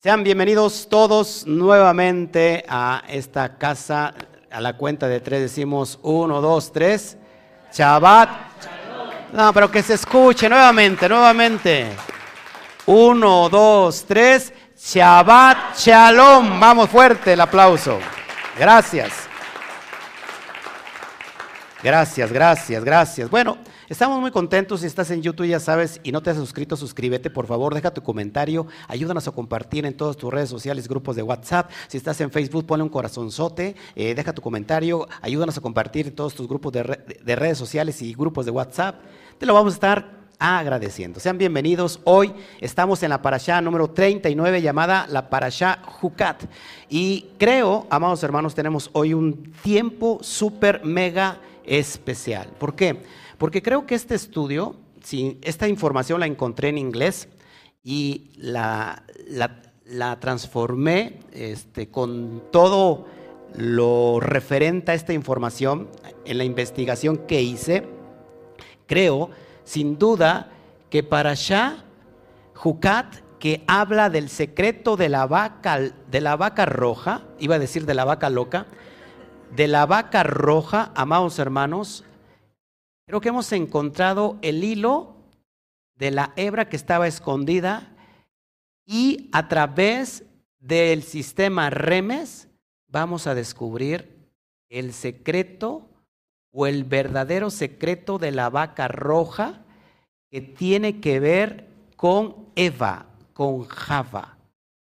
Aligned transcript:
Sean 0.00 0.22
bienvenidos 0.22 0.86
todos 0.88 1.44
nuevamente 1.44 2.64
a 2.68 3.02
esta 3.08 3.58
casa. 3.58 4.14
A 4.48 4.60
la 4.60 4.76
cuenta 4.76 5.08
de 5.08 5.18
tres 5.18 5.40
decimos 5.40 5.98
uno, 6.04 6.40
dos, 6.40 6.70
tres. 6.70 7.16
Shabbat. 7.72 8.30
No, 9.32 9.52
pero 9.52 9.68
que 9.68 9.82
se 9.82 9.94
escuche 9.94 10.48
nuevamente, 10.48 11.08
nuevamente. 11.08 11.88
Uno, 12.86 13.48
dos, 13.48 14.04
tres. 14.06 14.52
Shabbat 14.78 15.76
Shalom. 15.76 16.60
Vamos 16.60 16.88
fuerte 16.90 17.32
el 17.32 17.40
aplauso. 17.40 17.98
Gracias. 18.56 19.12
Gracias, 21.82 22.32
gracias, 22.32 22.84
gracias. 22.84 23.28
Bueno, 23.28 23.58
Estamos 23.88 24.20
muy 24.20 24.30
contentos. 24.30 24.80
Si 24.80 24.86
estás 24.86 25.10
en 25.12 25.22
YouTube, 25.22 25.46
ya 25.46 25.60
sabes, 25.60 25.98
y 26.02 26.12
no 26.12 26.22
te 26.22 26.28
has 26.28 26.36
suscrito, 26.36 26.76
suscríbete, 26.76 27.30
por 27.30 27.46
favor, 27.46 27.74
deja 27.74 27.90
tu 27.90 28.02
comentario. 28.02 28.66
Ayúdanos 28.86 29.26
a 29.28 29.32
compartir 29.32 29.86
en 29.86 29.96
todas 29.96 30.18
tus 30.18 30.30
redes 30.30 30.50
sociales, 30.50 30.88
grupos 30.88 31.16
de 31.16 31.22
WhatsApp. 31.22 31.70
Si 31.86 31.96
estás 31.96 32.20
en 32.20 32.30
Facebook, 32.30 32.66
ponle 32.66 32.82
un 32.82 32.90
corazonzote, 32.90 33.76
eh, 33.96 34.14
deja 34.14 34.34
tu 34.34 34.42
comentario. 34.42 35.08
Ayúdanos 35.22 35.56
a 35.56 35.62
compartir 35.62 36.08
en 36.08 36.14
todos 36.14 36.34
tus 36.34 36.46
grupos 36.46 36.70
de, 36.74 36.82
redes 36.82 37.56
sociales 37.56 38.02
y 38.02 38.12
grupos 38.12 38.44
de 38.44 38.50
WhatsApp. 38.50 38.96
Te 39.38 39.46
lo 39.46 39.54
vamos 39.54 39.72
a 39.72 39.76
estar 39.76 40.18
agradeciendo. 40.38 41.18
Sean 41.18 41.38
bienvenidos. 41.38 42.00
Hoy 42.04 42.34
estamos 42.60 43.02
en 43.02 43.08
la 43.08 43.22
parashá 43.22 43.58
número 43.62 43.88
39 43.88 44.60
llamada 44.60 45.06
la 45.08 45.30
parashá 45.30 45.78
Jucat. 45.82 46.44
Y 46.90 47.28
creo, 47.38 47.86
amados 47.88 48.22
hermanos, 48.22 48.54
tenemos 48.54 48.90
hoy 48.92 49.14
un 49.14 49.50
tiempo 49.62 50.18
súper 50.20 50.84
mega 50.84 51.40
especial. 51.64 52.48
¿Por 52.58 52.74
qué? 52.74 53.02
Porque 53.38 53.62
creo 53.62 53.86
que 53.86 53.94
este 53.94 54.16
estudio, 54.16 54.74
esta 55.42 55.68
información 55.68 56.20
la 56.20 56.26
encontré 56.26 56.68
en 56.68 56.78
inglés 56.78 57.28
y 57.84 58.32
la, 58.36 59.04
transformé 60.20 61.20
este, 61.32 61.88
con 61.88 62.42
todo 62.50 63.06
lo 63.56 64.20
referente 64.20 64.92
a 64.92 64.94
esta 64.94 65.12
información 65.12 65.88
en 66.24 66.36
la 66.36 66.44
investigación 66.44 67.16
que 67.16 67.40
hice. 67.40 67.88
Creo, 68.86 69.30
sin 69.64 69.98
duda, 69.98 70.50
que 70.90 71.02
para 71.02 71.34
Shah 71.34 71.84
Jucat, 72.54 73.14
que 73.38 73.62
habla 73.68 74.10
del 74.10 74.28
secreto 74.28 74.96
de 74.96 75.08
la 75.08 75.26
vaca, 75.26 75.78
de 75.78 76.20
la 76.20 76.36
vaca 76.36 76.66
roja, 76.66 77.22
iba 77.38 77.54
a 77.54 77.60
decir 77.60 77.86
de 77.86 77.94
la 77.94 78.04
vaca 78.04 78.30
loca, 78.30 78.66
de 79.54 79.68
la 79.68 79.86
vaca 79.86 80.24
roja, 80.24 80.90
amados 80.96 81.38
hermanos, 81.38 82.04
Creo 83.08 83.22
que 83.22 83.30
hemos 83.30 83.50
encontrado 83.52 84.36
el 84.42 84.62
hilo 84.62 85.16
de 85.94 86.10
la 86.10 86.34
hebra 86.36 86.68
que 86.68 86.76
estaba 86.76 87.06
escondida 87.06 87.88
y 88.84 89.30
a 89.32 89.48
través 89.48 90.24
del 90.60 91.02
sistema 91.02 91.70
Remes 91.70 92.48
vamos 92.86 93.26
a 93.26 93.34
descubrir 93.34 94.30
el 94.68 94.92
secreto 94.92 95.88
o 96.52 96.66
el 96.66 96.84
verdadero 96.84 97.48
secreto 97.48 98.18
de 98.18 98.30
la 98.30 98.50
vaca 98.50 98.88
roja 98.88 99.62
que 100.30 100.42
tiene 100.42 101.00
que 101.00 101.18
ver 101.18 101.66
con 101.96 102.50
Eva, 102.56 103.06
con 103.32 103.64
Java. 103.64 104.36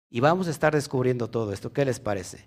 Y 0.10 0.22
vamos 0.22 0.48
a 0.48 0.52
estar 0.52 0.74
descubriendo 0.74 1.30
todo 1.30 1.54
esto. 1.54 1.72
¿Qué 1.72 1.86
les 1.86 2.00
parece? 2.00 2.46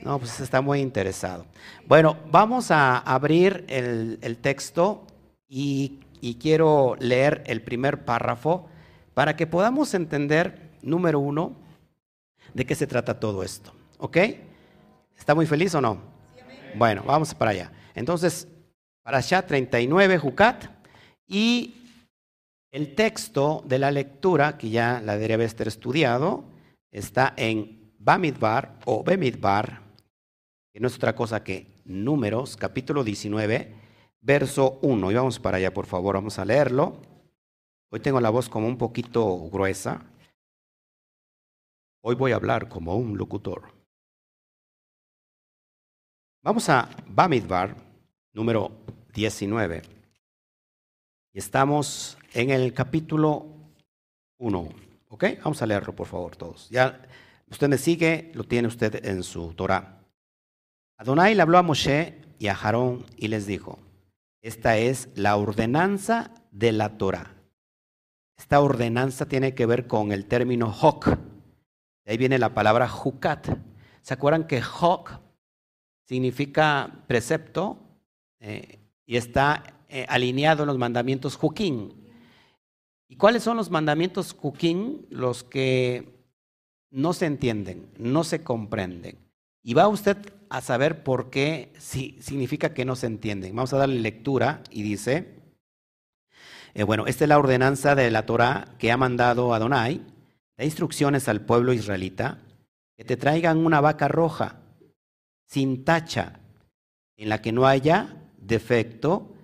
No, 0.00 0.18
pues 0.18 0.40
está 0.40 0.62
muy 0.62 0.80
interesado. 0.80 1.44
Bueno, 1.86 2.16
vamos 2.30 2.70
a 2.70 2.96
abrir 2.96 3.66
el, 3.68 4.18
el 4.22 4.38
texto 4.38 5.04
y, 5.50 5.98
quiero 6.38 6.96
leer 7.00 7.42
el 7.46 7.60
primer 7.60 8.04
párrafo 8.04 8.68
para 9.14 9.36
que 9.36 9.46
podamos 9.46 9.92
entender, 9.94 10.70
número 10.80 11.18
uno, 11.18 11.56
de 12.54 12.64
qué 12.64 12.74
se 12.74 12.86
trata 12.86 13.18
todo 13.18 13.42
esto. 13.42 13.72
¿Ok? 13.98 14.16
¿Está 15.18 15.34
muy 15.34 15.46
feliz 15.46 15.74
o 15.74 15.80
no? 15.80 16.00
Bueno, 16.76 17.02
vamos 17.04 17.34
para 17.34 17.50
allá. 17.50 17.72
Entonces, 17.94 18.46
para 19.02 19.18
allá 19.18 19.44
39, 19.44 20.18
Jucat, 20.18 20.66
y 21.26 21.74
el 22.70 22.94
texto 22.94 23.64
de 23.66 23.78
la 23.78 23.90
lectura, 23.90 24.56
que 24.56 24.70
ya 24.70 25.00
la 25.04 25.16
debería 25.16 25.44
estar 25.44 25.66
estudiado, 25.66 26.44
está 26.92 27.34
en 27.36 27.92
Bamidbar 27.98 28.78
o 28.84 29.02
Bemidbar, 29.02 29.82
que 30.72 30.80
no 30.80 30.86
es 30.86 30.94
otra 30.94 31.14
cosa 31.14 31.42
que 31.42 31.66
Números, 31.84 32.56
capítulo 32.56 33.02
19, 33.02 33.79
verso 34.20 34.78
1. 34.82 35.10
Y 35.10 35.14
vamos 35.14 35.38
para 35.38 35.56
allá, 35.56 35.72
por 35.72 35.86
favor, 35.86 36.14
vamos 36.14 36.38
a 36.38 36.44
leerlo. 36.44 37.00
Hoy 37.90 38.00
tengo 38.00 38.20
la 38.20 38.30
voz 38.30 38.48
como 38.48 38.66
un 38.66 38.78
poquito 38.78 39.48
gruesa. 39.50 40.02
Hoy 42.02 42.14
voy 42.14 42.32
a 42.32 42.36
hablar 42.36 42.68
como 42.68 42.96
un 42.96 43.18
locutor. 43.18 43.72
Vamos 46.42 46.68
a 46.70 46.88
Bamidbar, 47.06 47.76
número 48.32 48.70
19. 49.12 49.82
Y 51.32 51.38
estamos 51.38 52.16
en 52.32 52.50
el 52.50 52.72
capítulo 52.72 53.46
1. 54.38 54.68
¿Ok? 55.08 55.24
Vamos 55.42 55.60
a 55.60 55.66
leerlo, 55.66 55.94
por 55.94 56.06
favor, 56.06 56.36
todos. 56.36 56.70
Ya 56.70 57.02
usted 57.50 57.68
me 57.68 57.76
sigue, 57.76 58.30
lo 58.34 58.44
tiene 58.44 58.68
usted 58.68 59.04
en 59.04 59.22
su 59.22 59.52
Torah. 59.54 60.00
Adonai 60.96 61.34
le 61.34 61.42
habló 61.42 61.58
a 61.58 61.62
Moshe 61.62 62.20
y 62.38 62.46
a 62.46 62.54
Jarón 62.54 63.04
y 63.16 63.28
les 63.28 63.46
dijo, 63.46 63.78
esta 64.42 64.78
es 64.78 65.08
la 65.14 65.36
ordenanza 65.36 66.32
de 66.50 66.72
la 66.72 66.96
Torah. 66.96 67.34
Esta 68.38 68.60
ordenanza 68.60 69.26
tiene 69.26 69.54
que 69.54 69.66
ver 69.66 69.86
con 69.86 70.12
el 70.12 70.26
término 70.26 70.70
hok. 70.70 71.06
De 71.06 72.12
ahí 72.12 72.16
viene 72.16 72.38
la 72.38 72.54
palabra 72.54 72.88
jukat. 72.88 73.48
¿Se 74.00 74.14
acuerdan 74.14 74.46
que 74.46 74.62
hok 74.62 75.20
significa 76.06 77.04
precepto 77.06 77.78
eh, 78.38 78.78
y 79.04 79.16
está 79.16 79.62
eh, 79.88 80.06
alineado 80.08 80.62
en 80.62 80.68
los 80.68 80.78
mandamientos 80.78 81.36
jukim? 81.36 81.92
¿Y 83.08 83.16
cuáles 83.16 83.42
son 83.42 83.58
los 83.58 83.70
mandamientos 83.70 84.32
jukim? 84.32 85.02
Los 85.10 85.44
que 85.44 86.24
no 86.90 87.12
se 87.12 87.26
entienden, 87.26 87.90
no 87.98 88.24
se 88.24 88.42
comprenden. 88.42 89.18
Y 89.62 89.74
va 89.74 89.88
usted 89.88 90.16
a 90.48 90.60
saber 90.60 91.02
por 91.02 91.30
qué 91.30 91.72
si, 91.78 92.18
significa 92.20 92.74
que 92.74 92.84
no 92.84 92.96
se 92.96 93.06
entienden. 93.06 93.54
Vamos 93.54 93.72
a 93.72 93.78
darle 93.78 94.00
lectura 94.00 94.62
y 94.70 94.82
dice, 94.82 95.40
eh, 96.74 96.82
bueno, 96.82 97.06
esta 97.06 97.24
es 97.24 97.28
la 97.28 97.38
ordenanza 97.38 97.94
de 97.94 98.10
la 98.10 98.26
Torah 98.26 98.74
que 98.78 98.92
ha 98.92 98.96
mandado 98.96 99.54
Adonai, 99.54 100.02
da 100.56 100.64
instrucciones 100.64 101.28
al 101.28 101.42
pueblo 101.42 101.72
israelita, 101.72 102.38
que 102.96 103.04
te 103.04 103.16
traigan 103.16 103.58
una 103.64 103.80
vaca 103.80 104.08
roja, 104.08 104.60
sin 105.46 105.84
tacha, 105.84 106.40
en 107.16 107.28
la 107.28 107.42
que 107.42 107.52
no 107.52 107.66
haya 107.66 108.16
defecto 108.38 109.34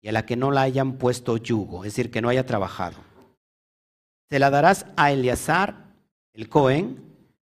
y 0.00 0.08
a 0.08 0.12
la 0.12 0.24
que 0.24 0.36
no 0.36 0.50
la 0.50 0.62
hayan 0.62 0.98
puesto 0.98 1.36
yugo, 1.36 1.84
es 1.84 1.92
decir, 1.92 2.10
que 2.10 2.22
no 2.22 2.28
haya 2.28 2.46
trabajado. 2.46 2.98
Se 4.28 4.38
la 4.38 4.50
darás 4.50 4.86
a 4.96 5.12
Eleazar, 5.12 5.86
el 6.34 6.48
Cohen, 6.48 7.05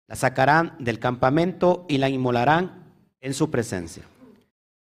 la 0.09 0.17
sacarán 0.17 0.75
del 0.79 0.99
campamento 0.99 1.85
y 1.89 1.99
la 1.99 2.09
inmolarán 2.09 2.95
en 3.21 3.35
su 3.35 3.51
presencia. 3.51 4.05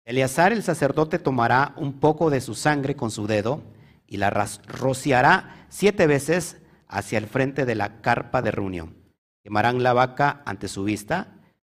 Eleazar 0.05 0.53
el 0.53 0.63
sacerdote 0.63 1.19
tomará 1.19 1.75
un 1.77 2.01
poco 2.01 2.31
de 2.31 2.41
su 2.41 2.55
sangre 2.55 2.97
con 2.97 3.11
su 3.11 3.27
dedo 3.27 3.63
y 4.07 4.17
la 4.17 4.31
rociará 4.31 5.67
siete 5.69 6.07
veces 6.07 6.57
hacia 6.89 7.19
el 7.19 7.27
frente 7.27 7.65
de 7.67 7.75
la 7.75 8.01
carpa 8.01 8.43
de 8.43 8.51
reunión. 8.51 8.97
Quemarán 9.43 9.83
la 9.83 9.93
vaca 9.93 10.43
ante 10.45 10.69
su 10.69 10.85
vista, 10.85 11.29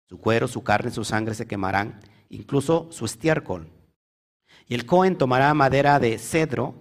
su 0.08 0.20
cuero, 0.20 0.48
su 0.48 0.64
carne, 0.64 0.92
su 0.92 1.04
sangre 1.04 1.34
se 1.34 1.48
quemarán, 1.48 2.00
incluso 2.30 2.88
su 2.92 3.06
estiércol. 3.06 3.70
Y 4.68 4.76
el 4.76 4.86
Cohen 4.86 5.18
tomará 5.18 5.54
madera 5.54 6.00
de 6.00 6.18
cedro, 6.18 6.76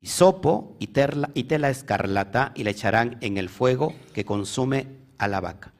y 0.00 0.08
sopo 0.08 0.76
y 0.78 0.88
tela 0.88 1.70
escarlata 1.70 2.52
y 2.54 2.64
la 2.64 2.70
echarán 2.70 3.16
en 3.22 3.38
el 3.38 3.48
fuego 3.48 3.94
que 4.12 4.24
consume 4.24 4.86
a 5.18 5.28
la 5.28 5.40
vaca. 5.40 5.73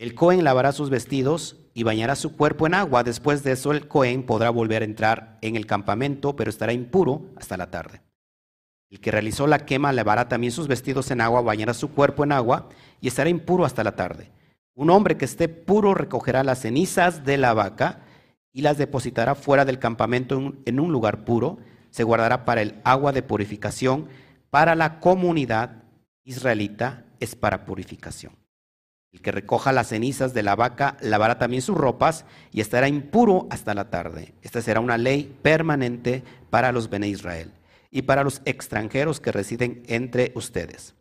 El 0.00 0.14
Cohen 0.14 0.44
lavará 0.44 0.72
sus 0.72 0.88
vestidos 0.88 1.58
y 1.74 1.82
bañará 1.82 2.16
su 2.16 2.34
cuerpo 2.34 2.66
en 2.66 2.72
agua. 2.72 3.04
Después 3.04 3.44
de 3.44 3.52
eso 3.52 3.70
el 3.70 3.86
Cohen 3.86 4.22
podrá 4.22 4.48
volver 4.48 4.80
a 4.80 4.86
entrar 4.86 5.36
en 5.42 5.56
el 5.56 5.66
campamento, 5.66 6.36
pero 6.36 6.48
estará 6.48 6.72
impuro 6.72 7.26
hasta 7.36 7.58
la 7.58 7.70
tarde. 7.70 8.00
El 8.88 8.98
que 9.00 9.10
realizó 9.10 9.46
la 9.46 9.66
quema 9.66 9.92
lavará 9.92 10.26
también 10.26 10.54
sus 10.54 10.68
vestidos 10.68 11.10
en 11.10 11.20
agua, 11.20 11.42
bañará 11.42 11.74
su 11.74 11.90
cuerpo 11.90 12.24
en 12.24 12.32
agua 12.32 12.70
y 13.02 13.08
estará 13.08 13.28
impuro 13.28 13.66
hasta 13.66 13.84
la 13.84 13.94
tarde. 13.94 14.32
Un 14.74 14.88
hombre 14.88 15.18
que 15.18 15.26
esté 15.26 15.50
puro 15.50 15.92
recogerá 15.92 16.44
las 16.44 16.62
cenizas 16.62 17.26
de 17.26 17.36
la 17.36 17.52
vaca 17.52 18.00
y 18.54 18.62
las 18.62 18.78
depositará 18.78 19.34
fuera 19.34 19.66
del 19.66 19.78
campamento 19.78 20.54
en 20.64 20.80
un 20.80 20.92
lugar 20.92 21.26
puro. 21.26 21.58
Se 21.90 22.04
guardará 22.04 22.46
para 22.46 22.62
el 22.62 22.80
agua 22.84 23.12
de 23.12 23.22
purificación. 23.22 24.08
Para 24.48 24.74
la 24.74 24.98
comunidad 24.98 25.82
israelita 26.24 27.04
es 27.20 27.34
para 27.34 27.66
purificación. 27.66 28.39
El 29.12 29.22
que 29.22 29.32
recoja 29.32 29.72
las 29.72 29.88
cenizas 29.88 30.34
de 30.34 30.44
la 30.44 30.54
vaca 30.54 30.96
lavará 31.00 31.38
también 31.38 31.62
sus 31.62 31.76
ropas 31.76 32.24
y 32.52 32.60
estará 32.60 32.88
impuro 32.88 33.48
hasta 33.50 33.74
la 33.74 33.90
tarde. 33.90 34.34
Esta 34.42 34.62
será 34.62 34.80
una 34.80 34.98
ley 34.98 35.36
permanente 35.42 36.22
para 36.48 36.70
los 36.70 36.88
Bene 36.88 37.08
Israel 37.08 37.52
y 37.90 38.02
para 38.02 38.22
los 38.22 38.40
extranjeros 38.44 39.18
que 39.18 39.32
residen 39.32 39.82
entre 39.88 40.30
ustedes. 40.36 40.94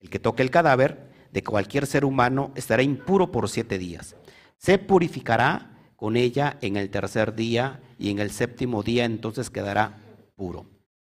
El 0.00 0.10
que 0.10 0.18
toque 0.18 0.42
el 0.42 0.50
cadáver 0.50 1.08
de 1.32 1.42
cualquier 1.42 1.86
ser 1.86 2.04
humano 2.04 2.52
estará 2.54 2.82
impuro 2.82 3.32
por 3.32 3.48
siete 3.48 3.78
días. 3.78 4.14
Se 4.58 4.78
purificará 4.78 5.70
con 5.96 6.16
ella 6.16 6.58
en 6.60 6.76
el 6.76 6.90
tercer 6.90 7.34
día 7.34 7.80
y 7.98 8.10
en 8.10 8.18
el 8.18 8.30
séptimo 8.30 8.82
día 8.82 9.06
entonces 9.06 9.48
quedará 9.48 10.02
puro. 10.36 10.66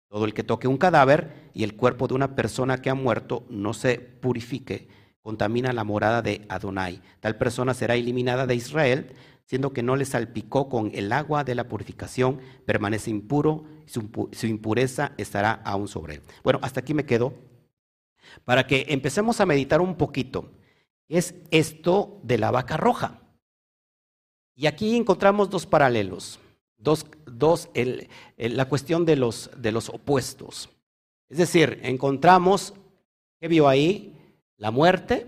Todo 0.09 0.25
el 0.25 0.33
que 0.33 0.43
toque 0.43 0.67
un 0.67 0.77
cadáver 0.77 1.49
y 1.53 1.63
el 1.63 1.77
cuerpo 1.77 2.09
de 2.09 2.15
una 2.15 2.35
persona 2.35 2.81
que 2.81 2.89
ha 2.89 2.93
muerto 2.93 3.45
no 3.49 3.73
se 3.73 3.99
purifique, 3.99 4.89
contamina 5.21 5.73
la 5.73 5.83
morada 5.83 6.21
de 6.21 6.45
Adonai. 6.49 7.01
Tal 7.19 7.37
persona 7.37 7.73
será 7.73 7.95
eliminada 7.95 8.47
de 8.47 8.55
Israel, 8.55 9.13
siendo 9.45 9.73
que 9.73 9.83
no 9.83 9.95
le 9.95 10.05
salpicó 10.05 10.69
con 10.69 10.91
el 10.93 11.11
agua 11.11 11.43
de 11.43 11.55
la 11.55 11.67
purificación, 11.67 12.39
permanece 12.65 13.09
impuro, 13.09 13.65
su, 13.85 14.47
impureza 14.47 15.11
estará 15.17 15.51
aún 15.65 15.87
sobre 15.87 16.15
él. 16.15 16.21
Bueno, 16.43 16.59
hasta 16.61 16.79
aquí 16.79 16.93
me 16.93 17.05
quedo 17.05 17.33
para 18.45 18.65
que 18.65 18.85
empecemos 18.89 19.41
a 19.41 19.45
meditar 19.45 19.81
un 19.81 19.95
poquito. 19.95 20.51
Es 21.09 21.35
esto 21.51 22.19
de 22.23 22.37
la 22.37 22.51
vaca 22.51 22.77
roja. 22.77 23.19
Y 24.55 24.67
aquí 24.67 24.95
encontramos 24.95 25.49
dos 25.49 25.65
paralelos. 25.65 26.39
Dos, 26.77 27.05
dos 27.25 27.69
el, 27.73 28.09
la 28.37 28.69
cuestión 28.69 29.05
de 29.05 29.17
los, 29.17 29.51
de 29.57 29.71
los 29.71 29.89
opuestos. 29.89 30.69
Es 31.29 31.37
decir, 31.37 31.79
encontramos, 31.83 32.73
¿qué 33.39 33.47
vio 33.47 33.67
ahí? 33.67 34.17
La 34.61 34.69
muerte, 34.69 35.25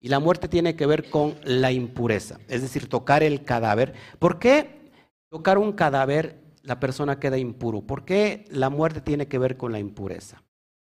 y 0.00 0.08
la 0.08 0.18
muerte 0.18 0.48
tiene 0.48 0.74
que 0.74 0.86
ver 0.86 1.10
con 1.10 1.34
la 1.44 1.72
impureza, 1.72 2.40
es 2.48 2.62
decir, 2.62 2.88
tocar 2.88 3.22
el 3.22 3.44
cadáver. 3.44 3.92
¿Por 4.18 4.38
qué 4.38 4.90
tocar 5.28 5.58
un 5.58 5.72
cadáver 5.72 6.40
la 6.62 6.80
persona 6.80 7.20
queda 7.20 7.36
impuro? 7.36 7.82
¿Por 7.82 8.06
qué 8.06 8.46
la 8.50 8.70
muerte 8.70 9.02
tiene 9.02 9.28
que 9.28 9.36
ver 9.36 9.58
con 9.58 9.72
la 9.72 9.78
impureza? 9.78 10.42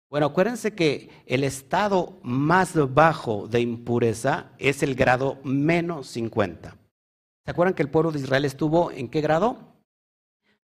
Bueno, 0.10 0.26
acuérdense 0.26 0.74
que 0.74 1.12
el 1.28 1.44
estado 1.44 2.18
más 2.24 2.74
bajo 2.96 3.48
de 3.48 3.62
impureza 3.62 4.48
es 4.58 4.82
el 4.82 4.96
grado 4.96 5.38
menos 5.44 6.08
50. 6.08 6.76
¿Se 7.44 7.52
acuerdan 7.52 7.76
que 7.76 7.84
el 7.84 7.92
pueblo 7.92 8.12
de 8.12 8.22
Israel 8.22 8.46
estuvo 8.46 8.90
en 8.90 9.08
qué 9.08 9.22
grado? 9.22 9.58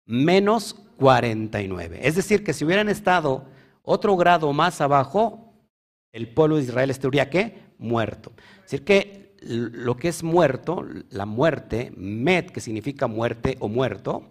Menos 0.07 0.73
49. 0.97 2.01
Es 2.03 2.15
decir, 2.15 2.43
que 2.43 2.55
si 2.55 2.65
hubieran 2.65 2.89
estado 2.89 3.45
otro 3.83 4.17
grado 4.17 4.55
más 4.55 4.81
abajo, 4.81 5.52
el 6.13 6.29
pueblo 6.29 6.57
de 6.57 6.63
Israel 6.63 6.91
estaría 6.91 7.31
qué? 7.31 7.63
Muerto. 7.79 8.33
Es 8.57 8.71
decir, 8.71 8.85
que 8.85 9.35
lo 9.41 9.97
que 9.97 10.09
es 10.09 10.23
muerto, 10.23 10.87
la 11.11 11.27
muerte, 11.27 11.93
met, 11.97 12.51
que 12.51 12.61
significa 12.61 13.07
muerte 13.07 13.57
o 13.61 13.69
muerto, 13.69 14.29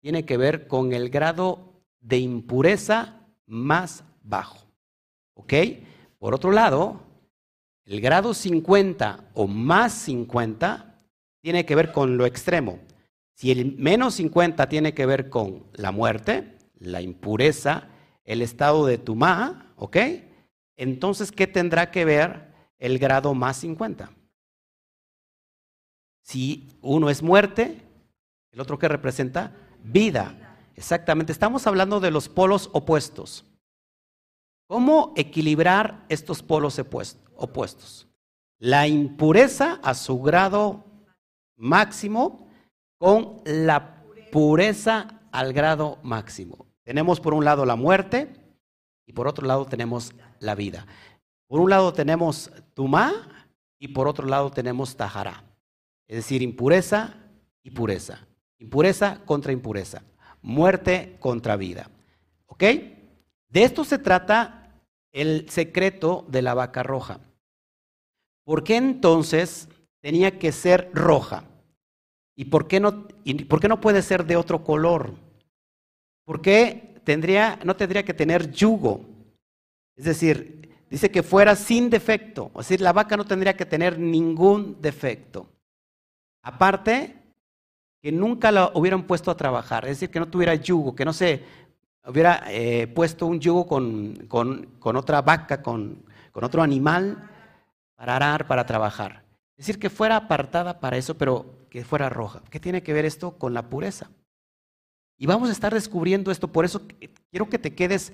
tiene 0.00 0.24
que 0.24 0.36
ver 0.36 0.66
con 0.66 0.92
el 0.92 1.08
grado 1.08 1.82
de 2.00 2.18
impureza 2.18 3.20
más 3.46 4.04
bajo. 4.22 4.58
¿Ok? 5.34 5.54
Por 6.18 6.34
otro 6.34 6.52
lado, 6.52 7.00
el 7.84 8.00
grado 8.00 8.34
50 8.34 9.30
o 9.34 9.46
más 9.46 9.92
50 9.92 10.98
tiene 11.40 11.64
que 11.64 11.74
ver 11.74 11.92
con 11.92 12.16
lo 12.16 12.26
extremo. 12.26 12.78
Si 13.34 13.50
el 13.50 13.76
menos 13.76 14.14
50 14.14 14.68
tiene 14.68 14.92
que 14.92 15.06
ver 15.06 15.30
con 15.30 15.64
la 15.72 15.90
muerte, 15.90 16.58
la 16.78 17.00
impureza, 17.00 17.88
el 18.24 18.42
estado 18.42 18.86
de 18.86 18.98
tumá, 18.98 19.72
¿ok? 19.76 19.96
Entonces, 20.76 21.32
¿qué 21.32 21.46
tendrá 21.46 21.90
que 21.90 22.04
ver 22.04 22.52
el 22.78 22.98
grado 22.98 23.34
más 23.34 23.58
50? 23.58 24.10
Si 26.22 26.68
uno 26.80 27.10
es 27.10 27.22
muerte, 27.22 27.82
el 28.52 28.60
otro 28.60 28.78
que 28.78 28.88
representa 28.88 29.54
vida. 29.82 30.56
Exactamente, 30.76 31.32
estamos 31.32 31.66
hablando 31.66 32.00
de 32.00 32.10
los 32.10 32.28
polos 32.28 32.70
opuestos. 32.72 33.44
¿Cómo 34.68 35.12
equilibrar 35.16 36.04
estos 36.08 36.42
polos 36.42 36.78
opuestos? 36.78 38.08
La 38.58 38.86
impureza 38.86 39.80
a 39.82 39.94
su 39.94 40.20
grado 40.22 40.84
máximo 41.56 42.48
con 42.98 43.42
la 43.44 44.02
pureza 44.30 45.20
al 45.32 45.52
grado 45.52 45.98
máximo. 46.02 46.66
Tenemos 46.84 47.20
por 47.20 47.34
un 47.34 47.44
lado 47.44 47.66
la 47.66 47.76
muerte 47.76 48.41
y 49.06 49.12
por 49.12 49.28
otro 49.28 49.46
lado 49.46 49.66
tenemos 49.66 50.12
la 50.38 50.54
vida. 50.54 50.86
Por 51.46 51.60
un 51.60 51.70
lado 51.70 51.92
tenemos 51.92 52.50
tumá 52.74 53.46
y 53.78 53.88
por 53.88 54.08
otro 54.08 54.26
lado 54.26 54.50
tenemos 54.50 54.96
tajará. 54.96 55.44
Es 56.08 56.16
decir, 56.16 56.42
impureza 56.42 57.14
y 57.62 57.70
pureza. 57.70 58.26
Impureza 58.58 59.20
contra 59.24 59.52
impureza. 59.52 60.02
Muerte 60.40 61.16
contra 61.20 61.56
vida. 61.56 61.90
¿Ok? 62.46 62.62
De 63.48 63.64
esto 63.64 63.84
se 63.84 63.98
trata 63.98 64.72
el 65.12 65.48
secreto 65.50 66.24
de 66.28 66.42
la 66.42 66.54
vaca 66.54 66.82
roja. 66.82 67.20
¿Por 68.44 68.64
qué 68.64 68.76
entonces 68.76 69.68
tenía 70.00 70.38
que 70.38 70.52
ser 70.52 70.90
roja? 70.94 71.44
¿Y 72.34 72.46
por 72.46 72.66
qué 72.66 72.80
no, 72.80 73.06
por 73.48 73.60
qué 73.60 73.68
no 73.68 73.80
puede 73.80 74.02
ser 74.02 74.24
de 74.24 74.36
otro 74.36 74.64
color? 74.64 75.14
¿Por 76.24 76.40
qué 76.40 76.91
tendría, 77.04 77.58
no 77.64 77.76
tendría 77.76 78.04
que 78.04 78.14
tener 78.14 78.50
yugo? 78.50 79.04
Es 79.96 80.04
decir, 80.04 80.70
dice 80.90 81.10
que 81.10 81.22
fuera 81.22 81.56
sin 81.56 81.90
defecto. 81.90 82.50
Es 82.54 82.68
decir, 82.68 82.80
la 82.80 82.92
vaca 82.92 83.16
no 83.16 83.24
tendría 83.24 83.56
que 83.56 83.66
tener 83.66 83.98
ningún 83.98 84.80
defecto. 84.80 85.46
Aparte, 86.42 87.16
que 88.02 88.10
nunca 88.10 88.50
la 88.50 88.72
hubieran 88.74 89.04
puesto 89.04 89.30
a 89.30 89.36
trabajar. 89.36 89.84
Es 89.84 89.92
decir, 89.92 90.10
que 90.10 90.18
no 90.18 90.28
tuviera 90.28 90.54
yugo, 90.54 90.94
que 90.94 91.04
no 91.04 91.12
se 91.12 91.44
hubiera 92.04 92.42
eh, 92.48 92.88
puesto 92.88 93.26
un 93.26 93.38
yugo 93.40 93.66
con, 93.66 94.26
con, 94.28 94.96
otra 94.96 95.22
vaca, 95.22 95.62
con, 95.62 96.02
con 96.32 96.42
otro 96.42 96.62
animal, 96.62 97.30
para 97.94 98.16
arar, 98.16 98.46
para 98.46 98.66
trabajar. 98.66 99.22
Es 99.56 99.66
decir, 99.66 99.78
que 99.78 99.90
fuera 99.90 100.16
apartada 100.16 100.80
para 100.80 100.96
eso, 100.96 101.16
pero 101.16 101.68
que 101.70 101.84
fuera 101.84 102.08
roja. 102.08 102.42
¿Qué 102.50 102.58
tiene 102.58 102.82
que 102.82 102.92
ver 102.92 103.04
esto 103.04 103.38
con 103.38 103.54
la 103.54 103.68
pureza? 103.68 104.10
Y 105.22 105.26
vamos 105.26 105.50
a 105.50 105.52
estar 105.52 105.72
descubriendo 105.72 106.32
esto, 106.32 106.48
por 106.48 106.64
eso 106.64 106.82
quiero 107.30 107.48
que 107.48 107.60
te 107.60 107.76
quedes 107.76 108.12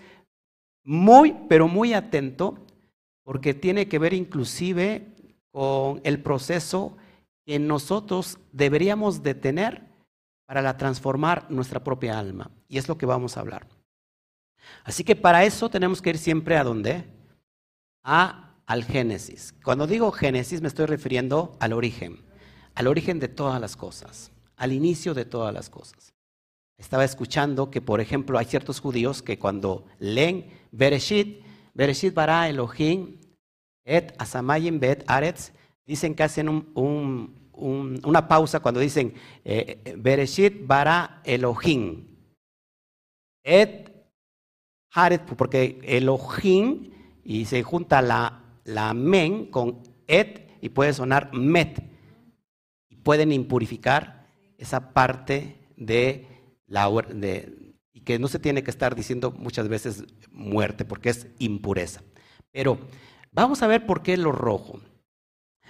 muy, 0.84 1.34
pero 1.48 1.66
muy 1.66 1.94
atento, 1.94 2.58
porque 3.24 3.54
tiene 3.54 3.88
que 3.88 3.98
ver 3.98 4.12
inclusive 4.12 5.06
con 5.50 6.02
el 6.04 6.20
proceso 6.20 6.98
que 7.46 7.58
nosotros 7.58 8.36
deberíamos 8.52 9.22
de 9.22 9.34
tener 9.34 9.86
para 10.44 10.76
transformar 10.76 11.50
nuestra 11.50 11.82
propia 11.82 12.18
alma. 12.18 12.50
Y 12.68 12.76
es 12.76 12.88
lo 12.88 12.98
que 12.98 13.06
vamos 13.06 13.38
a 13.38 13.40
hablar. 13.40 13.66
Así 14.84 15.02
que 15.02 15.16
para 15.16 15.46
eso 15.46 15.70
tenemos 15.70 16.02
que 16.02 16.10
ir 16.10 16.18
siempre 16.18 16.58
a 16.58 16.64
dónde? 16.64 17.06
A, 18.04 18.54
al 18.66 18.84
Génesis. 18.84 19.54
Cuando 19.64 19.86
digo 19.86 20.12
Génesis 20.12 20.60
me 20.60 20.68
estoy 20.68 20.84
refiriendo 20.84 21.56
al 21.58 21.72
origen 21.72 22.28
al 22.74 22.86
origen 22.86 23.18
de 23.18 23.28
todas 23.28 23.58
las 23.60 23.76
cosas, 23.76 24.30
al 24.56 24.72
inicio 24.72 25.12
de 25.12 25.24
todas 25.24 25.52
las 25.52 25.68
cosas. 25.68 26.12
Estaba 26.78 27.04
escuchando 27.04 27.70
que, 27.70 27.80
por 27.80 28.00
ejemplo, 28.00 28.38
hay 28.38 28.46
ciertos 28.46 28.80
judíos 28.80 29.20
que 29.20 29.38
cuando 29.38 29.84
leen 29.98 30.46
Bereshit, 30.70 31.42
Bereshit 31.74 32.14
bara 32.14 32.48
Elohim, 32.48 33.18
et 33.84 34.14
asamayim 34.18 34.78
bet 34.78 35.02
aretz, 35.06 35.52
dicen 35.84 36.14
que 36.14 36.22
hacen 36.22 36.48
una 36.74 38.28
pausa 38.28 38.60
cuando 38.60 38.80
dicen 38.80 39.14
eh, 39.44 39.94
Bereshit 39.98 40.66
bara 40.66 41.20
Elohim, 41.24 42.06
et 43.42 43.90
haret, 44.92 45.22
porque 45.36 45.80
Elohim, 45.82 46.90
y 47.24 47.44
se 47.46 47.62
junta 47.62 48.02
la, 48.02 48.42
la 48.64 48.94
men 48.94 49.46
con 49.46 49.82
et 50.06 50.48
y 50.60 50.68
puede 50.68 50.92
sonar 50.92 51.32
met. 51.34 51.82
Pueden 53.02 53.32
impurificar 53.32 54.26
esa 54.58 54.92
parte 54.92 55.56
de 55.76 56.26
la 56.68 56.88
de, 57.12 57.74
y 57.92 58.02
que 58.02 58.18
no 58.18 58.28
se 58.28 58.38
tiene 58.38 58.62
que 58.62 58.70
estar 58.70 58.94
diciendo 58.94 59.32
muchas 59.32 59.68
veces 59.68 60.04
muerte 60.30 60.84
porque 60.84 61.10
es 61.10 61.26
impureza. 61.38 62.02
Pero 62.52 62.78
vamos 63.32 63.62
a 63.62 63.66
ver 63.66 63.86
por 63.86 64.02
qué 64.02 64.16
lo 64.16 64.30
rojo. 64.30 64.80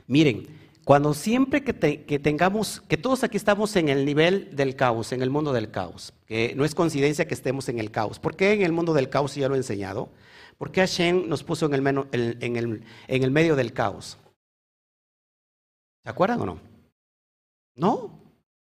Miren, 0.07 0.47
cuando 0.85 1.15
siempre 1.15 1.63
que, 1.63 2.05
que, 2.05 2.19
tengamos, 2.19 2.81
que 2.81 2.97
todos 2.97 3.23
aquí 3.23 3.37
estamos 3.37 3.77
en 3.77 3.89
el 3.89 4.05
nivel 4.05 4.55
del 4.57 4.75
caos, 4.75 5.13
en 5.13 5.23
el 5.23 5.31
mundo 5.31 5.53
del 5.53 5.71
caos, 5.71 6.15
que 6.27 6.55
no 6.57 6.65
es 6.65 6.75
coincidencia 6.75 7.29
que 7.29 7.35
estemos 7.35 7.69
en 7.69 7.79
el 7.79 7.91
caos. 7.91 8.19
¿Por 8.19 8.37
qué 8.37 8.53
en 8.53 8.63
el 8.63 8.73
mundo 8.73 8.95
del 8.95 9.11
caos 9.11 9.35
ya 9.35 9.49
lo 9.49 9.55
he 9.55 9.59
enseñado? 9.59 10.09
¿Por 10.57 10.73
qué 10.73 10.81
Hashem 10.81 11.29
nos 11.29 11.45
puso 11.45 11.67
en 11.67 11.75
el, 11.75 12.09
en 12.13 12.57
el, 12.57 12.85
en 13.07 13.23
el 13.23 13.31
medio 13.31 13.55
del 13.55 13.73
caos? 13.73 14.19
¿Se 16.03 16.11
acuerdan 16.11 16.41
o 16.41 16.47
no? 16.47 16.61
No, 17.77 18.19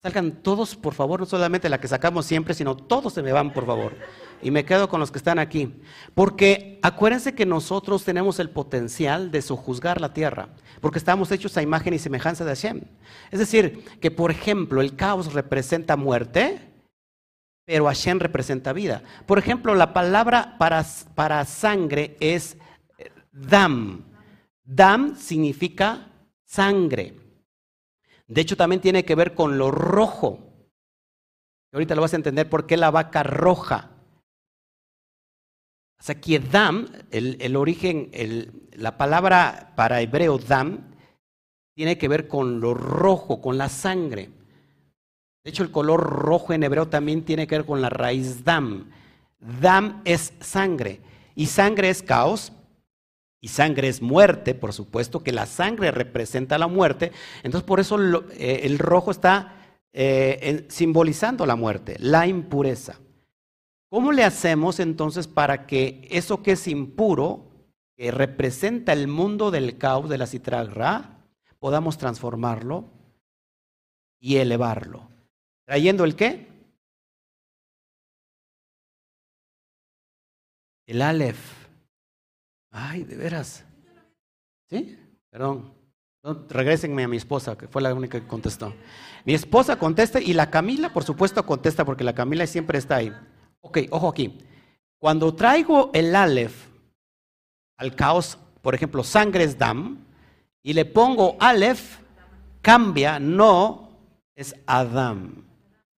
salgan 0.02 0.42
todos, 0.42 0.76
por 0.76 0.94
favor, 0.94 1.20
no 1.20 1.26
solamente 1.26 1.68
la 1.68 1.80
que 1.80 1.88
sacamos 1.88 2.24
siempre, 2.24 2.54
sino 2.54 2.76
todos 2.76 3.12
se 3.12 3.22
me 3.22 3.32
van, 3.32 3.52
por 3.52 3.66
favor. 3.66 3.96
Y 4.40 4.52
me 4.52 4.64
quedo 4.64 4.88
con 4.88 5.00
los 5.00 5.10
que 5.10 5.18
están 5.18 5.40
aquí. 5.40 5.74
Porque 6.14 6.78
acuérdense 6.82 7.34
que 7.34 7.44
nosotros 7.44 8.04
tenemos 8.04 8.38
el 8.38 8.50
potencial 8.50 9.32
de 9.32 9.42
sojuzgar 9.42 10.00
la 10.00 10.14
tierra, 10.14 10.50
porque 10.80 10.98
estamos 10.98 11.32
hechos 11.32 11.56
a 11.56 11.62
imagen 11.62 11.94
y 11.94 11.98
semejanza 11.98 12.44
de 12.44 12.50
Hashem. 12.50 12.82
Es 13.32 13.40
decir, 13.40 13.84
que 14.00 14.10
por 14.10 14.30
ejemplo 14.30 14.80
el 14.80 14.94
caos 14.94 15.32
representa 15.32 15.96
muerte, 15.96 16.60
pero 17.64 17.86
Hashem 17.86 18.20
representa 18.20 18.72
vida. 18.72 19.02
Por 19.26 19.38
ejemplo, 19.38 19.74
la 19.74 19.92
palabra 19.92 20.56
para, 20.58 20.86
para 21.14 21.44
sangre 21.44 22.16
es 22.20 22.56
dam. 23.32 24.04
Dam 24.64 25.16
significa 25.16 26.08
sangre. 26.46 27.27
De 28.28 28.42
hecho, 28.42 28.56
también 28.56 28.80
tiene 28.80 29.04
que 29.04 29.14
ver 29.14 29.34
con 29.34 29.58
lo 29.58 29.70
rojo. 29.70 30.38
Ahorita 31.72 31.94
lo 31.94 32.02
vas 32.02 32.12
a 32.12 32.16
entender 32.16 32.48
por 32.48 32.66
qué 32.66 32.76
la 32.76 32.90
vaca 32.90 33.22
roja. 33.22 33.90
O 35.98 36.02
sea, 36.02 36.20
que 36.20 36.38
Dam, 36.38 36.88
el, 37.10 37.56
origen, 37.56 38.10
la 38.72 38.96
palabra 38.96 39.72
para 39.74 40.00
hebreo 40.00 40.38
Dam, 40.38 40.94
tiene 41.74 41.98
que 41.98 42.08
ver 42.08 42.28
con 42.28 42.60
lo 42.60 42.74
rojo, 42.74 43.40
con 43.40 43.58
la 43.58 43.68
sangre. 43.68 44.30
De 45.44 45.50
hecho, 45.50 45.62
el 45.62 45.70
color 45.70 46.00
rojo 46.00 46.52
en 46.52 46.62
hebreo 46.62 46.88
también 46.88 47.24
tiene 47.24 47.46
que 47.46 47.56
ver 47.56 47.66
con 47.66 47.80
la 47.80 47.88
raíz 47.88 48.44
Dam. 48.44 48.90
Dam 49.38 50.02
es 50.04 50.34
sangre. 50.40 51.00
Y 51.34 51.46
sangre 51.46 51.88
es 51.88 52.02
caos. 52.02 52.52
Y 53.40 53.48
sangre 53.48 53.88
es 53.88 54.02
muerte, 54.02 54.54
por 54.54 54.72
supuesto, 54.72 55.22
que 55.22 55.32
la 55.32 55.46
sangre 55.46 55.90
representa 55.90 56.58
la 56.58 56.66
muerte. 56.66 57.12
Entonces, 57.42 57.66
por 57.66 57.78
eso 57.78 57.98
eh, 58.32 58.60
el 58.64 58.78
rojo 58.78 59.10
está 59.10 59.54
eh, 59.92 60.66
simbolizando 60.68 61.46
la 61.46 61.56
muerte, 61.56 61.96
la 62.00 62.26
impureza. 62.26 62.98
¿Cómo 63.90 64.12
le 64.12 64.22
hacemos 64.22 64.80
entonces 64.80 65.26
para 65.26 65.66
que 65.66 66.06
eso 66.10 66.42
que 66.42 66.52
es 66.52 66.68
impuro, 66.68 67.46
que 67.96 68.10
representa 68.10 68.92
el 68.92 69.08
mundo 69.08 69.50
del 69.50 69.78
caos 69.78 70.08
de 70.08 70.18
la 70.18 70.26
citragra, 70.26 71.24
podamos 71.58 71.96
transformarlo 71.96 72.84
y 74.20 74.36
elevarlo? 74.36 75.08
¿Trayendo 75.64 76.04
el 76.04 76.16
qué? 76.16 76.48
El 80.86 81.02
Aleph. 81.02 81.57
Ay, 82.70 83.04
de 83.04 83.16
veras. 83.16 83.64
¿Sí? 84.68 84.98
Perdón. 85.30 85.72
regrésenme 86.48 87.04
a 87.04 87.08
mi 87.08 87.16
esposa, 87.16 87.56
que 87.56 87.68
fue 87.68 87.80
la 87.80 87.94
única 87.94 88.20
que 88.20 88.26
contestó. 88.26 88.74
Mi 89.24 89.34
esposa 89.34 89.78
contesta 89.78 90.20
y 90.20 90.32
la 90.32 90.50
Camila, 90.50 90.92
por 90.92 91.04
supuesto, 91.04 91.44
contesta 91.46 91.84
porque 91.84 92.04
la 92.04 92.14
Camila 92.14 92.46
siempre 92.46 92.78
está 92.78 92.96
ahí. 92.96 93.12
Ok, 93.60 93.78
ojo 93.90 94.08
aquí. 94.08 94.38
Cuando 94.98 95.34
traigo 95.34 95.90
el 95.94 96.14
Aleph 96.14 96.68
al 97.76 97.94
caos, 97.94 98.38
por 98.62 98.74
ejemplo, 98.74 99.04
sangre 99.04 99.44
es 99.44 99.56
Dam, 99.56 100.04
y 100.62 100.72
le 100.72 100.84
pongo 100.84 101.36
Aleph, 101.40 101.98
cambia, 102.60 103.18
no, 103.18 103.90
es 104.34 104.54
Adam. 104.66 105.44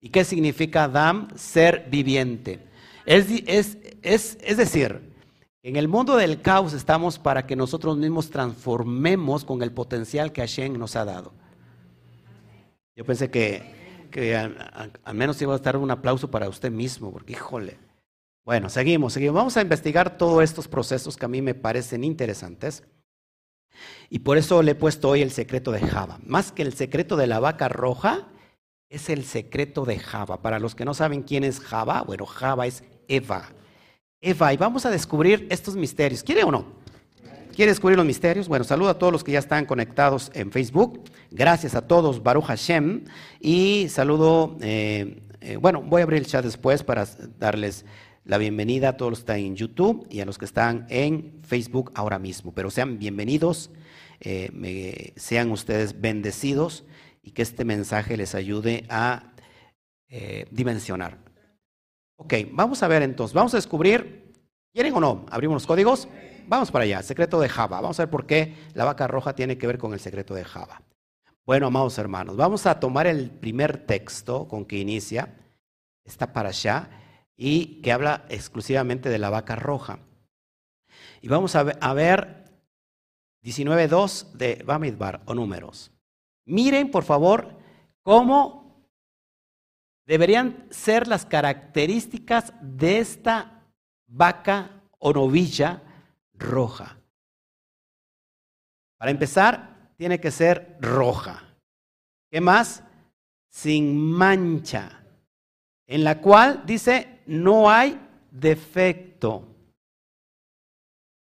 ¿Y 0.00 0.10
qué 0.10 0.25
significa 0.25 0.84
Adam? 0.84 1.28
Ser 1.37 1.87
viviente. 1.90 2.66
Es, 3.06 3.26
es, 3.46 3.78
es, 4.02 4.37
es 4.42 4.56
decir, 4.56 5.08
en 5.68 5.76
el 5.76 5.88
mundo 5.88 6.16
del 6.16 6.40
caos 6.40 6.72
estamos 6.72 7.18
para 7.18 7.46
que 7.46 7.56
nosotros 7.56 7.96
mismos 7.96 8.30
transformemos 8.30 9.44
con 9.44 9.62
el 9.62 9.72
potencial 9.72 10.32
que 10.32 10.40
Hashem 10.40 10.78
nos 10.78 10.96
ha 10.96 11.04
dado. 11.04 11.32
Yo 12.96 13.04
pensé 13.04 13.30
que 13.30 13.78
que 14.10 14.37
al, 14.37 15.14
menos 15.14 15.40
iba 15.42 15.52
a 15.52 15.56
estar 15.56 15.76
un 15.76 15.90
aplauso 15.90 16.30
para 16.30 16.48
usted 16.48 16.70
mismo, 16.70 17.12
porque 17.12 17.34
híjole. 17.34 17.78
Bueno, 18.44 18.68
seguimos, 18.70 19.12
seguimos. 19.12 19.34
Vamos 19.34 19.56
a 19.56 19.62
investigar 19.62 20.16
todos 20.16 20.42
estos 20.42 20.68
procesos 20.68 21.16
que 21.16 21.26
a 21.26 21.28
mí 21.28 21.42
me 21.42 21.54
parecen 21.54 22.02
interesantes. 22.02 22.82
Y 24.08 24.20
por 24.20 24.38
eso 24.38 24.62
le 24.62 24.72
he 24.72 24.75
puesto 24.75 25.10
hoy 25.10 25.22
el 25.22 25.30
secreto 25.30 25.70
de 25.70 25.80
Java. 25.80 26.18
Más 26.25 26.50
que 26.50 26.62
el 26.62 26.72
secreto 26.72 27.16
de 27.16 27.26
la 27.26 27.40
vaca 27.40 27.68
roja, 27.68 28.26
es 28.88 29.10
el 29.10 29.25
secreto 29.25 29.84
de 29.84 29.98
Java. 29.98 30.40
Para 30.40 30.58
los 30.58 30.75
que 30.75 30.87
no 30.87 30.94
saben 30.94 31.22
quién 31.22 31.44
es 31.44 31.60
Java, 31.60 32.02
bueno, 32.02 32.25
Java 32.25 32.66
es 32.66 32.84
Eva. 33.06 33.50
Eva, 34.20 34.52
y 34.52 34.56
vamos 34.56 34.84
a 34.84 34.90
descubrir 34.90 35.46
estos 35.48 35.76
misterios. 35.76 36.25
¿Quiere 36.25 36.42
o 36.42 36.50
no? 36.50 36.66
¿Quiere 37.54 37.70
descubrir 37.70 37.96
los 37.96 38.06
misterios? 38.06 38.48
Bueno, 38.48 38.64
saludo 38.64 38.88
a 38.88 38.98
todos 38.98 39.12
los 39.12 39.22
que 39.22 39.30
ya 39.30 39.38
están 39.38 39.64
conectados 39.64 40.32
en 40.34 40.50
Facebook. 40.50 41.04
Gracias 41.30 41.76
a 41.76 41.87
todos, 41.87 42.20
Baruch 42.22 42.46
Hashem. 42.46 43.04
Y 43.40 43.87
saludo, 43.88 44.56
eh, 44.60 45.22
eh, 45.40 45.56
bueno, 45.56 45.82
voy 45.82 46.00
a 46.00 46.04
abrir 46.04 46.18
el 46.18 46.26
chat 46.26 46.44
después 46.44 46.82
para 46.82 47.06
darles 47.38 47.84
la 48.25 48.38
bienvenida 48.38 48.90
a 48.90 48.96
todos 48.96 49.10
los 49.10 49.18
que 49.20 49.22
están 49.22 49.38
en 49.38 49.54
YouTube 49.54 50.06
y 50.10 50.18
a 50.18 50.25
los 50.25 50.37
que 50.37 50.46
están 50.46 50.87
en 50.88 51.40
Facebook 51.44 51.92
ahora 51.94 52.18
mismo. 52.18 52.52
Pero 52.52 52.70
sean 52.70 52.98
bienvenidos, 52.98 53.70
eh, 54.18 55.12
sean 55.14 55.52
ustedes 55.52 56.00
bendecidos 56.00 56.84
y 57.22 57.30
que 57.30 57.42
este 57.42 57.64
mensaje 57.64 58.16
les 58.16 58.34
ayude 58.34 58.84
a 58.88 59.32
dimensionar. 60.50 61.27
Ok, 62.20 62.34
vamos 62.50 62.82
a 62.82 62.88
ver 62.88 63.02
entonces, 63.02 63.32
vamos 63.32 63.54
a 63.54 63.58
descubrir, 63.58 64.32
¿quieren 64.75 64.92
o 64.94 65.00
no? 65.00 65.25
Abrimos 65.30 65.54
los 65.54 65.66
códigos. 65.66 66.08
Vamos 66.48 66.70
para 66.72 66.82
allá, 66.82 67.02
secreto 67.02 67.38
de 67.38 67.48
Java. 67.48 67.80
Vamos 67.80 68.00
a 68.00 68.02
ver 68.02 68.10
por 68.10 68.26
qué 68.26 68.56
la 68.75 68.84
vaca 68.84 69.06
roja 69.06 69.34
tiene 69.34 69.56
que 69.56 69.68
ver 69.68 69.78
con 69.78 69.92
el 69.92 70.00
secreto 70.00 70.34
de 70.34 70.44
Java. 70.44 70.82
Bueno, 71.46 71.68
amados 71.68 71.96
hermanos, 71.96 72.37
vamos 72.37 72.66
a 72.66 72.80
tomar 72.80 73.06
el 73.06 73.30
primer 73.30 73.87
texto 73.87 74.48
con 74.48 74.64
que 74.64 74.78
inicia 74.78 75.37
esta 76.04 76.32
para 76.32 76.48
allá 76.48 76.90
y 77.37 77.80
que 77.82 77.92
habla 77.92 78.25
exclusivamente 78.28 79.10
de 79.10 79.18
la 79.18 79.30
vaca 79.30 79.54
roja. 79.54 80.00
Y 81.22 81.28
vamos 81.28 81.54
a 81.54 81.62
ver, 81.62 82.44
19.2 83.44 84.32
de 84.32 84.62
Bamidbar 84.66 85.22
o 85.26 85.34
números. 85.34 85.92
Miren, 86.46 86.90
por 86.90 87.04
favor, 87.04 87.56
cómo 88.02 88.67
deberían 90.09 90.67
ser 90.71 91.07
las 91.07 91.27
características 91.27 92.55
de 92.62 92.99
esta 92.99 93.62
vaca 94.07 94.71
o 94.99 95.12
novilla 95.12 95.83
roja. 96.33 96.97
Para 98.97 99.11
empezar, 99.11 99.93
tiene 99.99 100.19
que 100.19 100.31
ser 100.31 100.79
roja. 100.81 101.45
¿Qué 102.31 102.41
más? 102.41 102.83
Sin 103.50 104.00
mancha, 104.00 105.03
en 105.87 106.05
la 106.05 106.23
cual 106.23 106.62
dice 106.65 107.21
no 107.27 107.71
hay 107.71 108.00
defecto 108.31 109.45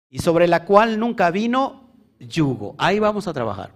y 0.09 0.19
sobre 0.19 0.47
la 0.47 0.63
cual 0.63 0.97
nunca 0.97 1.29
vino 1.29 1.91
yugo. 2.19 2.73
Ahí 2.77 2.99
vamos 2.99 3.27
a 3.27 3.33
trabajar. 3.33 3.73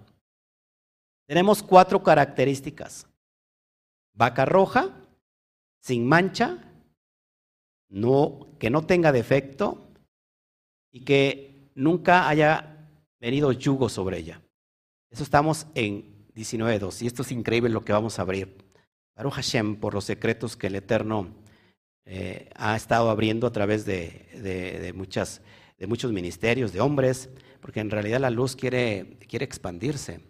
Tenemos 1.26 1.62
cuatro 1.62 2.02
características. 2.02 3.06
Vaca 4.14 4.44
roja, 4.44 5.01
sin 5.82 6.06
mancha, 6.06 6.58
no, 7.90 8.56
que 8.58 8.70
no 8.70 8.86
tenga 8.86 9.12
defecto, 9.12 9.92
y 10.92 11.00
que 11.00 11.70
nunca 11.74 12.28
haya 12.28 12.86
venido 13.18 13.50
yugo 13.52 13.88
sobre 13.88 14.18
ella. 14.18 14.40
Eso 15.10 15.22
estamos 15.22 15.66
en 15.74 16.28
19.2 16.34 17.02
y 17.02 17.06
esto 17.06 17.22
es 17.22 17.32
increíble 17.32 17.70
lo 17.70 17.84
que 17.84 17.92
vamos 17.92 18.18
a 18.18 18.22
abrir. 18.22 18.56
Baruch 19.16 19.34
Hashem, 19.34 19.76
por 19.76 19.94
los 19.94 20.04
secretos 20.04 20.56
que 20.56 20.68
el 20.68 20.76
Eterno 20.76 21.34
eh, 22.04 22.50
ha 22.54 22.76
estado 22.76 23.10
abriendo 23.10 23.46
a 23.46 23.52
través 23.52 23.84
de, 23.84 24.92
muchas, 24.94 25.42
de 25.78 25.86
muchos 25.86 26.12
ministerios, 26.12 26.72
de 26.72 26.80
hombres, 26.80 27.30
porque 27.60 27.80
en 27.80 27.90
realidad 27.90 28.20
la 28.20 28.30
luz 28.30 28.56
quiere, 28.56 29.18
quiere 29.28 29.44
expandirse. 29.44 30.20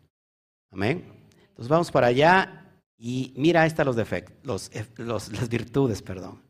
Amén. 0.70 1.04
Entonces 1.48 1.68
vamos 1.68 1.90
para 1.90 2.08
allá 2.08 2.61
y 3.04 3.34
mira, 3.36 3.66
están 3.66 3.86
los 3.86 3.96
defectos, 3.96 4.70
los, 4.96 5.32
las 5.32 5.48
virtudes, 5.48 6.00
perdón. 6.00 6.40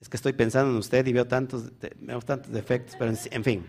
Es 0.00 0.08
que 0.08 0.16
estoy 0.16 0.32
pensando 0.32 0.70
en 0.70 0.78
usted 0.78 1.06
y 1.06 1.12
veo 1.12 1.26
tantos, 1.26 1.70
veo 1.98 2.22
tantos 2.22 2.50
defectos, 2.50 2.96
pero 2.98 3.12
en, 3.30 3.44
fin. 3.44 3.66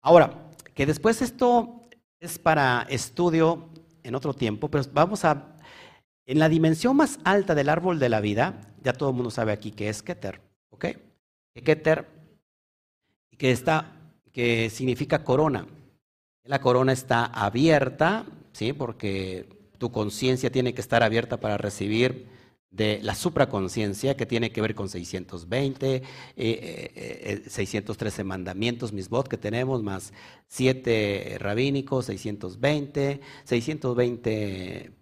Ahora, 0.00 0.50
que 0.72 0.86
después 0.86 1.20
esto 1.20 1.82
es 2.18 2.38
para 2.38 2.86
estudio 2.88 3.68
en 4.02 4.14
otro 4.14 4.32
tiempo, 4.32 4.70
pero 4.70 4.84
vamos 4.94 5.26
a, 5.26 5.54
en 6.24 6.38
la 6.38 6.48
dimensión 6.48 6.96
más 6.96 7.20
alta 7.24 7.54
del 7.54 7.68
árbol 7.68 7.98
de 7.98 8.08
la 8.08 8.22
vida, 8.22 8.74
ya 8.82 8.94
todo 8.94 9.10
el 9.10 9.14
mundo 9.14 9.30
sabe 9.30 9.52
aquí 9.52 9.70
que 9.70 9.90
es 9.90 10.02
Keter, 10.02 10.40
¿ok? 10.70 10.86
Keter, 11.62 12.08
que 13.36 13.50
está, 13.50 13.92
que 14.32 14.70
significa 14.70 15.24
corona. 15.24 15.66
La 16.44 16.62
corona 16.62 16.94
está 16.94 17.26
abierta, 17.26 18.24
¿sí? 18.52 18.72
Porque 18.72 19.61
tu 19.82 19.90
conciencia 19.90 20.52
tiene 20.52 20.74
que 20.74 20.80
estar 20.80 21.02
abierta 21.02 21.40
para 21.40 21.58
recibir 21.58 22.28
de 22.70 23.00
la 23.02 23.16
supraconciencia 23.16 24.16
que 24.16 24.26
tiene 24.26 24.52
que 24.52 24.60
ver 24.60 24.76
con 24.76 24.88
620, 24.88 26.04
eh, 26.36 27.42
613 27.48 28.22
mandamientos, 28.22 28.92
misbot 28.92 29.26
que 29.26 29.36
tenemos, 29.36 29.82
más 29.82 30.12
7 30.46 31.36
rabínicos, 31.40 32.06
620, 32.06 33.20
620 33.42 34.92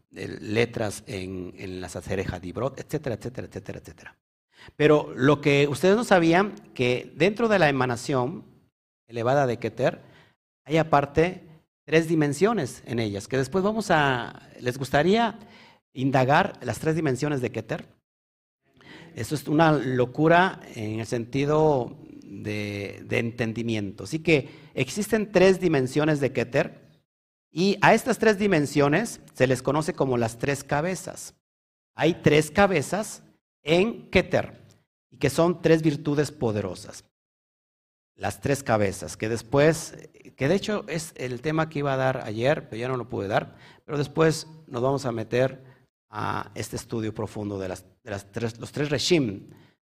letras 0.40 1.04
en, 1.06 1.52
en 1.58 1.82
las 1.82 1.94
acerejas 1.94 2.40
de 2.40 2.48
etcétera, 2.48 3.16
etcétera, 3.16 3.48
etcétera, 3.48 3.78
etcétera. 3.80 4.16
Pero 4.76 5.12
lo 5.14 5.42
que 5.42 5.68
ustedes 5.68 5.94
no 5.94 6.04
sabían, 6.04 6.54
que 6.72 7.12
dentro 7.16 7.48
de 7.48 7.58
la 7.58 7.68
emanación 7.68 8.46
elevada 9.08 9.46
de 9.46 9.58
Keter, 9.58 10.00
hay 10.64 10.78
aparte 10.78 11.49
tres 11.90 12.06
dimensiones 12.06 12.84
en 12.86 13.00
ellas, 13.00 13.26
que 13.26 13.36
después 13.36 13.64
vamos 13.64 13.90
a, 13.90 14.48
les 14.60 14.78
gustaría 14.78 15.40
indagar 15.92 16.56
las 16.62 16.78
tres 16.78 16.94
dimensiones 16.94 17.40
de 17.40 17.50
Keter. 17.50 17.84
Eso 19.16 19.34
es 19.34 19.48
una 19.48 19.72
locura 19.72 20.60
en 20.76 21.00
el 21.00 21.06
sentido 21.06 21.98
de, 22.22 23.04
entendimiento. 23.10 24.04
Así 24.04 24.20
que 24.20 24.50
existen 24.72 25.32
tres 25.32 25.58
dimensiones 25.58 26.20
de 26.20 26.32
Keter 26.32 26.80
y 27.50 27.76
a 27.80 27.92
estas 27.92 28.18
tres 28.18 28.38
dimensiones 28.38 29.20
se 29.34 29.48
les 29.48 29.60
conoce 29.60 29.92
como 29.92 30.16
las 30.16 30.38
tres 30.38 30.62
cabezas. 30.62 31.34
Hay 31.96 32.14
tres 32.22 32.52
cabezas 32.52 33.24
en 33.64 34.08
Keter 34.10 34.64
y 35.10 35.16
que 35.16 35.28
son 35.28 35.60
tres 35.60 35.82
virtudes 35.82 36.30
poderosas. 36.30 37.02
Las 38.20 38.42
tres 38.42 38.62
cabezas, 38.62 39.16
que 39.16 39.30
después, 39.30 39.94
que 40.36 40.46
de 40.46 40.54
hecho 40.54 40.84
es 40.88 41.14
el 41.16 41.40
tema 41.40 41.70
que 41.70 41.78
iba 41.78 41.94
a 41.94 41.96
dar 41.96 42.18
ayer, 42.26 42.68
pero 42.68 42.78
ya 42.78 42.86
no 42.86 42.98
lo 42.98 43.08
pude 43.08 43.28
dar, 43.28 43.56
pero 43.86 43.96
después 43.96 44.46
nos 44.66 44.82
vamos 44.82 45.06
a 45.06 45.12
meter 45.12 45.64
a 46.10 46.50
este 46.54 46.76
estudio 46.76 47.14
profundo 47.14 47.58
de, 47.58 47.68
las, 47.68 47.86
tres, 48.30 48.60
los 48.60 48.72
tres 48.72 48.90
regim 48.90 49.48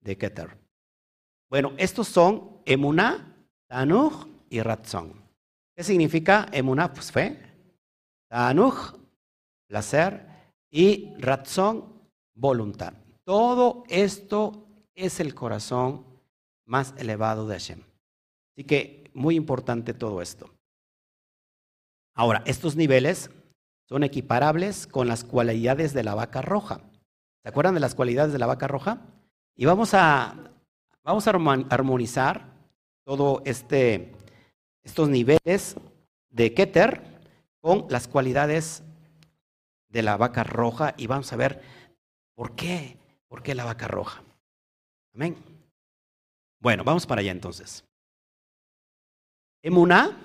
de 0.01 0.17
Keter. 0.17 0.57
Bueno, 1.51 1.73
estos 1.79 2.07
son 2.07 2.61
Emuná, 2.65 3.45
Tanuj 3.67 4.29
y 4.51 4.61
Ratzon. 4.61 5.21
¿Qué 5.75 5.83
significa 5.83 6.47
Emuná? 6.53 6.93
Pues 6.93 7.11
fe. 7.11 7.43
Tanuj, 8.29 9.01
placer. 9.67 10.29
Y 10.71 11.13
Ratzon, 11.19 11.93
voluntad. 12.35 12.95
Todo 13.25 13.83
esto 13.89 14.69
es 14.95 15.19
el 15.19 15.35
corazón 15.35 16.07
más 16.65 16.95
elevado 16.97 17.49
de 17.49 17.55
Hashem. 17.55 17.92
Así 18.53 18.65
que 18.65 19.11
muy 19.15 19.37
importante 19.37 19.95
todo 19.95 20.23
esto. 20.23 20.51
Ahora, 22.15 22.43
estos 22.47 22.77
niveles 22.77 23.31
son 23.89 24.05
equiparables 24.05 24.87
con 24.87 25.09
las 25.09 25.25
cualidades 25.25 25.95
de 25.95 26.05
la 26.05 26.15
vaca 26.15 26.43
roja. 26.43 26.81
¿Se 27.43 27.49
acuerdan 27.49 27.75
de 27.75 27.81
las 27.81 27.95
cualidades 27.95 28.33
de 28.33 28.39
la 28.39 28.47
vaca 28.47 28.69
roja? 28.69 29.01
Y 29.57 29.65
vamos 29.65 29.95
a, 29.95 30.35
vamos 31.03 31.27
a 31.27 31.31
armonizar 31.31 32.47
todo 33.05 33.43
este, 33.45 34.13
estos 34.83 35.09
niveles 35.09 35.77
de 36.31 36.55
Keter 36.55 37.03
con 37.61 37.87
las 37.89 38.09
cualidades 38.09 38.83
de 39.89 40.03
la 40.03 40.17
vaca 40.17 40.45
roja 40.45 40.95
y 40.97 41.07
vamos 41.07 41.33
a 41.33 41.37
ver 41.37 41.63
por 42.35 42.55
qué, 42.55 42.97
por 43.29 43.43
qué 43.43 43.55
la 43.55 43.65
vaca 43.65 43.89
roja. 43.89 44.23
Amén. 45.15 45.37
Bueno, 46.61 46.85
vamos 46.85 47.07
para 47.07 47.21
allá 47.21 47.33
entonces. 47.33 47.85
Emuná 49.63 50.19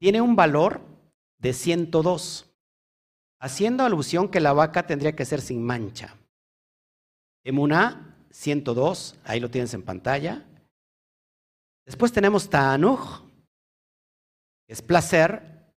tiene 0.00 0.20
un 0.20 0.34
valor 0.34 0.80
de 1.38 1.52
102, 1.52 2.50
haciendo 3.40 3.84
alusión 3.84 4.28
que 4.28 4.40
la 4.40 4.52
vaca 4.52 4.86
tendría 4.86 5.14
que 5.14 5.24
ser 5.24 5.40
sin 5.40 5.62
mancha. 5.62 6.16
Emuná 7.44 8.16
102, 8.30 9.18
ahí 9.24 9.40
lo 9.40 9.50
tienes 9.50 9.74
en 9.74 9.82
pantalla. 9.82 10.44
Después 11.86 12.12
tenemos 12.12 12.50
Ta'anuj, 12.50 13.22
que 14.66 14.72
es 14.72 14.82
placer, 14.82 15.72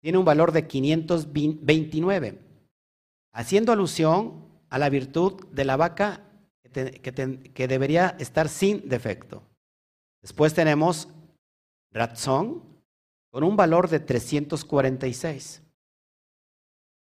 tiene 0.00 0.18
un 0.18 0.24
valor 0.24 0.52
de 0.52 0.66
529, 0.66 2.38
haciendo 3.32 3.72
alusión 3.72 4.46
a 4.70 4.78
la 4.78 4.88
virtud 4.88 5.46
de 5.50 5.64
la 5.64 5.76
vaca 5.76 6.22
que, 6.72 7.66
debería 7.68 8.16
estar 8.18 8.48
sin 8.48 8.88
defecto. 8.88 9.42
Después 10.22 10.54
tenemos 10.54 11.08
Ratzon 11.96 12.62
con 13.30 13.42
un 13.42 13.56
valor 13.56 13.88
de 13.88 14.00
346 14.00 15.62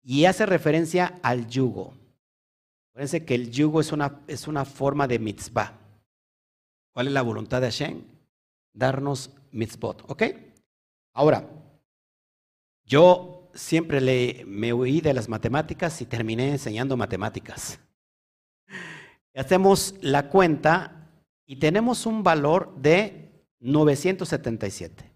y 0.02 0.24
hace 0.24 0.46
referencia 0.46 1.20
al 1.22 1.46
yugo. 1.46 1.94
Acuérdense 2.90 3.24
que 3.24 3.36
el 3.36 3.50
yugo 3.50 3.80
es 3.80 3.92
una, 3.92 4.20
es 4.26 4.48
una 4.48 4.64
forma 4.64 5.06
de 5.06 5.18
mitzvah. 5.18 5.78
¿Cuál 6.92 7.06
es 7.06 7.12
la 7.12 7.22
voluntad 7.22 7.60
de 7.60 7.68
Hashem? 7.68 8.02
Darnos 8.72 9.30
mitzvot, 9.52 10.10
¿ok? 10.10 10.22
Ahora, 11.14 11.48
yo 12.84 13.50
siempre 13.54 14.00
le, 14.00 14.44
me 14.46 14.72
huí 14.72 15.00
de 15.00 15.14
las 15.14 15.28
matemáticas 15.28 16.00
y 16.02 16.06
terminé 16.06 16.50
enseñando 16.50 16.96
matemáticas. 16.96 17.78
Hacemos 19.34 19.94
la 20.00 20.28
cuenta 20.28 21.08
y 21.46 21.56
tenemos 21.56 22.06
un 22.06 22.24
valor 22.24 22.74
de 22.76 23.29
977. 23.60 25.10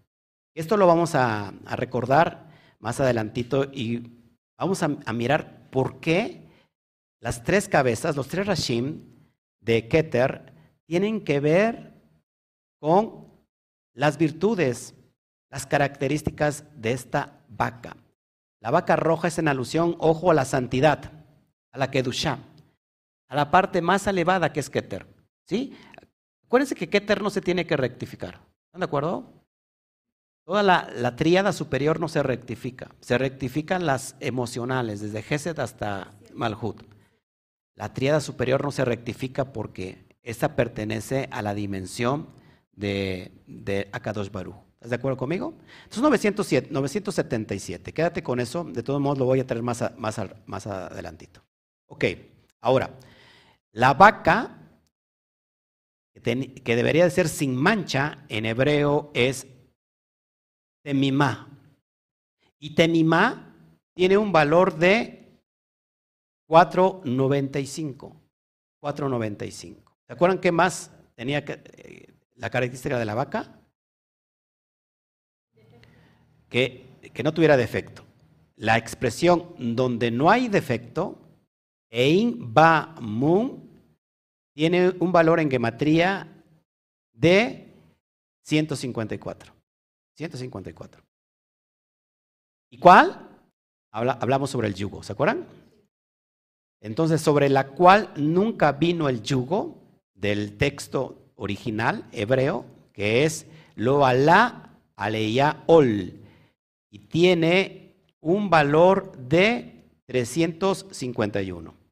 Esto 0.53 0.77
lo 0.77 0.87
vamos 0.87 1.15
a, 1.15 1.53
recordar 1.75 2.49
más 2.79 2.99
adelantito 2.99 3.65
y 3.65 4.21
vamos 4.57 4.81
a, 4.83 4.87
mirar 5.13 5.69
por 5.69 5.99
qué 5.99 6.47
las 7.19 7.43
tres 7.43 7.67
cabezas, 7.67 8.15
los 8.15 8.27
tres 8.27 8.47
Rashim 8.47 9.01
de 9.59 9.87
Keter, 9.87 10.53
tienen 10.85 11.23
que 11.23 11.39
ver 11.39 11.93
con 12.79 13.27
las 13.93 14.17
virtudes, 14.17 14.93
las 15.49 15.65
características 15.65 16.63
de 16.75 16.91
esta 16.91 17.41
vaca. 17.49 17.97
La 18.61 18.71
vaca 18.71 18.95
roja 18.95 19.27
es 19.27 19.37
en 19.39 19.47
alusión, 19.47 19.95
ojo, 19.99 20.31
a 20.31 20.33
la 20.33 20.45
santidad, 20.45 21.11
a 21.71 21.77
la 21.77 21.91
Kedushah 21.91 22.39
a 23.27 23.35
la 23.35 23.51
parte 23.51 23.81
más 23.81 24.07
elevada 24.07 24.51
que 24.53 24.59
es 24.59 24.69
Keter. 24.69 25.07
¿Sí? 25.47 25.77
Acuérdense 26.55 26.75
que 26.75 26.87
Keter 26.87 27.21
no 27.21 27.29
se 27.29 27.41
tiene 27.41 27.67
que 27.67 27.75
rectificar. 27.75 28.39
¿Están 28.67 28.79
de 28.79 28.85
acuerdo? 28.85 29.29
Toda 30.45 30.63
la, 30.63 30.89
la 30.95 31.17
tríada 31.17 31.51
superior 31.51 31.99
no 31.99 32.07
se 32.07 32.23
rectifica. 32.23 32.95
Se 33.01 33.17
rectifican 33.17 33.85
las 33.85 34.15
emocionales, 34.21 35.01
desde 35.01 35.21
Gesed 35.21 35.59
hasta 35.59 36.13
Malhut. 36.33 36.81
La 37.75 37.93
tríada 37.93 38.21
superior 38.21 38.63
no 38.63 38.71
se 38.71 38.85
rectifica 38.85 39.51
porque 39.51 40.05
esta 40.23 40.55
pertenece 40.55 41.27
a 41.29 41.41
la 41.41 41.53
dimensión 41.53 42.29
de, 42.71 43.33
de 43.47 43.89
Akadosh 43.91 44.31
Baruch. 44.31 44.55
¿Estás 44.75 44.91
de 44.91 44.95
acuerdo 44.95 45.17
conmigo? 45.17 45.55
Entonces 45.83 46.03
907, 46.03 46.69
977. 46.71 47.91
Quédate 47.91 48.23
con 48.23 48.39
eso. 48.39 48.63
De 48.63 48.81
todos 48.81 49.01
modos 49.01 49.17
lo 49.17 49.25
voy 49.25 49.41
a 49.41 49.45
traer 49.45 49.61
más, 49.61 49.83
más, 49.97 50.21
más 50.45 50.67
adelantito. 50.67 51.41
Ok, 51.87 52.05
ahora, 52.61 52.91
la 53.73 53.93
vaca, 53.93 54.61
que 56.21 56.75
debería 56.75 57.03
de 57.03 57.11
ser 57.11 57.27
sin 57.27 57.55
mancha, 57.55 58.25
en 58.29 58.45
hebreo 58.45 59.11
es 59.13 59.47
temimá. 60.83 61.49
Y 62.59 62.73
temimá 62.73 63.53
tiene 63.93 64.17
un 64.17 64.31
valor 64.31 64.77
de 64.77 65.39
4.95. 66.47 68.13
4.95. 68.81 69.97
¿Se 70.07 70.13
acuerdan 70.13 70.39
qué 70.39 70.51
más 70.51 70.91
tenía 71.15 71.39
eh, 71.39 72.13
la 72.35 72.49
característica 72.49 72.99
de 72.99 73.05
la 73.05 73.15
vaca? 73.15 73.59
Que, 76.49 76.85
que 77.13 77.23
no 77.23 77.33
tuviera 77.33 77.57
defecto. 77.57 78.05
La 78.55 78.77
expresión 78.77 79.53
donde 79.57 80.11
no 80.11 80.29
hay 80.29 80.47
defecto, 80.47 81.19
ein 81.89 82.53
ba 82.53 82.95
mun, 83.01 83.64
tiene 84.55 84.95
un 84.99 85.11
valor 85.11 85.39
en 85.39 85.51
gematría 85.51 86.27
de 87.13 87.73
154. 88.43 89.53
154. 90.15 91.03
¿Y 92.71 92.79
cuál? 92.79 93.21
hablamos 93.91 94.49
sobre 94.49 94.67
el 94.67 94.75
yugo, 94.75 95.03
¿se 95.03 95.13
acuerdan? 95.13 95.45
Entonces, 96.81 97.21
sobre 97.21 97.47
la 97.47 97.67
cual 97.67 98.11
nunca 98.17 98.73
vino 98.73 99.07
el 99.07 99.21
yugo 99.21 99.77
del 100.13 100.57
texto 100.57 101.31
original 101.35 102.05
hebreo, 102.11 102.65
que 102.91 103.23
es 103.23 103.47
lo 103.75 104.05
alá 104.05 104.81
aleya 104.97 105.63
ol, 105.67 106.13
y 106.89 106.99
tiene 106.99 107.95
un 108.19 108.49
valor 108.49 109.17
de 109.17 109.85
351. 110.07 111.84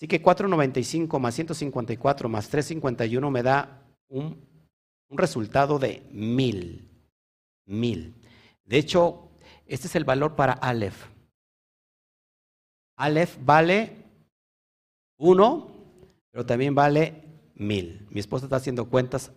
Así 0.00 0.08
que 0.08 0.22
495 0.22 1.18
más 1.18 1.34
154 1.34 2.28
más 2.30 2.48
351 2.48 3.30
me 3.30 3.42
da 3.42 3.82
un, 4.08 4.48
resultado 5.10 5.78
de 5.78 6.02
1000. 6.10 6.88
1000. 7.66 8.14
De 8.64 8.78
hecho, 8.78 9.28
este 9.66 9.88
es 9.88 9.96
el 9.96 10.04
valor 10.04 10.36
para 10.36 10.54
Aleph. 10.54 11.04
Aleph 12.96 13.36
vale 13.44 14.06
1, 15.18 15.68
pero 16.30 16.46
también 16.46 16.74
vale 16.74 17.22
1000. 17.56 18.06
Mi 18.08 18.20
esposa 18.20 18.46
está 18.46 18.56
haciendo 18.56 18.88
cuentas. 18.88 19.30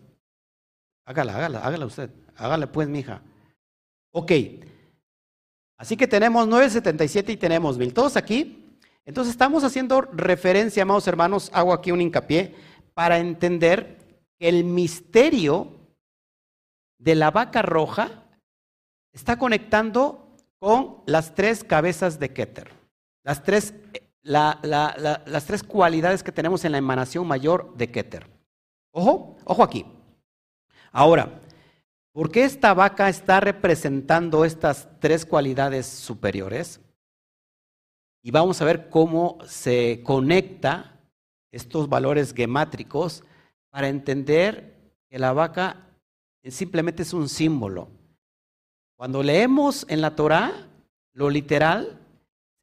Hágala, 1.06 1.36
hágala, 1.36 1.60
hágala 1.60 1.86
usted. 1.88 2.10
Hágala 2.38 2.72
pues, 2.72 2.88
mija. 2.88 3.22
Ok. 4.14 4.32
Así 5.78 5.98
que 5.98 6.08
tenemos 6.08 6.48
977 6.48 7.34
y 7.34 7.36
tenemos 7.36 7.78
1000. 7.78 7.94
Todos 7.94 8.16
aquí 8.16 8.63
entonces 9.06 9.32
estamos 9.32 9.64
haciendo 9.64 10.02
referencia, 10.02 10.84
amados 10.84 11.08
hermanos, 11.08 11.50
hago 11.54 11.74
aquí 11.74 11.92
un 11.92 12.02
hincapié, 12.02 12.56
para 12.94 13.20
entender 13.20 13.98
que 14.40 14.50
el 14.50 14.64
misterio 14.64 15.68
de 17.00 17.16
la 17.16 17.32
vaca 17.32 17.62
roja 17.62 18.24
está 19.12 19.38
conectando 19.38 20.36
con 20.60 21.02
las 21.06 21.36
tres 21.36 21.64
cabezas 21.64 22.20
de 22.20 22.34
Keter, 22.34 22.72
las 23.24 23.44
tres, 23.44 23.74
las 24.22 25.46
tres 25.46 25.64
cualidades 25.64 26.24
que 26.24 26.32
tenemos 26.32 26.64
en 26.64 26.72
la 26.72 26.78
emanación 26.78 27.28
mayor 27.28 27.76
de 27.76 27.92
Keter. 27.92 28.28
Ojo, 28.92 29.36
ojo 29.44 29.64
aquí. 29.64 29.86
Ahora, 30.92 31.42
¿por 32.14 32.32
qué 32.32 32.46
esta 32.46 32.74
vaca 32.74 33.10
está 33.10 33.40
representando 33.40 34.46
estas 34.46 34.88
tres 35.00 35.26
cualidades 35.26 35.88
superiores? 35.88 36.80
Y 38.26 38.32
vamos 38.32 38.62
a 38.62 38.66
ver 38.66 38.90
cómo 38.90 39.38
se 39.46 40.02
conecta 40.02 40.98
estos 41.52 41.90
valores 41.90 42.34
gemátricos 42.34 43.24
para 43.70 43.90
entender 43.90 44.74
que 45.10 45.20
la 45.20 45.34
vaca 45.34 45.90
simplemente 46.46 47.04
es 47.04 47.14
un 47.14 47.28
símbolo. 47.28 47.90
Cuando 48.96 49.22
leemos 49.22 49.86
en 49.90 50.00
la 50.00 50.16
Torah 50.16 50.70
lo 51.12 51.30
literal, 51.30 52.00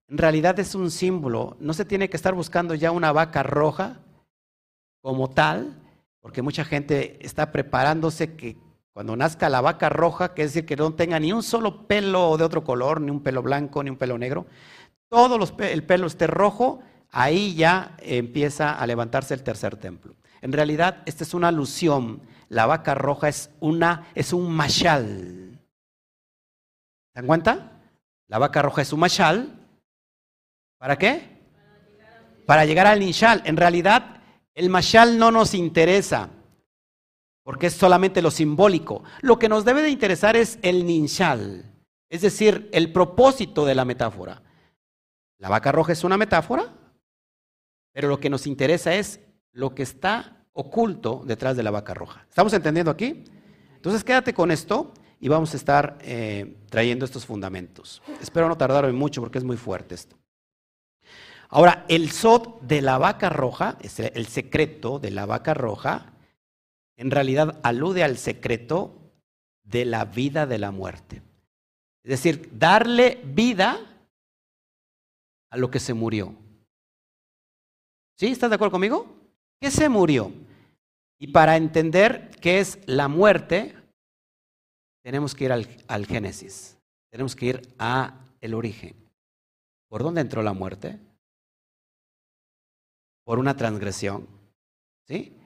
en 0.09 0.17
realidad 0.17 0.59
es 0.59 0.75
un 0.75 0.91
símbolo. 0.91 1.59
No 1.61 1.75
se 1.75 1.85
tiene 1.85 2.09
que 2.09 2.17
estar 2.17 2.35
buscando 2.35 2.75
ya 2.75 2.91
una 2.91 3.13
vaca 3.13 3.43
roja 3.43 4.01
como 5.03 5.29
tal, 5.29 5.79
porque 6.21 6.41
mucha 6.41 6.65
gente 6.65 7.19
está 7.21 7.53
preparándose 7.53 8.35
que 8.35 8.57
cuando 8.93 9.15
nazca 9.15 9.49
la 9.49 9.61
vaca 9.61 9.89
roja, 9.89 10.35
que 10.35 10.43
es 10.43 10.53
decir, 10.53 10.67
que 10.67 10.77
no 10.77 10.95
tenga 10.95 11.21
ni 11.21 11.33
un 11.33 11.43
solo 11.43 11.87
pelo 11.87 12.37
de 12.37 12.45
otro 12.45 12.65
color, 12.65 13.01
ni 13.01 13.11
un 13.11 13.21
pelo 13.21 13.43
blanco, 13.43 13.83
ni 13.83 13.91
un 13.91 13.97
pelo 13.97 14.19
negro, 14.19 14.47
todo 15.11 15.39
el 15.59 15.83
pelo 15.83 16.07
esté 16.07 16.27
rojo, 16.27 16.81
ahí 17.11 17.55
ya 17.55 17.97
empieza 17.99 18.73
a 18.73 18.87
levantarse 18.87 19.35
el 19.35 19.43
tercer 19.43 19.77
templo. 19.77 20.15
En 20.41 20.53
realidad, 20.53 21.03
esta 21.05 21.25
es 21.25 21.35
una 21.35 21.49
alusión. 21.49 22.23
La 22.49 22.67
vaca 22.67 22.95
roja 22.95 23.29
es, 23.29 23.51
una, 23.61 24.07
es 24.15 24.33
un 24.33 24.51
mashal. 24.51 25.59
¿Se 27.13 27.21
dan 27.21 27.27
cuenta? 27.27 27.73
La 28.29 28.39
vaca 28.39 28.63
roja 28.63 28.83
es 28.83 28.93
un 28.93 29.01
mashal. 29.01 29.59
¿Para 30.79 30.97
qué? 30.97 31.29
Para 32.47 32.65
llegar 32.65 32.87
al 32.87 33.01
ninshal. 33.01 33.43
En 33.45 33.57
realidad, 33.57 34.23
el 34.55 34.71
mashal 34.71 35.19
no 35.19 35.31
nos 35.31 35.55
interesa, 35.55 36.31
porque 37.43 37.67
es 37.67 37.75
solamente 37.75 38.23
lo 38.23 38.31
simbólico. 38.31 39.03
Lo 39.21 39.39
que 39.39 39.49
nos 39.49 39.65
debe 39.65 39.83
de 39.83 39.91
interesar 39.91 40.37
es 40.37 40.59
el 40.63 40.87
ninshal, 40.87 41.65
es 42.09 42.23
decir, 42.23 42.69
el 42.73 42.93
propósito 42.93 43.65
de 43.65 43.75
la 43.75 43.85
metáfora. 43.85 44.43
La 45.41 45.49
vaca 45.49 45.73
roja 45.73 45.93
es 45.93 46.05
una 46.05 46.19
metáfora, 46.19 46.73
pero 47.93 48.09
lo 48.09 48.21
que 48.21 48.29
nos 48.29 48.47
interesa 48.47 48.95
es 48.95 49.21
lo 49.53 49.75
que 49.75 49.83
está 49.83 50.45
oculto 50.53 51.23
detrás 51.25 51.57
de 51.57 51.63
la 51.63 51.71
vaca 51.71 51.95
roja. 51.95 52.27
¿Estamos 52.29 52.53
entendiendo 52.53 52.91
aquí? 52.91 53.25
Entonces 53.75 54.05
quédate 54.05 54.35
con 54.35 54.51
esto 54.51 54.93
y 55.19 55.29
vamos 55.29 55.55
a 55.55 55.57
estar 55.57 55.97
eh, 56.03 56.59
trayendo 56.69 57.07
estos 57.07 57.25
fundamentos. 57.25 58.03
Espero 58.21 58.49
no 58.49 58.59
tardarme 58.59 58.93
mucho 58.93 59.23
porque 59.23 59.39
es 59.39 59.45
muy 59.45 59.57
fuerte 59.57 59.95
esto. 59.95 60.17
Ahora, 61.49 61.87
el 61.89 62.11
sod 62.11 62.61
de 62.61 62.83
la 62.83 62.99
vaca 62.99 63.31
roja, 63.31 63.79
el 63.81 64.27
secreto 64.27 64.99
de 64.99 65.11
la 65.11 65.25
vaca 65.25 65.55
roja, 65.55 66.13
en 66.97 67.11
realidad 67.11 67.59
alude 67.63 68.05
al 68.05 68.19
secreto 68.19 69.15
de 69.65 69.87
la 69.87 70.05
vida 70.05 70.47
de 70.47 70.59
la 70.59 70.71
muerte. 70.71 71.23
Es 72.05 72.11
decir, 72.11 72.51
darle 72.53 73.21
vida 73.25 74.00
a 75.51 75.57
lo 75.57 75.71
que 75.71 75.81
se 75.81 75.95
murió. 75.95 76.35
¿Sí? 78.17 78.29
¿Estás 78.29 78.51
de 78.51 78.57
acuerdo 78.57 78.73
conmigo? 78.73 79.07
¿Qué 79.61 79.71
se 79.71 79.89
murió? 79.89 80.33
Y 81.19 81.29
para 81.29 81.57
entender 81.57 82.31
qué 82.41 82.61
es 82.61 82.79
la 82.87 83.09
muerte, 83.09 83.77
tenemos 85.03 85.35
que 85.35 85.45
ir 85.45 85.53
al, 85.53 85.69
al 85.89 86.07
Génesis. 86.07 86.79
Tenemos 87.11 87.35
que 87.37 87.47
ir 87.47 87.75
a 87.79 88.25
el 88.41 88.55
origen. 88.55 88.95
¿Por 89.89 90.03
dónde 90.03 90.21
entró 90.21 90.43
la 90.43 90.53
muerte? 90.53 90.99
Por 93.25 93.39
una 93.39 93.57
transgresión. 93.57 94.27
¿Sí? 95.07 95.37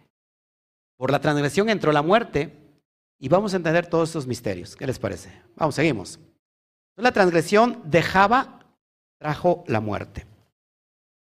Por 0.96 1.10
la 1.10 1.20
transgresión 1.20 1.68
entró 1.70 1.90
la 1.92 2.02
muerte 2.02 2.52
y 3.18 3.28
vamos 3.28 3.52
a 3.52 3.56
entender 3.56 3.86
todos 3.86 4.10
estos 4.10 4.26
misterios. 4.26 4.76
¿Qué 4.76 4.86
les 4.86 4.98
parece? 4.98 5.32
Vamos, 5.56 5.74
seguimos. 5.74 6.20
La 6.96 7.12
transgresión 7.12 7.82
de 7.90 8.02
Java 8.02 8.63
trajo 9.18 9.64
la 9.66 9.80
muerte. 9.80 10.26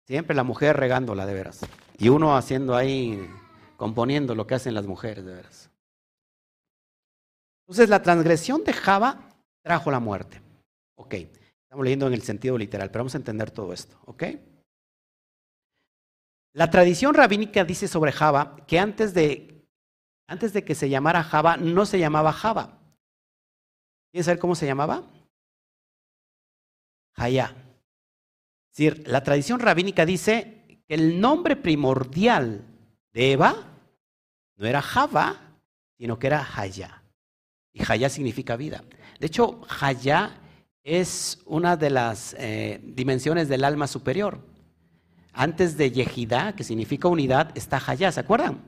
Siempre 0.07 0.35
la 0.35 0.43
mujer 0.43 0.77
regándola 0.77 1.25
de 1.25 1.33
veras. 1.33 1.61
Y 1.97 2.09
uno 2.09 2.35
haciendo 2.35 2.75
ahí, 2.75 3.27
componiendo 3.77 4.35
lo 4.35 4.45
que 4.45 4.55
hacen 4.55 4.73
las 4.73 4.85
mujeres 4.85 5.25
de 5.25 5.33
veras. 5.33 5.71
Entonces 7.61 7.89
la 7.89 8.03
transgresión 8.03 8.63
de 8.63 8.73
Java 8.73 9.29
trajo 9.63 9.89
la 9.89 9.99
muerte. 9.99 10.41
Ok, 10.95 11.13
estamos 11.13 11.83
leyendo 11.83 12.07
en 12.07 12.13
el 12.13 12.21
sentido 12.21 12.57
literal, 12.57 12.91
pero 12.91 13.03
vamos 13.03 13.15
a 13.15 13.17
entender 13.17 13.49
todo 13.49 13.73
esto. 13.73 13.97
Ok. 14.05 14.23
La 16.53 16.69
tradición 16.69 17.15
rabínica 17.15 17.65
dice 17.65 17.87
sobre 17.87 18.11
Java 18.11 18.55
que 18.67 18.79
antes 18.79 19.13
de, 19.13 19.67
antes 20.27 20.53
de 20.53 20.63
que 20.63 20.75
se 20.75 20.89
llamara 20.89 21.23
Java, 21.23 21.57
no 21.57 21.85
se 21.85 21.99
llamaba 21.99 22.31
Java. 22.31 22.79
¿Quieren 24.11 24.23
saber 24.23 24.39
cómo 24.39 24.55
se 24.55 24.67
llamaba? 24.67 25.03
Jaya. 27.17 27.64
Decir, 28.75 29.07
la 29.07 29.23
tradición 29.23 29.61
rabínica 29.61 30.05
dice 30.05 30.81
que 30.85 30.95
el 30.95 31.21
nombre 31.21 31.55
primordial 31.55 32.65
de 33.13 33.31
Eva 33.31 33.55
no 34.57 34.65
era 34.65 34.81
Java, 34.81 35.53
sino 35.97 36.19
que 36.19 36.27
era 36.27 36.43
Jaya. 36.43 37.01
Y 37.71 37.85
Jaya 37.85 38.09
significa 38.09 38.57
vida. 38.57 38.83
De 39.17 39.27
hecho, 39.27 39.61
Jaya 39.61 40.41
es 40.83 41.39
una 41.45 41.77
de 41.77 41.89
las 41.89 42.35
eh, 42.37 42.81
dimensiones 42.83 43.47
del 43.47 43.63
alma 43.63 43.87
superior. 43.87 44.39
Antes 45.31 45.77
de 45.77 45.91
Yehidá, 45.91 46.53
que 46.53 46.65
significa 46.65 47.07
unidad, 47.07 47.57
está 47.57 47.79
Jaya, 47.79 48.11
¿se 48.11 48.19
acuerdan? 48.19 48.59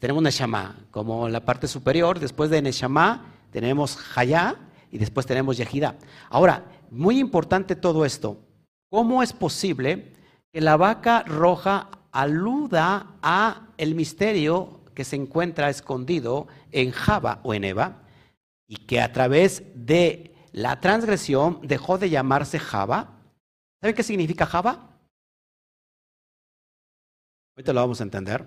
tenemos 0.00 0.22
Neshama 0.24 0.74
como 0.90 1.28
la 1.28 1.44
parte 1.44 1.68
superior, 1.68 2.18
después 2.18 2.50
de 2.50 2.62
Neshama 2.62 3.32
tenemos 3.52 3.96
Jaya 3.96 4.56
y 4.90 4.98
después 4.98 5.24
tenemos 5.24 5.56
Yehidá. 5.56 5.94
Ahora, 6.30 6.64
muy 6.90 7.20
importante 7.20 7.76
todo 7.76 8.04
esto, 8.04 8.38
¿Cómo 8.92 9.22
es 9.22 9.32
posible 9.32 10.12
que 10.52 10.60
la 10.60 10.76
vaca 10.76 11.22
roja 11.22 11.88
aluda 12.10 13.16
a 13.22 13.68
el 13.78 13.94
misterio 13.94 14.82
que 14.94 15.04
se 15.04 15.16
encuentra 15.16 15.70
escondido 15.70 16.46
en 16.72 16.90
Java 16.90 17.40
o 17.42 17.54
en 17.54 17.64
Eva 17.64 18.02
y 18.68 18.76
que 18.76 19.00
a 19.00 19.10
través 19.10 19.62
de 19.74 20.34
la 20.52 20.78
transgresión 20.78 21.60
dejó 21.62 21.96
de 21.96 22.10
llamarse 22.10 22.58
Java? 22.58 23.18
¿Saben 23.80 23.96
qué 23.96 24.02
significa 24.02 24.44
Java? 24.44 24.90
Ahorita 27.56 27.72
lo 27.72 27.80
vamos 27.80 28.00
a 28.02 28.04
entender. 28.04 28.46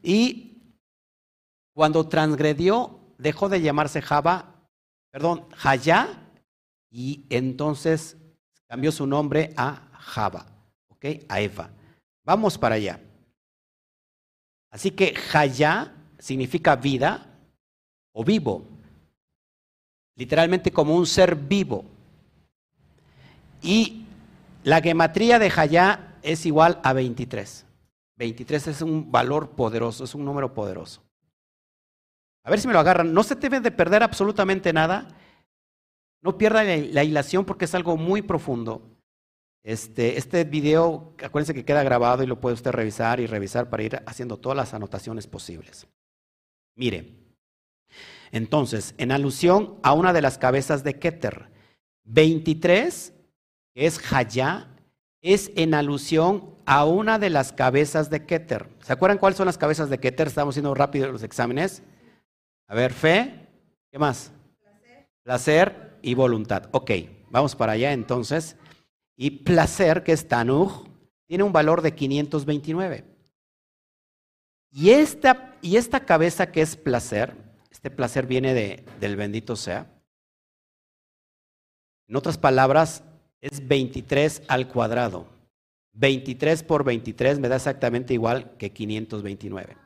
Y 0.00 0.62
cuando 1.74 2.08
transgredió, 2.08 3.00
dejó 3.18 3.48
de 3.48 3.60
llamarse 3.60 4.00
Java, 4.00 4.62
perdón, 5.10 5.48
Jaya, 5.56 6.30
y 6.88 7.26
entonces 7.30 8.21
cambió 8.72 8.90
su 8.90 9.06
nombre 9.06 9.52
a 9.54 9.82
Java, 9.98 10.46
¿ok? 10.88 11.04
A 11.28 11.42
Eva. 11.42 11.68
Vamos 12.24 12.56
para 12.56 12.76
allá. 12.76 12.98
Así 14.70 14.92
que 14.92 15.14
Jaya 15.14 15.92
significa 16.18 16.74
vida 16.74 17.26
o 18.12 18.24
vivo, 18.24 18.64
literalmente 20.16 20.70
como 20.70 20.96
un 20.96 21.04
ser 21.04 21.36
vivo. 21.36 21.84
Y 23.60 24.06
la 24.64 24.80
gematría 24.80 25.38
de 25.38 25.50
Jaya 25.50 26.14
es 26.22 26.46
igual 26.46 26.80
a 26.82 26.94
23. 26.94 27.66
23 28.16 28.68
es 28.68 28.80
un 28.80 29.12
valor 29.12 29.50
poderoso, 29.50 30.04
es 30.04 30.14
un 30.14 30.24
número 30.24 30.54
poderoso. 30.54 31.02
A 32.42 32.48
ver 32.48 32.58
si 32.58 32.68
me 32.68 32.72
lo 32.72 32.80
agarran. 32.80 33.12
No 33.12 33.22
se 33.22 33.34
debe 33.34 33.60
de 33.60 33.70
perder 33.70 34.02
absolutamente 34.02 34.72
nada. 34.72 35.08
No 36.22 36.38
pierda 36.38 36.62
la, 36.62 37.04
hilación 37.04 37.44
porque 37.44 37.64
es 37.64 37.74
algo 37.74 37.96
muy 37.96 38.22
profundo. 38.22 38.88
Este, 39.64 40.16
este 40.16 40.44
video, 40.44 41.14
acuérdense 41.22 41.54
que 41.54 41.64
queda 41.64 41.82
grabado 41.82 42.22
y 42.22 42.26
lo 42.26 42.40
puede 42.40 42.54
usted 42.54 42.70
revisar 42.70 43.20
y 43.20 43.26
revisar 43.26 43.68
para 43.68 43.82
ir 43.82 44.02
haciendo 44.06 44.38
todas 44.38 44.56
las 44.56 44.74
anotaciones 44.74 45.26
posibles. 45.26 45.86
Mire, 46.76 47.12
entonces, 48.30 48.94
en 48.98 49.12
alusión 49.12 49.78
a 49.82 49.92
una 49.92 50.12
de 50.12 50.22
las 50.22 50.38
cabezas 50.38 50.82
de 50.84 50.98
Keter, 50.98 51.50
23, 52.04 53.12
que 53.74 53.86
es 53.86 54.12
Hayá, 54.12 54.68
es 55.20 55.52
en 55.54 55.74
alusión 55.74 56.56
a 56.66 56.84
una 56.84 57.18
de 57.18 57.30
las 57.30 57.52
cabezas 57.52 58.10
de 58.10 58.24
Keter. 58.24 58.68
¿Se 58.80 58.92
acuerdan 58.92 59.18
cuáles 59.18 59.36
son 59.36 59.46
las 59.46 59.58
cabezas 59.58 59.90
de 59.90 59.98
Keter? 59.98 60.28
Estamos 60.28 60.54
haciendo 60.54 60.74
rápido 60.74 61.10
los 61.12 61.22
exámenes. 61.22 61.82
A 62.66 62.74
ver, 62.74 62.92
fe, 62.92 63.48
¿qué 63.90 63.98
más? 63.98 64.32
Placer. 64.60 65.08
Placer, 65.22 65.91
y 66.02 66.14
voluntad. 66.14 66.68
Ok, 66.72 66.90
vamos 67.30 67.56
para 67.56 67.72
allá 67.72 67.92
entonces. 67.92 68.56
Y 69.16 69.30
placer, 69.30 70.02
que 70.02 70.12
es 70.12 70.28
Tanuj, 70.28 70.86
tiene 71.26 71.44
un 71.44 71.52
valor 71.52 71.82
de 71.82 71.94
529. 71.94 73.04
Y 74.70 74.90
esta, 74.90 75.56
y 75.60 75.76
esta 75.76 76.00
cabeza 76.00 76.50
que 76.50 76.62
es 76.62 76.76
placer, 76.76 77.36
este 77.70 77.90
placer 77.90 78.26
viene 78.26 78.54
de, 78.54 78.84
del 79.00 79.16
bendito 79.16 79.56
sea. 79.56 79.90
En 82.08 82.16
otras 82.16 82.38
palabras, 82.38 83.04
es 83.40 83.66
23 83.66 84.42
al 84.48 84.68
cuadrado. 84.68 85.26
23 85.94 86.62
por 86.62 86.84
23 86.84 87.38
me 87.38 87.48
da 87.48 87.56
exactamente 87.56 88.14
igual 88.14 88.56
que 88.56 88.72
529. 88.72 89.76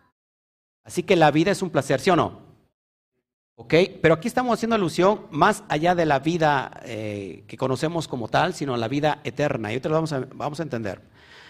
Así 0.85 1.03
que 1.03 1.17
la 1.17 1.33
vida 1.33 1.51
es 1.51 1.63
un 1.63 1.71
placer, 1.71 2.01
¿sí 2.01 2.11
o 2.11 2.17
no? 2.17 2.46
¿Ok? 3.59 3.75
Pero 4.03 4.15
aquí 4.15 4.29
estamos 4.29 4.53
haciendo 4.53 4.77
alusión 4.77 5.27
más 5.31 5.65
allá 5.69 5.95
de 5.95 6.05
la 6.05 6.19
vida 6.19 6.81
eh, 6.85 7.45
que 7.49 7.57
conocemos 7.57 8.07
como 8.07 8.29
tal, 8.29 8.53
sino 8.53 8.75
a 8.75 8.79
la 8.79 8.89
vida 8.89 9.21
eterna. 9.25 9.71
Y 9.71 9.75
ahorita 9.75 9.89
lo 9.89 9.95
vamos 9.95 10.13
a, 10.13 10.21
vamos 10.35 10.61
a 10.61 10.63
entender. 10.63 11.01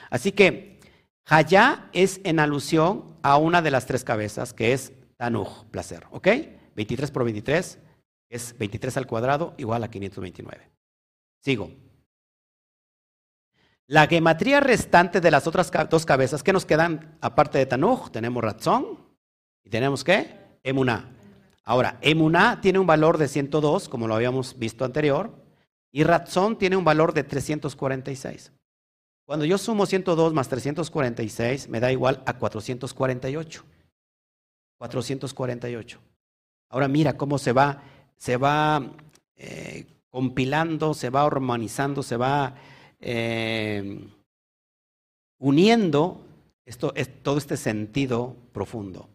Así 0.09 0.31
que 0.31 0.79
Hayá 1.27 1.90
es 1.92 2.21
en 2.23 2.38
alusión 2.38 3.16
a 3.23 3.37
una 3.37 3.61
de 3.61 3.73
las 3.73 3.87
tres 3.87 4.05
cabezas, 4.05 4.53
que 4.53 4.73
es 4.73 4.92
Tanuj, 5.16 5.64
placer. 5.73 6.07
¿Ok? 6.12 6.29
23 6.77 7.11
por 7.11 7.25
23 7.25 7.79
es 8.31 8.57
23 8.57 8.97
al 8.97 9.07
cuadrado 9.09 9.55
igual 9.57 9.83
a 9.83 9.90
529. 9.90 10.71
Sigo. 11.42 11.73
La 13.88 14.07
gematría 14.07 14.61
restante 14.61 15.21
de 15.21 15.31
las 15.31 15.47
otras 15.49 15.73
dos 15.90 16.07
cabezas, 16.07 16.42
¿qué 16.42 16.53
nos 16.53 16.66
quedan 16.66 17.19
aparte 17.21 17.59
de 17.59 17.66
Tanuj? 17.66 18.11
Tenemos 18.11 18.42
Ratzón 18.42 19.16
y 19.64 19.71
tenemos 19.71 20.05
qué? 20.05 20.59
Emuná. 20.62 21.15
Ahora, 21.68 21.98
Emuná 22.00 22.61
tiene 22.61 22.79
un 22.79 22.87
valor 22.87 23.18
de 23.18 23.26
102, 23.26 23.88
como 23.88 24.07
lo 24.07 24.14
habíamos 24.14 24.57
visto 24.57 24.85
anterior, 24.85 25.35
y 25.90 26.05
Ratzón 26.05 26.57
tiene 26.57 26.76
un 26.76 26.85
valor 26.85 27.12
de 27.12 27.24
346. 27.24 28.52
Cuando 29.26 29.44
yo 29.44 29.59
sumo 29.59 29.85
102 29.85 30.33
más 30.33 30.48
346, 30.48 31.68
me 31.68 31.81
da 31.81 31.90
igual 31.90 32.22
a 32.24 32.38
448. 32.38 33.64
448. 34.79 36.00
Ahora 36.68 36.87
mira 36.87 37.16
cómo 37.16 37.37
se 37.37 37.52
va, 37.52 37.83
se 38.16 38.37
va 38.37 38.92
eh, 39.35 39.87
compilando, 40.09 40.94
se 40.94 41.11
va 41.11 41.24
hormonizando, 41.24 42.05
se 42.05 42.16
va 42.16 42.55
eh, 43.00 44.07
uniendo 45.38 46.24
esto, 46.64 46.92
es, 46.94 47.22
todo 47.24 47.38
este 47.38 47.57
sentido 47.57 48.37
profundo. 48.52 49.09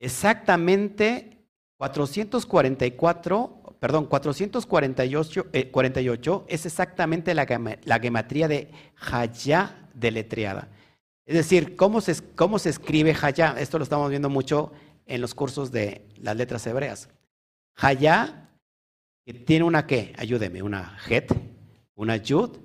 Exactamente 0.00 1.37
444, 1.78 3.76
perdón, 3.78 4.06
448 4.06 5.46
48 5.70 6.44
eh, 6.48 6.54
es 6.54 6.66
exactamente 6.66 7.34
la, 7.34 7.46
la 7.84 8.00
gematría 8.00 8.48
de 8.48 8.70
Hayá 9.10 9.88
deletreada. 9.94 10.68
Es 11.24 11.34
decir, 11.34 11.76
¿cómo 11.76 12.00
se, 12.00 12.16
cómo 12.34 12.58
se 12.58 12.70
escribe 12.70 13.14
Hayá? 13.20 13.54
Esto 13.58 13.78
lo 13.78 13.84
estamos 13.84 14.10
viendo 14.10 14.28
mucho 14.28 14.72
en 15.06 15.20
los 15.20 15.34
cursos 15.34 15.70
de 15.70 16.06
las 16.16 16.36
letras 16.36 16.66
hebreas. 16.66 17.08
Hayá, 17.76 18.50
tiene 19.46 19.64
una 19.64 19.86
qué, 19.86 20.14
ayúdeme, 20.16 20.62
una 20.62 20.98
Het, 21.08 21.32
una 21.94 22.16
Yud 22.16 22.58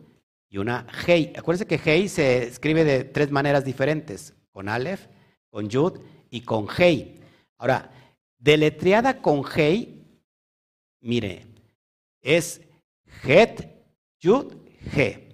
y 0.50 0.58
una 0.58 0.88
Hei. 1.06 1.34
Acuérdense 1.38 1.68
que 1.68 1.80
Hei 1.84 2.08
se 2.08 2.44
escribe 2.44 2.84
de 2.84 3.04
tres 3.04 3.32
maneras 3.32 3.64
diferentes, 3.64 4.34
con 4.52 4.70
Aleph, 4.70 5.08
con 5.50 5.70
Yud 5.70 6.00
y 6.32 6.42
con 6.42 6.68
Hei. 6.76 7.20
Ahora, 7.58 7.92
deletreada 8.44 9.22
con 9.22 9.44
Hei, 9.56 10.04
mire, 11.02 11.48
es 12.22 12.62
Het, 13.24 13.70
Yud, 14.20 14.54
He. 14.94 15.30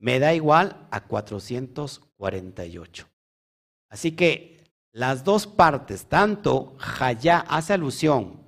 Me 0.00 0.18
da 0.18 0.32
igual 0.32 0.88
a 0.90 1.06
448. 1.06 3.06
Así 3.90 4.12
que 4.12 4.64
las 4.92 5.24
dos 5.24 5.46
partes, 5.46 6.06
tanto 6.06 6.74
Hayá 6.78 7.40
hace 7.40 7.74
alusión 7.74 8.42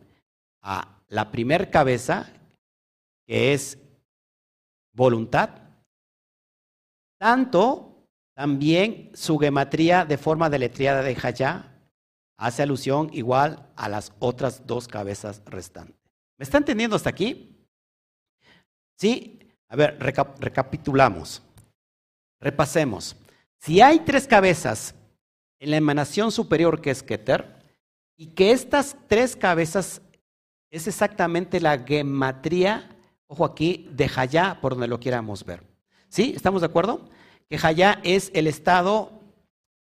a 0.62 1.02
la 1.08 1.30
primer 1.30 1.70
cabeza, 1.70 2.32
que 3.26 3.52
es 3.52 3.76
voluntad, 4.94 5.50
tanto 7.18 8.06
también 8.34 9.10
su 9.12 9.36
gematría 9.38 10.06
de 10.06 10.16
forma 10.16 10.48
deletreada 10.48 11.02
de 11.02 11.18
Hayá 11.22 11.69
hace 12.40 12.62
alusión 12.62 13.10
igual 13.12 13.70
a 13.76 13.88
las 13.88 14.12
otras 14.18 14.66
dos 14.66 14.88
cabezas 14.88 15.42
restantes. 15.44 16.00
¿Me 16.38 16.44
está 16.44 16.58
entendiendo 16.58 16.96
hasta 16.96 17.10
aquí? 17.10 17.66
Sí. 18.96 19.36
A 19.68 19.76
ver, 19.76 19.98
recapitulamos. 20.00 21.42
Repasemos. 22.40 23.14
Si 23.58 23.80
hay 23.80 24.00
tres 24.00 24.26
cabezas 24.26 24.94
en 25.60 25.70
la 25.70 25.76
emanación 25.76 26.32
superior 26.32 26.80
que 26.80 26.90
es 26.90 27.02
Keter, 27.02 27.60
y 28.16 28.26
que 28.28 28.52
estas 28.52 28.96
tres 29.06 29.36
cabezas 29.36 30.02
es 30.70 30.86
exactamente 30.86 31.60
la 31.60 31.78
gematría, 31.78 32.94
ojo 33.26 33.44
aquí, 33.44 33.88
de 33.92 34.10
Hayá, 34.14 34.60
por 34.60 34.72
donde 34.72 34.88
lo 34.88 35.00
quieramos 35.00 35.44
ver. 35.44 35.62
¿Sí? 36.08 36.32
¿Estamos 36.36 36.60
de 36.60 36.66
acuerdo? 36.66 37.08
Que 37.48 37.58
Hayá 37.62 38.00
es 38.02 38.30
el 38.34 38.46
estado 38.46 39.19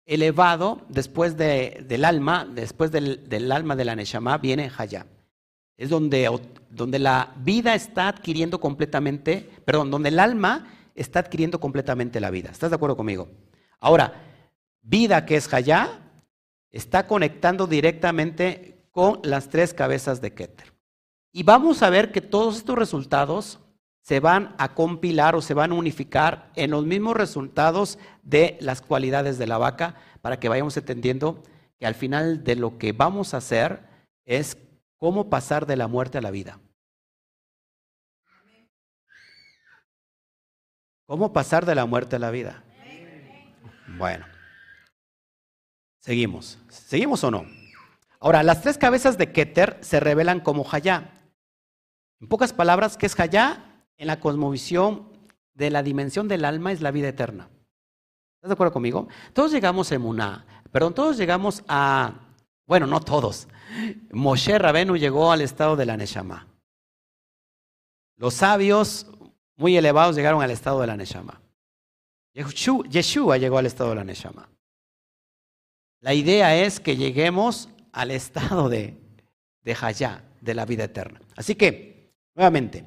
elevado 0.10 0.82
después 0.89 1.38
del 1.38 2.04
alma, 2.04 2.45
después 2.52 2.91
del, 2.91 3.52
alma 3.52 3.76
de 3.76 3.86
la 3.86 3.95
Neshama, 3.95 4.39
viene 4.39 4.72
Hayá. 4.76 5.06
Es 5.78 5.89
donde, 5.89 6.28
donde 6.72 6.98
la 6.98 7.34
vida 7.38 7.76
está 7.76 8.08
adquiriendo 8.08 8.60
completamente, 8.60 9.48
perdón, 9.65 9.91
donde 9.91 10.10
el 10.10 10.19
alma 10.19 10.67
está 10.95 11.19
adquiriendo 11.19 11.60
completamente 11.60 12.19
la 12.19 12.32
vida. 12.32 12.50
¿Estás 12.50 12.72
de 12.72 12.76
acuerdo 12.76 12.98
conmigo? 12.98 13.30
Ahora, 13.80 14.13
vida 14.82 15.28
que 15.28 15.36
es 15.36 15.54
Hayá, 15.54 16.02
está 16.72 17.06
conectando 17.06 17.67
directamente 17.67 18.88
con 18.89 19.19
las 19.24 19.50
tres 19.50 19.76
cabezas 19.76 20.22
de 20.22 20.34
Keter. 20.34 20.74
Y 21.32 21.43
vamos 21.43 21.84
a 21.84 21.91
ver 21.91 22.12
que 22.12 22.22
todos 22.22 22.58
estos 22.58 22.76
resultados 22.76 23.60
se 24.10 24.19
van 24.19 24.56
a 24.58 24.74
compilar 24.74 25.36
o 25.36 25.41
se 25.43 25.54
van 25.54 25.72
a 25.72 25.76
unificar 25.76 26.50
en 26.56 26.72
los 26.72 26.84
mismos 26.84 27.15
resultados 27.15 28.00
de 28.24 28.58
las 28.60 28.82
cualidades 28.82 29.38
de 29.38 29.45
la 29.45 29.60
vaca 29.60 29.98
para 30.24 30.39
que 30.39 30.50
vayamos 30.50 30.76
entendiendo 30.78 31.43
que 31.78 31.86
al 31.86 31.93
final 31.93 32.43
de 32.43 32.56
lo 32.56 32.80
que 32.80 32.91
vamos 32.91 33.36
a 33.36 33.38
hacer 33.38 33.84
es 34.26 34.58
cómo 34.98 35.30
pasar 35.30 35.67
de 35.67 35.76
la 35.76 35.88
muerte 35.88 36.17
a 36.17 36.22
la 36.22 36.32
vida. 36.32 36.60
¿Cómo 41.06 41.32
pasar 41.32 41.67
de 41.67 41.76
la 41.76 41.86
muerte 41.86 42.15
a 42.15 42.19
la 42.19 42.32
vida? 42.32 42.63
Bueno, 43.95 44.26
seguimos. 46.00 46.58
¿Seguimos 46.69 47.24
o 47.24 47.30
no? 47.30 47.45
Ahora, 48.19 48.41
las 48.41 48.63
tres 48.63 48.80
cabezas 48.80 49.19
de 49.19 49.32
Keter 49.32 49.78
se 49.82 50.00
revelan 50.00 50.39
como 50.39 50.65
Hayá. 50.67 51.13
En 52.19 52.28
pocas 52.28 52.54
palabras, 52.54 52.98
¿qué 52.98 53.06
es 53.06 53.19
Hayá? 53.19 53.69
En 54.00 54.08
la 54.08 54.20
cosmovisión 54.20 55.08
de 55.54 55.70
la 55.70 55.84
dimensión 55.84 56.28
del 56.28 56.46
alma 56.46 56.72
es 56.72 56.82
la 56.82 56.90
vida 56.90 57.10
eterna. 57.10 57.50
¿Estás 58.38 58.50
de 58.50 58.54
acuerdo 58.54 58.74
conmigo? 58.74 59.10
Todos 59.34 59.52
llegamos 59.52 59.92
a 59.92 59.96
Emuná, 59.96 60.46
perdón, 60.72 60.96
todos 60.96 61.18
llegamos 61.18 61.64
a, 61.68 62.14
bueno, 62.66 62.88
no 62.88 63.02
todos. 63.02 63.50
Moshe 64.12 64.58
Rabenu 64.58 64.96
llegó 64.96 65.32
al 65.32 65.42
estado 65.42 65.76
de 65.76 65.86
la 65.86 65.98
Neshama. 65.98 66.48
Los 68.16 68.36
sabios 68.36 69.06
muy 69.58 69.76
elevados 69.76 70.16
llegaron 70.16 70.42
al 70.42 70.52
estado 70.52 70.80
de 70.80 70.88
la 70.88 70.96
Neshama. 70.96 71.42
Yeshua 72.34 73.38
llegó 73.38 73.58
al 73.58 73.66
estado 73.66 73.90
de 73.90 73.96
la 73.98 74.06
Neshama. 74.06 74.50
La 76.00 76.14
idea 76.14 76.56
es 76.56 76.80
que 76.80 76.96
lleguemos 76.96 77.68
al 77.92 78.12
estado 78.12 78.70
de, 78.70 78.98
de 79.62 79.78
Hayá, 79.80 80.24
de 80.40 80.54
la 80.54 80.66
vida 80.66 80.86
eterna. 80.86 81.20
Así 81.36 81.56
que, 81.56 82.14
nuevamente, 82.34 82.86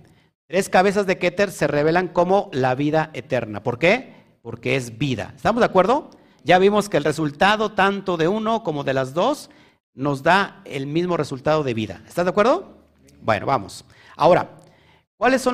Tres 0.52 0.68
cabezas 0.68 1.06
de 1.06 1.16
Keter 1.16 1.50
se 1.50 1.66
revelan 1.66 2.08
como 2.08 2.50
la 2.52 2.74
vida 2.74 3.08
eterna. 3.14 3.62
¿Por 3.62 3.78
qué? 3.78 4.12
Porque 4.42 4.76
es 4.76 4.98
vida. 4.98 5.32
¿Estamos 5.34 5.60
de 5.60 5.64
acuerdo? 5.64 6.10
Ya 6.44 6.58
vimos 6.58 6.90
que 6.90 6.98
el 6.98 7.04
resultado 7.04 7.72
tanto 7.72 8.18
de 8.18 8.28
uno 8.28 8.62
como 8.62 8.84
de 8.84 8.92
las 8.92 9.14
dos 9.14 9.48
nos 9.94 10.22
da 10.22 10.60
el 10.66 10.86
mismo 10.86 11.16
resultado 11.16 11.62
de 11.62 11.72
vida. 11.72 12.02
¿Estás 12.06 12.26
de 12.26 12.32
acuerdo? 12.32 12.84
Bueno, 13.22 13.46
vamos. 13.46 13.86
Ahora, 14.14 14.50
¿cuál 15.16 15.32
es 15.32 15.46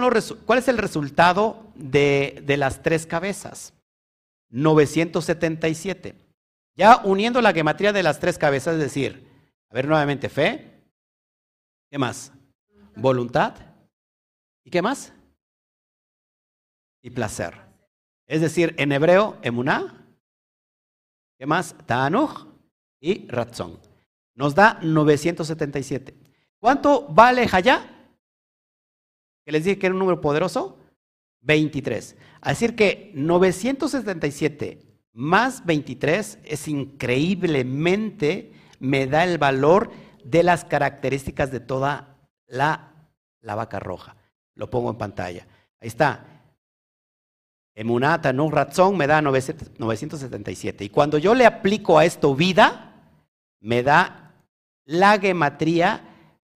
el 0.68 0.78
resultado 0.78 1.62
de, 1.76 2.42
las 2.58 2.82
tres 2.82 3.06
cabezas? 3.06 3.74
977. 4.50 6.16
Ya 6.74 7.02
uniendo 7.04 7.40
la 7.40 7.52
gematría 7.52 7.92
de 7.92 8.02
las 8.02 8.18
tres 8.18 8.36
cabezas, 8.36 8.74
es 8.74 8.80
decir, 8.80 9.28
a 9.70 9.74
ver 9.74 9.86
nuevamente, 9.86 10.28
fe. 10.28 10.82
¿Qué 11.88 11.98
más? 11.98 12.32
Voluntad 12.96 13.67
¿Y 14.68 14.70
qué 14.70 14.82
más? 14.82 15.14
Y 17.00 17.08
placer. 17.08 17.54
Es 18.26 18.42
decir, 18.42 18.74
en 18.76 18.92
hebreo, 18.92 19.38
emuná. 19.40 20.06
¿Qué 21.38 21.46
más? 21.46 21.74
Ta'anuj 21.86 22.44
y 23.00 23.26
ratzón. 23.28 23.80
Nos 24.34 24.54
da 24.54 24.78
977. 24.82 26.14
¿Cuánto 26.58 27.08
vale 27.08 27.48
Hayá? 27.50 28.12
Que 29.46 29.52
les 29.52 29.64
dije 29.64 29.78
que 29.78 29.86
era 29.86 29.94
un 29.94 30.00
número 30.00 30.20
poderoso. 30.20 30.78
23. 31.40 32.16
Es 32.42 32.48
decir 32.48 32.76
que 32.76 33.10
977 33.14 34.82
más 35.14 35.64
23 35.64 36.40
es 36.44 36.68
increíblemente, 36.68 38.52
me 38.80 39.06
da 39.06 39.24
el 39.24 39.38
valor 39.38 39.90
de 40.24 40.42
las 40.42 40.66
características 40.66 41.50
de 41.50 41.60
toda 41.60 42.18
la, 42.46 42.92
la 43.40 43.54
vaca 43.54 43.80
roja. 43.80 44.18
Lo 44.58 44.68
pongo 44.68 44.90
en 44.90 44.98
pantalla. 44.98 45.46
Ahí 45.80 45.86
está. 45.86 46.24
Emunata, 47.74 48.32
no 48.32 48.50
razón, 48.50 48.96
me 48.96 49.06
da 49.06 49.22
977. 49.22 50.84
Y 50.84 50.88
cuando 50.90 51.16
yo 51.16 51.32
le 51.32 51.46
aplico 51.46 51.96
a 51.96 52.04
esto 52.04 52.34
vida, 52.34 52.92
me 53.60 53.84
da 53.84 54.34
la 54.84 55.16
gematría 55.20 56.02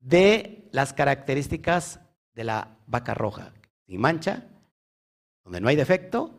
de 0.01 0.69
las 0.73 0.93
características 0.93 2.01
de 2.35 2.43
la 2.43 2.77
vaca 2.89 3.15
roja, 3.15 3.53
sin 3.87 4.01
mancha, 4.01 4.49
donde 5.45 5.61
no 5.61 5.69
hay 5.69 5.77
defecto 5.77 6.37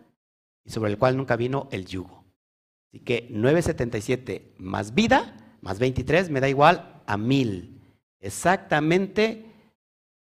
y 0.66 0.70
sobre 0.70 0.92
el 0.92 0.98
cual 0.98 1.16
nunca 1.16 1.38
vino 1.38 1.70
el 1.72 1.86
yugo. 1.86 2.26
Así 2.90 3.00
que 3.00 3.28
977 3.30 4.56
más 4.58 4.94
vida, 4.94 5.56
más 5.62 5.80
23, 5.80 6.30
me 6.30 6.42
da 6.42 6.50
igual 6.50 7.02
a 7.06 7.16
1000. 7.16 7.80
Exactamente 8.20 9.46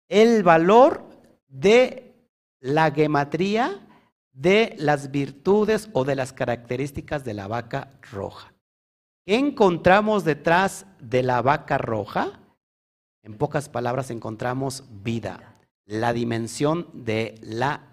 el 0.07 0.43
valor 0.43 1.14
de 1.59 2.13
la 2.59 2.91
gematría 2.91 3.81
de 4.33 4.75
las 4.77 5.11
virtudes 5.11 5.89
o 5.93 6.03
de 6.03 6.15
las 6.15 6.33
características 6.33 7.23
de 7.23 7.33
la 7.33 7.47
vaca 7.47 7.89
roja. 8.11 8.53
¿Qué 9.25 9.37
encontramos 9.37 10.25
detrás 10.25 10.85
de 10.99 11.23
la 11.23 11.41
vaca 11.41 11.77
roja? 11.77 12.39
En 13.23 13.37
pocas 13.37 13.69
palabras 13.69 14.11
encontramos 14.11 14.83
vida, 15.03 15.55
la 15.85 16.13
dimensión 16.13 16.89
de 16.93 17.35
la 17.41 17.91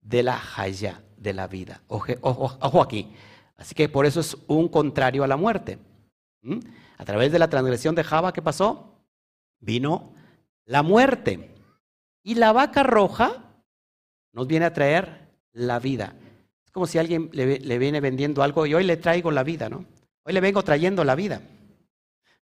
de 0.00 0.22
la 0.22 0.40
haya, 0.56 1.02
de 1.16 1.32
la 1.32 1.46
vida. 1.48 1.82
Ojo, 1.88 2.82
aquí. 2.82 3.12
Así 3.56 3.74
que 3.74 3.88
por 3.88 4.06
eso 4.06 4.20
es 4.20 4.36
un 4.46 4.68
contrario 4.68 5.24
a 5.24 5.26
la 5.26 5.36
muerte. 5.36 5.78
¿Mm? 6.42 6.58
A 6.98 7.04
través 7.04 7.32
de 7.32 7.38
la 7.38 7.48
transgresión 7.48 7.94
de 7.94 8.04
Java, 8.04 8.32
¿qué 8.32 8.42
pasó? 8.42 9.00
Vino 9.60 10.12
la 10.66 10.82
muerte. 10.82 11.53
Y 12.24 12.36
la 12.36 12.52
vaca 12.52 12.82
roja 12.82 13.44
nos 14.32 14.46
viene 14.46 14.64
a 14.64 14.72
traer 14.72 15.28
la 15.52 15.78
vida. 15.78 16.14
Es 16.64 16.70
como 16.72 16.86
si 16.86 16.98
alguien 16.98 17.28
le, 17.32 17.78
viene 17.78 18.00
vendiendo 18.00 18.42
algo 18.42 18.64
y 18.66 18.72
hoy 18.72 18.82
le 18.82 18.96
traigo 18.96 19.30
la 19.30 19.44
vida, 19.44 19.68
¿no? 19.68 19.84
Hoy 20.24 20.32
le 20.32 20.40
vengo 20.40 20.62
trayendo 20.62 21.04
la 21.04 21.14
vida. 21.14 21.42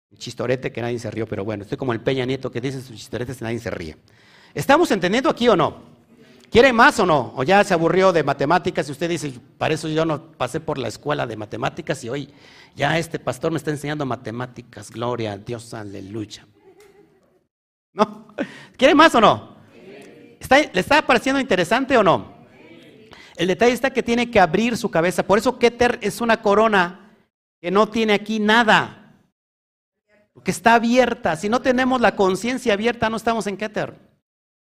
Un 0.09 0.17
chistorete 0.17 0.71
que 0.71 0.81
nadie 0.81 0.97
se 0.97 1.11
rió, 1.11 1.27
pero 1.27 1.43
bueno, 1.43 1.63
estoy 1.63 1.77
como 1.77 1.91
el 1.91 1.99
Peña 1.99 2.25
Nieto 2.25 2.49
que 2.49 2.61
dice 2.61 2.81
sus 2.81 2.95
chistoretes 2.95 3.41
y 3.41 3.43
nadie 3.43 3.59
se 3.59 3.69
ríe. 3.69 3.97
¿Estamos 4.53 4.89
entendiendo 4.91 5.29
aquí 5.29 5.49
o 5.49 5.57
no? 5.57 5.93
¿Quiere 6.49 6.71
más 6.71 6.97
o 7.01 7.05
no? 7.05 7.33
¿O 7.35 7.43
ya 7.43 7.61
se 7.65 7.73
aburrió 7.73 8.13
de 8.13 8.23
matemáticas 8.23 8.87
y 8.87 8.93
usted 8.93 9.09
dice, 9.09 9.33
para 9.57 9.73
eso 9.73 9.89
yo 9.89 10.05
no 10.05 10.31
pasé 10.31 10.61
por 10.61 10.77
la 10.77 10.87
escuela 10.87 11.27
de 11.27 11.35
matemáticas 11.35 12.01
y 12.05 12.09
hoy 12.09 12.29
ya 12.75 12.97
este 12.97 13.19
pastor 13.19 13.51
me 13.51 13.57
está 13.57 13.71
enseñando 13.71 14.05
matemáticas, 14.05 14.89
gloria 14.89 15.33
a 15.33 15.37
Dios, 15.37 15.73
aleluya? 15.73 16.47
¿No? 17.91 18.27
¿Quiere 18.77 18.95
más 18.95 19.13
o 19.15 19.21
no? 19.21 19.54
¿Le 20.49 20.79
está 20.79 21.05
pareciendo 21.05 21.39
interesante 21.39 21.97
o 21.97 22.03
no? 22.03 22.35
El 23.35 23.47
detalle 23.47 23.73
está 23.73 23.91
que 23.91 24.03
tiene 24.03 24.31
que 24.31 24.39
abrir 24.39 24.77
su 24.77 24.89
cabeza. 24.89 25.23
Por 25.23 25.37
eso 25.37 25.59
Keter 25.59 25.99
es 26.01 26.21
una 26.21 26.41
corona 26.41 27.15
que 27.59 27.71
no 27.71 27.87
tiene 27.89 28.13
aquí 28.13 28.39
nada. 28.39 29.13
Porque 30.33 30.51
está 30.51 30.75
abierta. 30.75 31.35
Si 31.35 31.49
no 31.49 31.61
tenemos 31.61 32.01
la 32.01 32.15
conciencia 32.15 32.73
abierta, 32.73 33.09
no 33.09 33.17
estamos 33.17 33.47
en 33.47 33.57
Keter. 33.57 33.97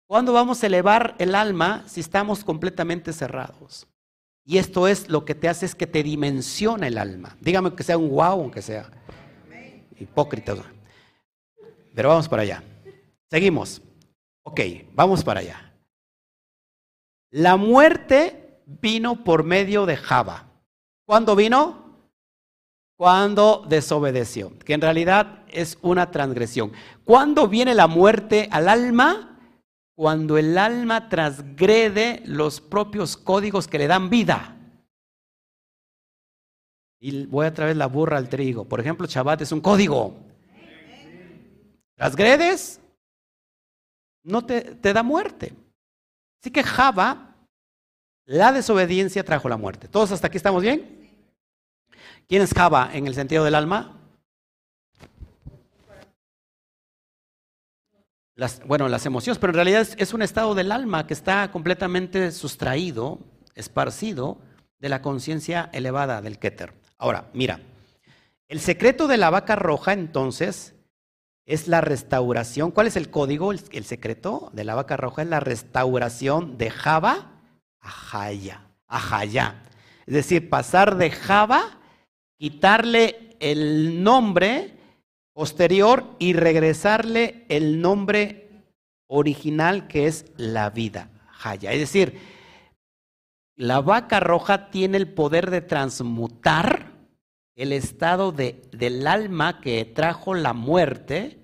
¿Cuándo 0.07 0.33
vamos 0.33 0.61
a 0.61 0.67
elevar 0.67 1.15
el 1.17 1.35
alma 1.35 1.83
si 1.87 1.99
estamos 1.99 2.43
completamente 2.43 3.13
cerrados? 3.13 3.87
Y 4.45 4.57
esto 4.57 4.87
es 4.87 5.09
lo 5.09 5.23
que 5.23 5.35
te 5.35 5.47
hace 5.47 5.65
es 5.65 5.75
que 5.75 5.87
te 5.87 6.03
dimensiona 6.03 6.87
el 6.87 6.97
alma. 6.97 7.37
Dígame 7.39 7.73
que 7.73 7.83
sea 7.83 7.97
un 7.97 8.09
wow, 8.09 8.41
aunque 8.41 8.61
sea 8.61 8.89
hipócrita. 9.97 10.55
Pero 11.95 12.09
vamos 12.09 12.27
para 12.27 12.41
allá. 12.41 12.63
Seguimos. 13.29 13.81
Ok, 14.43 14.61
vamos 14.93 15.23
para 15.23 15.39
allá. 15.39 15.73
La 17.31 17.57
muerte 17.57 18.61
vino 18.65 19.23
por 19.23 19.43
medio 19.43 19.85
de 19.85 19.97
Java. 19.97 20.47
¿Cuándo 21.05 21.35
vino? 21.35 21.83
Cuando 22.97 23.65
desobedeció, 23.67 24.57
que 24.59 24.73
en 24.73 24.81
realidad 24.81 25.43
es 25.47 25.77
una 25.81 26.11
transgresión. 26.11 26.71
¿Cuándo 27.03 27.47
viene 27.47 27.73
la 27.73 27.87
muerte 27.87 28.47
al 28.51 28.69
alma? 28.69 29.33
cuando 29.95 30.37
el 30.37 30.57
alma 30.57 31.09
transgrede 31.09 32.21
los 32.25 32.61
propios 32.61 33.15
códigos 33.15 33.67
que 33.67 33.77
le 33.77 33.87
dan 33.87 34.09
vida. 34.09 34.57
Y 36.99 37.25
voy 37.25 37.45
a 37.45 37.53
traer 37.53 37.75
la 37.75 37.87
burra 37.87 38.17
al 38.17 38.29
trigo. 38.29 38.65
Por 38.65 38.79
ejemplo, 38.79 39.05
Shabbat 39.07 39.41
es 39.41 39.51
un 39.51 39.61
código. 39.61 40.15
Transgredes, 41.95 42.79
no 44.23 44.45
te, 44.45 44.77
da 44.81 45.03
muerte. 45.03 45.53
Así 46.41 46.51
que 46.51 46.63
Java, 46.63 47.35
la 48.25 48.51
desobediencia 48.51 49.23
trajo 49.23 49.49
la 49.49 49.57
muerte. 49.57 49.87
¿Todos 49.87 50.11
hasta 50.11 50.27
aquí 50.27 50.37
estamos 50.37 50.61
bien? 50.61 51.11
¿Quién 52.27 52.41
es 52.41 52.53
Java 52.53 52.89
en 52.93 53.07
el 53.07 53.15
sentido 53.15 53.43
del 53.43 53.55
alma? 53.55 53.99
bueno, 58.65 58.89
las 58.89 59.05
emociones, 59.05 59.37
pero 59.37 59.51
en 59.51 59.55
realidad 59.55 59.87
es, 59.95 60.13
un 60.13 60.21
estado 60.21 60.55
del 60.55 60.71
alma 60.71 61.05
que 61.05 61.13
está 61.13 61.51
completamente 61.51 62.31
sustraído, 62.31 63.19
esparcido 63.53 64.39
de 64.79 64.89
la 64.89 65.01
conciencia 65.01 65.69
elevada 65.71 66.21
del 66.21 66.39
Keter. 66.39 66.73
Ahora, 66.97 67.29
mira, 67.33 67.61
el 68.47 68.59
secreto 68.59 69.07
de 69.07 69.17
la 69.17 69.29
vaca 69.29 69.55
roja 69.55 69.93
entonces 69.93 70.73
es 71.45 71.67
la 71.67 71.81
restauración. 71.81 72.71
¿Cuál 72.71 72.87
es 72.87 72.95
el 72.95 73.09
código? 73.09 73.51
El, 73.51 73.85
secreto 73.85 74.49
de 74.53 74.63
la 74.63 74.75
vaca 74.75 74.97
roja 74.97 75.23
es 75.23 75.27
la 75.27 75.39
restauración 75.39 76.57
de 76.57 76.69
Java 76.69 77.31
a 77.81 77.89
Jaya, 77.89 78.67
a 78.87 78.99
Jaya. 78.99 79.63
Es 80.05 80.13
decir, 80.13 80.49
pasar 80.49 80.95
de 80.95 81.11
Java, 81.11 81.79
quitarle 82.37 83.35
el 83.39 84.03
nombre 84.03 84.77
posterior 85.33 86.15
y 86.19 86.33
regresarle 86.33 87.45
el 87.49 87.81
nombre 87.81 88.63
original 89.07 89.87
que 89.87 90.07
es 90.07 90.25
la 90.37 90.69
vida, 90.69 91.09
Jaya. 91.31 91.73
Es 91.73 91.79
decir, 91.79 92.19
la 93.55 93.81
vaca 93.81 94.19
roja 94.19 94.71
tiene 94.71 94.97
el 94.97 95.13
poder 95.13 95.51
de 95.51 95.61
transmutar 95.61 96.92
el 97.55 97.71
estado 97.71 98.31
de, 98.31 98.61
del 98.71 99.05
alma 99.07 99.61
que 99.61 99.85
trajo 99.85 100.33
la 100.33 100.53
muerte 100.53 101.39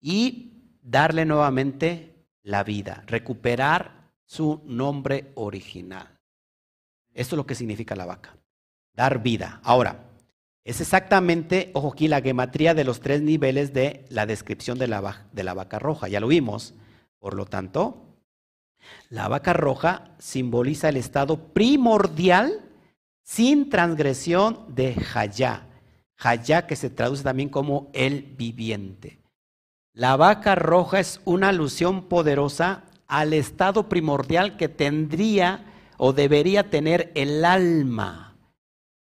y 0.00 0.78
darle 0.82 1.24
nuevamente 1.24 2.26
la 2.42 2.64
vida, 2.64 3.04
recuperar 3.06 4.10
su 4.24 4.62
nombre 4.64 5.32
original. 5.34 6.18
Esto 7.12 7.34
es 7.34 7.36
lo 7.36 7.46
que 7.46 7.54
significa 7.54 7.96
la 7.96 8.06
vaca, 8.06 8.36
dar 8.94 9.22
vida. 9.22 9.60
Ahora, 9.62 10.10
es 10.64 10.80
exactamente, 10.80 11.70
ojo 11.74 11.92
aquí, 11.92 12.06
la 12.06 12.20
gematría 12.20 12.74
de 12.74 12.84
los 12.84 13.00
tres 13.00 13.22
niveles 13.22 13.72
de 13.72 14.04
la 14.08 14.26
descripción 14.26 14.78
de 14.78 14.88
la, 14.88 15.26
de 15.32 15.42
la 15.42 15.54
vaca 15.54 15.78
roja. 15.78 16.08
Ya 16.08 16.20
lo 16.20 16.28
vimos. 16.28 16.74
Por 17.18 17.34
lo 17.34 17.46
tanto, 17.46 18.06
la 19.08 19.28
vaca 19.28 19.52
roja 19.52 20.14
simboliza 20.18 20.88
el 20.88 20.96
estado 20.96 21.52
primordial 21.52 22.69
sin 23.30 23.70
transgresión 23.70 24.58
de 24.66 24.96
Hayá. 25.14 25.68
Hayá 26.18 26.66
que 26.66 26.74
se 26.74 26.90
traduce 26.90 27.22
también 27.22 27.48
como 27.48 27.88
el 27.92 28.22
viviente. 28.22 29.20
La 29.94 30.16
vaca 30.16 30.56
roja 30.56 30.98
es 30.98 31.20
una 31.24 31.50
alusión 31.50 32.08
poderosa 32.08 32.82
al 33.06 33.32
estado 33.32 33.88
primordial 33.88 34.56
que 34.56 34.68
tendría 34.68 35.64
o 35.96 36.12
debería 36.12 36.70
tener 36.70 37.12
el 37.14 37.44
alma. 37.44 38.36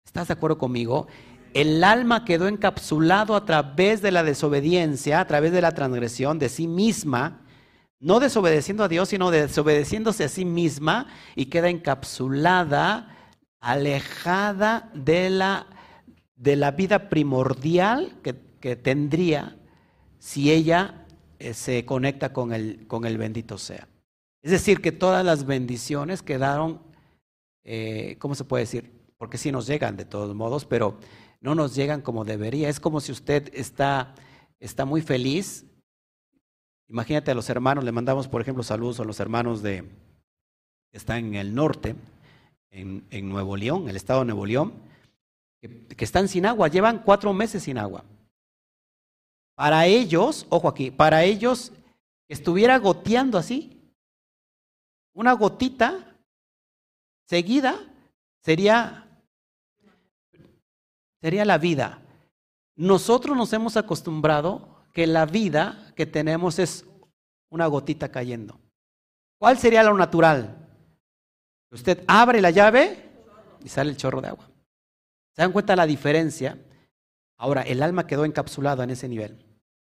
¿Estás 0.04 0.28
de 0.28 0.34
acuerdo 0.34 0.58
conmigo? 0.58 1.06
el 1.54 1.84
alma 1.84 2.24
quedó 2.24 2.48
encapsulado 2.48 3.36
a 3.36 3.44
través 3.44 4.00
de 4.00 4.10
la 4.10 4.22
desobediencia, 4.22 5.20
a 5.20 5.26
través 5.26 5.52
de 5.52 5.60
la 5.60 5.72
transgresión 5.72 6.38
de 6.38 6.48
sí 6.48 6.66
misma, 6.66 7.42
no 8.00 8.20
desobedeciendo 8.20 8.84
a 8.84 8.88
Dios, 8.88 9.10
sino 9.10 9.30
desobedeciéndose 9.30 10.24
a 10.24 10.28
sí 10.30 10.46
misma 10.46 11.08
y 11.36 11.46
queda 11.46 11.68
encapsulada, 11.68 13.12
alejada 13.62 14.90
de 14.92 15.30
la, 15.30 15.66
de 16.34 16.56
la 16.56 16.72
vida 16.72 17.08
primordial 17.08 18.20
que, 18.22 18.34
tendría 18.76 19.56
si 20.18 20.52
ella 20.52 21.06
eh, 21.38 21.52
se 21.52 21.84
conecta 21.84 22.32
con 22.32 22.52
el, 22.52 22.86
con 22.86 23.04
el 23.06 23.18
bendito 23.18 23.58
sea. 23.58 23.88
Es 24.42 24.50
decir, 24.52 24.80
que 24.80 24.92
todas 24.92 25.24
las 25.24 25.46
bendiciones 25.46 26.22
quedaron, 26.22 26.80
eh, 27.64 28.16
¿cómo 28.20 28.34
se 28.34 28.44
puede 28.44 28.64
decir? 28.64 28.92
Porque 29.16 29.38
sí 29.38 29.50
nos 29.50 29.66
llegan 29.66 29.96
de 29.96 30.04
todos 30.04 30.34
modos, 30.34 30.64
pero 30.64 30.98
no 31.40 31.54
nos 31.54 31.74
llegan 31.74 32.02
como 32.02 32.24
debería. 32.24 32.68
Es 32.68 32.78
como 32.78 33.00
si 33.00 33.10
usted 33.10 33.50
está, 33.52 34.14
está 34.60 34.84
muy 34.84 35.02
feliz. 35.02 35.64
Imagínate 36.88 37.30
a 37.30 37.34
los 37.34 37.48
hermanos, 37.50 37.84
le 37.84 37.92
mandamos, 37.92 38.28
por 38.28 38.40
ejemplo, 38.40 38.62
saludos 38.62 39.00
a 39.00 39.04
los 39.04 39.18
hermanos 39.18 39.62
de 39.62 39.82
que 40.90 40.98
están 40.98 41.18
en 41.24 41.34
el 41.34 41.54
norte, 41.54 41.96
en, 42.72 43.28
Nuevo 43.28 43.56
León, 43.56 43.88
el 43.88 43.96
estado 43.96 44.20
de 44.20 44.26
Nuevo 44.26 44.46
León, 44.46 44.72
que, 45.60 45.86
que 45.86 46.04
están 46.04 46.26
sin 46.26 46.46
agua, 46.46 46.68
llevan 46.68 47.02
cuatro 47.02 47.32
meses 47.32 47.62
sin 47.62 47.78
agua. 47.78 48.04
Para 49.54 49.86
ellos, 49.86 50.46
ojo 50.48 50.68
aquí, 50.68 50.90
para 50.90 51.22
ellos 51.22 51.72
estuviera 52.28 52.78
goteando 52.78 53.38
así, 53.38 53.78
una 55.14 55.34
gotita 55.34 56.16
seguida 57.28 57.78
sería 58.42 59.02
sería 61.22 61.44
la 61.44 61.56
vida. 61.56 62.02
Nosotros 62.74 63.36
nos 63.36 63.52
hemos 63.52 63.76
acostumbrado 63.76 64.82
que 64.92 65.06
la 65.06 65.24
vida, 65.24 65.92
que 65.94 66.04
tenemos 66.04 66.58
es 66.58 66.84
una 67.48 67.66
gotita 67.66 68.10
cayendo. 68.10 68.58
¿Cuál 69.38 69.56
sería 69.56 69.84
lo 69.84 69.94
natural? 69.96 70.61
Usted 71.72 72.04
abre 72.06 72.42
la 72.42 72.50
llave 72.50 72.98
y 73.64 73.68
sale 73.68 73.90
el 73.90 73.96
chorro 73.96 74.20
de 74.20 74.28
agua. 74.28 74.48
¿Se 75.34 75.42
dan 75.42 75.52
cuenta 75.52 75.74
la 75.74 75.86
diferencia? 75.86 76.58
Ahora, 77.38 77.62
el 77.62 77.82
alma 77.82 78.06
quedó 78.06 78.24
encapsulada 78.26 78.84
en 78.84 78.90
ese 78.90 79.08
nivel. 79.08 79.44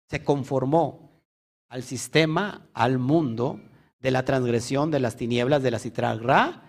Se 0.09 0.23
conformó 0.23 1.23
al 1.69 1.83
sistema, 1.83 2.69
al 2.73 2.99
mundo 2.99 3.61
de 3.99 4.13
la 4.13 4.25
transgresión, 4.25 4.93
de 4.93 5.01
las 5.01 5.17
tinieblas, 5.17 5.63
de 5.63 5.73
la 5.73 5.81
citragra, 5.81 6.63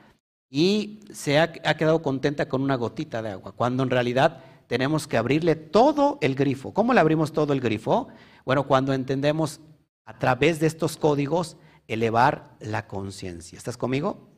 y 0.49 1.01
se 1.14 1.38
ha, 1.38 1.53
ha, 1.64 1.78
quedado 1.78 2.01
contenta 2.01 2.49
con 2.49 2.62
una 2.62 2.76
gotita 2.76 3.22
de 3.22 3.30
agua, 3.30 3.51
cuando 3.51 3.84
en 3.84 3.89
realidad 3.89 4.41
tenemos 4.68 5.08
que 5.08 5.18
abrirle 5.18 5.56
todo 5.56 6.18
el 6.22 6.34
grifo. 6.34 6.74
¿Cómo 6.74 6.93
le 6.93 6.99
abrimos 6.99 7.32
todo 7.32 7.53
el 7.53 7.62
grifo? 7.62 8.08
Bueno, 8.45 8.66
cuando 8.66 8.93
entendemos 8.93 9.60
a 10.06 10.18
través 10.18 10.60
de 10.60 10.68
estos 10.68 10.97
códigos 10.97 11.58
elevar 11.88 12.56
la 12.60 12.88
conciencia. 12.88 13.58
¿Estás 13.58 13.78
conmigo? 13.78 14.34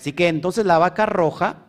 Así 0.00 0.14
que 0.14 0.28
entonces 0.28 0.64
la 0.64 0.78
vaca 0.78 1.04
roja 1.04 1.66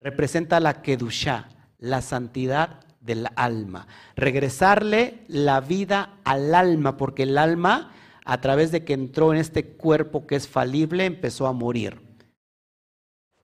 representa 0.00 0.60
la 0.60 0.82
kedushá, 0.82 1.48
la 1.78 2.00
santidad 2.00 2.78
del 3.00 3.26
alma. 3.34 3.88
Regresarle 4.14 5.24
la 5.26 5.60
vida 5.60 6.20
al 6.22 6.54
alma, 6.54 6.96
porque 6.96 7.24
el 7.24 7.36
alma, 7.36 7.92
a 8.24 8.40
través 8.40 8.70
de 8.70 8.84
que 8.84 8.92
entró 8.92 9.32
en 9.32 9.40
este 9.40 9.72
cuerpo 9.72 10.28
que 10.28 10.36
es 10.36 10.46
falible, 10.46 11.06
empezó 11.06 11.48
a 11.48 11.52
morir. 11.52 12.00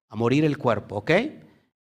A 0.09 0.15
morir 0.15 0.45
el 0.45 0.57
cuerpo, 0.57 0.99
¿ok? 0.99 1.11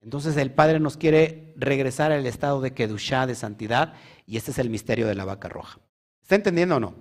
Entonces 0.01 0.35
el 0.39 0.51
Padre 0.51 0.81
nos 0.81 0.97
quiere 0.97 1.53
regresar 1.59 2.11
al 2.11 2.25
estado 2.25 2.63
de 2.63 2.73
kedushá, 2.73 3.27
de 3.27 3.35
santidad, 3.35 3.93
y 4.25 4.39
este 4.39 4.53
es 4.53 4.59
el 4.59 4.71
misterio 4.71 5.07
de 5.07 5.15
la 5.15 5.27
vaca 5.27 5.51
roja. 5.51 5.79
¿Está 6.23 6.37
entendiendo 6.37 6.77
o 6.77 6.81
no? 6.81 6.95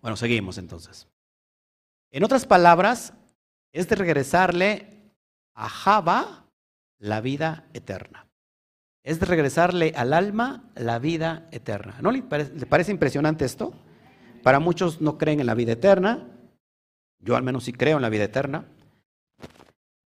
Bueno, 0.00 0.16
seguimos 0.16 0.58
entonces. 0.58 1.08
En 2.12 2.22
otras 2.22 2.46
palabras, 2.46 3.14
es 3.74 3.88
de 3.88 3.96
regresarle 3.96 4.86
a 5.54 5.68
Java 5.68 6.46
la 6.98 7.20
vida 7.20 7.66
eterna. 7.74 8.28
Es 9.02 9.18
de 9.18 9.26
regresarle 9.26 9.92
al 9.96 10.14
alma 10.14 10.70
la 10.76 11.00
vida 11.00 11.48
eterna. 11.50 11.98
¿No 12.00 12.12
le 12.12 12.22
parece, 12.22 12.92
impresionante 12.92 13.44
esto? 13.44 13.74
Para 14.44 14.60
muchos 14.60 15.00
no 15.00 15.18
creen 15.18 15.40
en 15.40 15.46
la 15.46 15.54
vida 15.54 15.72
eterna. 15.72 16.28
Yo 17.18 17.34
al 17.36 17.42
menos 17.42 17.64
sí 17.64 17.72
creo 17.72 17.96
en 17.96 18.02
la 18.02 18.08
vida 18.08 18.24
eterna. 18.24 18.64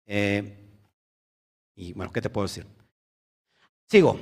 Eh, 0.06 0.58
y 1.76 1.92
bueno, 1.92 2.12
¿qué 2.12 2.20
te 2.20 2.30
puedo 2.30 2.48
decir? 2.48 2.66
Sigo. 3.88 4.18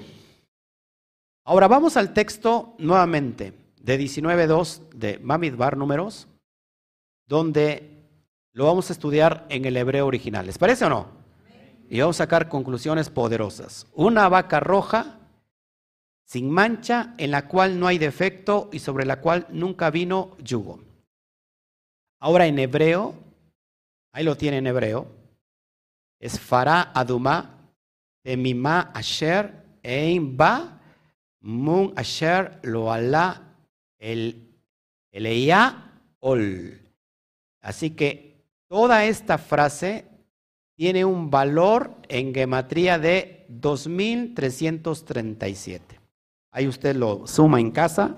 Ahora 1.47 1.66
vamos 1.66 1.97
al 1.97 2.12
texto 2.12 2.74
nuevamente 2.78 3.55
de 3.80 3.99
19.2 3.99 4.91
de 4.91 5.18
Mamidbar 5.18 5.78
números 5.78 6.28
donde 7.26 7.99
lo 8.53 8.66
vamos 8.66 8.90
a 8.90 8.92
estudiar 8.92 9.46
en 9.48 9.64
el 9.64 9.76
hebreo 9.76 10.07
original. 10.07 10.46
¿Les 10.46 10.59
parece 10.59 10.84
o 10.84 10.88
no? 10.88 11.09
Y 11.88 12.01
vamos 12.01 12.16
a 12.16 12.24
sacar 12.24 12.48
conclusiones 12.48 13.11
poderosas. 13.11 13.86
Una 13.94 14.28
vaca 14.28 14.61
roja 14.61 15.20
sin 16.30 16.48
mancha, 16.48 17.14
en 17.18 17.32
la 17.32 17.48
cual 17.48 17.80
no 17.80 17.88
hay 17.88 17.98
defecto 17.98 18.70
y 18.72 18.78
sobre 18.78 19.05
la 19.05 19.20
cual 19.20 19.48
nunca 19.51 19.90
vino 19.90 20.36
yugo. 20.38 20.80
Ahora 22.20 22.46
en 22.46 22.61
hebreo, 22.61 23.14
ahí 24.12 24.22
lo 24.22 24.36
tiene 24.36 24.59
en 24.59 24.68
hebreo, 24.68 25.09
es 26.20 26.38
Fará 26.38 26.92
Aduma, 26.94 27.59
Emima 28.22 28.92
Asher, 28.94 29.53
Ein 29.82 30.36
Ba, 30.36 30.80
Mun 31.40 31.92
Asher, 31.96 32.61
Lo 32.62 32.92
Alá, 32.92 33.57
El 33.98 34.55
Ol. 36.20 36.80
Así 37.61 37.90
que 37.90 38.30
toda 38.70 39.04
esta 39.04 39.36
frase 39.36 40.06
tiene 40.76 41.04
un 41.04 41.28
valor 41.28 41.96
en 42.08 42.32
gematría 42.32 43.00
de 43.00 43.44
2337. 43.48 45.98
Ahí 46.52 46.68
usted 46.68 46.94
lo 46.94 47.26
suma 47.26 47.58
en 47.60 47.72
casa. 47.72 48.14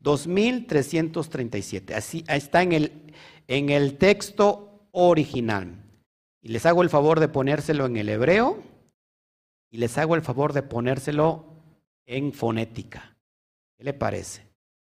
2337. 0.00 1.94
Así 1.94 2.22
está 2.28 2.62
en 2.62 2.72
el, 2.72 3.14
en 3.48 3.70
el 3.70 3.96
texto 3.96 4.86
original. 4.92 5.86
Y 6.42 6.48
les 6.48 6.66
hago 6.66 6.82
el 6.82 6.90
favor 6.90 7.18
de 7.18 7.28
ponérselo 7.28 7.86
en 7.86 7.96
el 7.96 8.10
hebreo 8.10 8.62
y 9.70 9.78
les 9.78 9.96
hago 9.96 10.16
el 10.16 10.22
favor 10.22 10.52
de 10.52 10.62
ponérselo 10.62 11.46
en 12.04 12.34
fonética. 12.34 13.16
¿Qué 13.78 13.84
le 13.84 13.94
parece? 13.94 14.46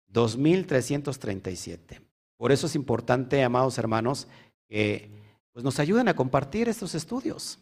2337. 0.08 2.09
Por 2.40 2.52
eso 2.54 2.68
es 2.68 2.76
importante, 2.76 3.44
amados 3.44 3.78
hermanos, 3.78 4.30
que 4.70 5.12
pues, 5.52 5.66
nos 5.66 5.78
ayuden 5.78 6.08
a 6.08 6.16
compartir 6.16 6.70
estos 6.70 6.96
estudios. 6.96 7.60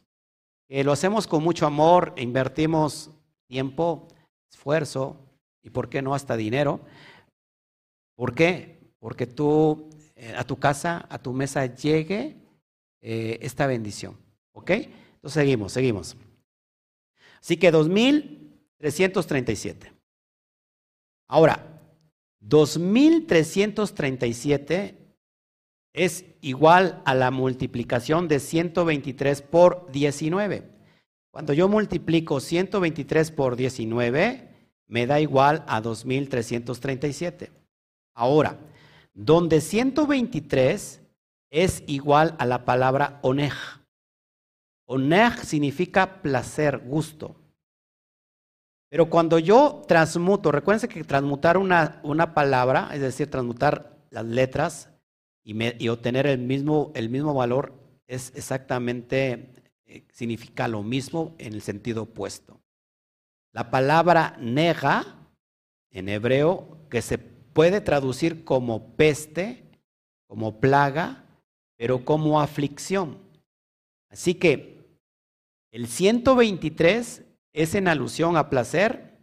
lo 0.70 0.92
hacemos 0.92 1.26
con 1.26 1.42
mucho 1.42 1.66
amor, 1.66 2.14
invertimos 2.16 3.10
tiempo, 3.48 4.08
esfuerzo 4.52 5.18
y, 5.64 5.72
¿por 5.72 5.90
qué 5.90 6.04
no, 6.04 6.14
hasta 6.14 6.38
dinero? 6.38 6.80
¿Por 8.16 8.36
qué? 8.36 8.78
Porque 9.00 9.26
tú 9.26 9.90
eh, 10.16 10.36
a 10.38 10.44
tu 10.44 10.60
casa, 10.60 11.08
a 11.10 11.18
tu 11.18 11.34
mesa 11.34 11.66
llegue 11.66 12.38
eh, 13.02 13.40
esta 13.42 13.66
bendición. 13.66 14.16
¿Ok? 14.52 14.70
Entonces 14.70 15.34
seguimos, 15.34 15.72
seguimos. 15.72 16.16
Así 17.42 17.58
que 17.58 17.72
2337. 17.72 19.92
Ahora, 21.28 21.77
2337 22.48 24.98
es 25.94 26.26
igual 26.42 27.02
a 27.06 27.16
la 27.16 27.32
multiplicación 27.32 28.28
de 28.28 28.40
123 28.40 29.42
por 29.42 29.92
19. 29.92 30.70
Cuando 31.32 31.54
yo 31.54 31.68
multiplico 31.68 32.40
123 32.40 33.32
por 33.32 33.56
19, 33.56 34.48
me 34.88 35.08
da 35.08 35.20
igual 35.20 35.64
a 35.68 35.82
2337. 35.82 37.52
Ahora, 38.14 38.60
donde 39.14 39.62
123 39.62 41.02
es 41.50 41.84
igual 41.88 42.36
a 42.40 42.46
la 42.46 42.66
palabra 42.66 43.20
onej. 43.24 43.54
Onej 44.86 45.44
significa 45.44 46.22
placer, 46.22 46.78
gusto. 46.80 47.36
Pero 48.90 49.10
cuando 49.10 49.38
yo 49.40 49.84
transmuto, 49.88 50.52
recuérdense 50.52 50.88
que 50.88 51.04
transmutar 51.04 51.58
una, 51.58 52.00
una 52.04 52.34
palabra, 52.34 52.90
es 52.94 53.02
decir, 53.02 53.30
transmutar 53.30 53.98
las 54.10 54.26
letras 54.26 54.90
y, 55.44 55.88
obtener 55.90 56.28
el 56.28 56.40
mismo, 56.40 56.92
el 56.96 57.10
mismo 57.10 57.34
valor, 57.34 57.74
es 58.08 58.34
exactamente, 58.36 59.52
eh, 59.86 60.06
significa 60.12 60.68
lo 60.68 60.84
mismo 60.84 61.36
en 61.38 61.54
el 61.54 61.62
sentido 61.62 62.04
opuesto. 62.04 62.60
La 63.54 63.70
palabra 63.70 64.36
nega, 64.40 65.28
en 65.92 66.10
hebreo, 66.10 66.78
que 66.90 67.02
se 67.02 67.18
puede 67.18 67.82
traducir 67.82 68.44
como 68.46 68.96
peste, 68.96 69.64
como 70.28 70.60
plaga, 70.60 71.26
pero 71.78 72.06
como 72.06 72.40
aflicción. 72.40 73.18
Así 74.10 74.36
que 74.36 74.86
el 75.72 75.88
123 75.88 77.24
es 77.58 77.74
en 77.74 77.88
alusión 77.88 78.38
a 78.38 78.50
placer, 78.50 79.18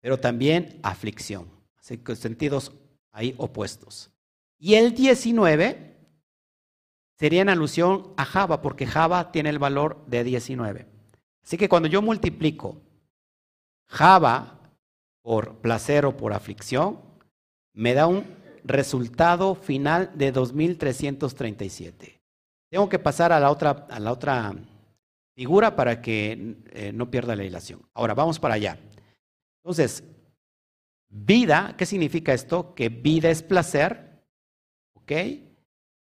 pero 0.00 0.20
también 0.20 0.78
aflicción. 0.82 1.48
Así 1.78 1.96
que 1.96 2.14
sentidos 2.14 2.72
ahí 3.10 3.34
opuestos. 3.38 4.10
Y 4.58 4.74
el 4.74 4.94
19 4.94 5.96
sería 7.18 7.40
en 7.40 7.48
alusión 7.48 8.12
a 8.18 8.24
Java, 8.26 8.60
porque 8.60 8.86
Java 8.86 9.32
tiene 9.32 9.48
el 9.48 9.58
valor 9.58 10.04
de 10.06 10.24
19. 10.24 10.86
Así 11.42 11.56
que 11.56 11.68
cuando 11.68 11.88
yo 11.88 12.02
multiplico 12.02 12.82
Java 13.88 14.60
por 15.22 15.56
placer 15.56 16.04
o 16.04 16.16
por 16.16 16.34
aflicción, 16.34 17.00
me 17.72 17.94
da 17.94 18.06
un 18.06 18.26
resultado 18.62 19.54
final 19.54 20.12
de 20.14 20.32
2337. 20.32 22.20
Tengo 22.68 22.88
que 22.90 22.98
pasar 22.98 23.32
a 23.32 23.40
la 23.40 23.50
otra, 23.50 23.86
a 23.90 23.98
la 23.98 24.12
otra 24.12 24.54
figura 25.34 25.76
para 25.76 26.02
que 26.02 26.56
eh, 26.70 26.92
no 26.92 27.10
pierda 27.10 27.36
la 27.36 27.44
ilación. 27.44 27.82
Ahora, 27.94 28.14
vamos 28.14 28.38
para 28.38 28.54
allá. 28.54 28.78
Entonces, 29.62 30.04
vida, 31.08 31.74
¿qué 31.76 31.86
significa 31.86 32.32
esto? 32.32 32.74
Que 32.74 32.88
vida 32.88 33.30
es 33.30 33.42
placer, 33.42 34.22
¿ok? 34.94 35.12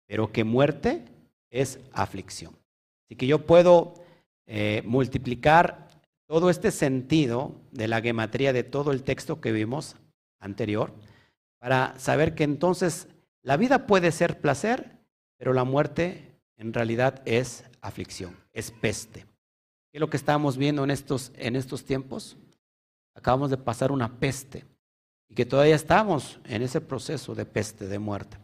Pero 0.08 0.32
que 0.32 0.44
muerte 0.44 1.06
es 1.50 1.80
aflicción. 1.94 2.56
Así 3.06 3.16
que 3.16 3.28
yo 3.28 3.46
puedo 3.46 3.94
eh, 4.48 4.82
multiplicar 4.86 5.90
todo 6.28 6.50
este 6.50 6.72
sentido 6.72 7.62
de 7.72 7.88
la 7.88 8.02
gematría 8.02 8.54
de 8.54 8.64
todo 8.64 8.92
el 8.92 9.04
texto 9.04 9.42
que 9.42 9.52
vimos 9.52 9.96
anterior 10.40 10.94
para 11.60 11.98
saber 12.00 12.36
que 12.36 12.44
entonces 12.44 13.08
la 13.42 13.58
vida 13.58 13.86
puede 13.86 14.12
ser 14.12 14.42
placer, 14.42 14.98
pero 15.38 15.54
la 15.54 15.64
muerte 15.64 16.36
en 16.58 16.74
realidad 16.74 17.22
es 17.26 17.64
aflicción, 17.86 18.36
es 18.54 18.72
peste. 18.72 19.22
¿Qué 19.22 19.98
es 19.98 20.00
lo 20.00 20.10
que 20.10 20.18
estamos 20.18 20.58
viendo 20.58 20.84
en 20.84 20.92
estos, 20.92 21.32
en 21.36 21.56
estos 21.56 21.86
tiempos? 21.86 22.38
Acabamos 23.14 23.50
de 23.50 23.58
pasar 23.58 23.92
una 23.92 24.20
peste. 24.20 24.66
y 25.28 25.36
que 25.36 25.46
todavía 25.46 25.76
estamos 25.76 26.40
en 26.46 26.62
ese 26.62 26.82
proceso 26.82 27.34
de 27.34 27.46
peste, 27.46 27.88
de 27.88 27.98
muerte. 27.98 28.38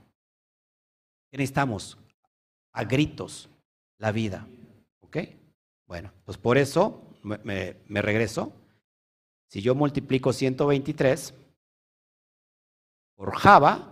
¿Qué 1.29 1.37
necesitamos? 1.37 1.97
A 2.73 2.83
gritos, 2.85 3.49
la 3.99 4.11
vida. 4.11 4.47
¿Ok? 5.01 5.17
Bueno, 5.85 6.11
pues 6.25 6.37
por 6.37 6.57
eso 6.57 7.03
me, 7.21 7.77
me 7.85 8.01
regreso. 8.01 8.53
Si 9.47 9.61
yo 9.61 9.75
multiplico 9.75 10.33
123 10.33 11.33
por 13.15 13.35
Java, 13.35 13.91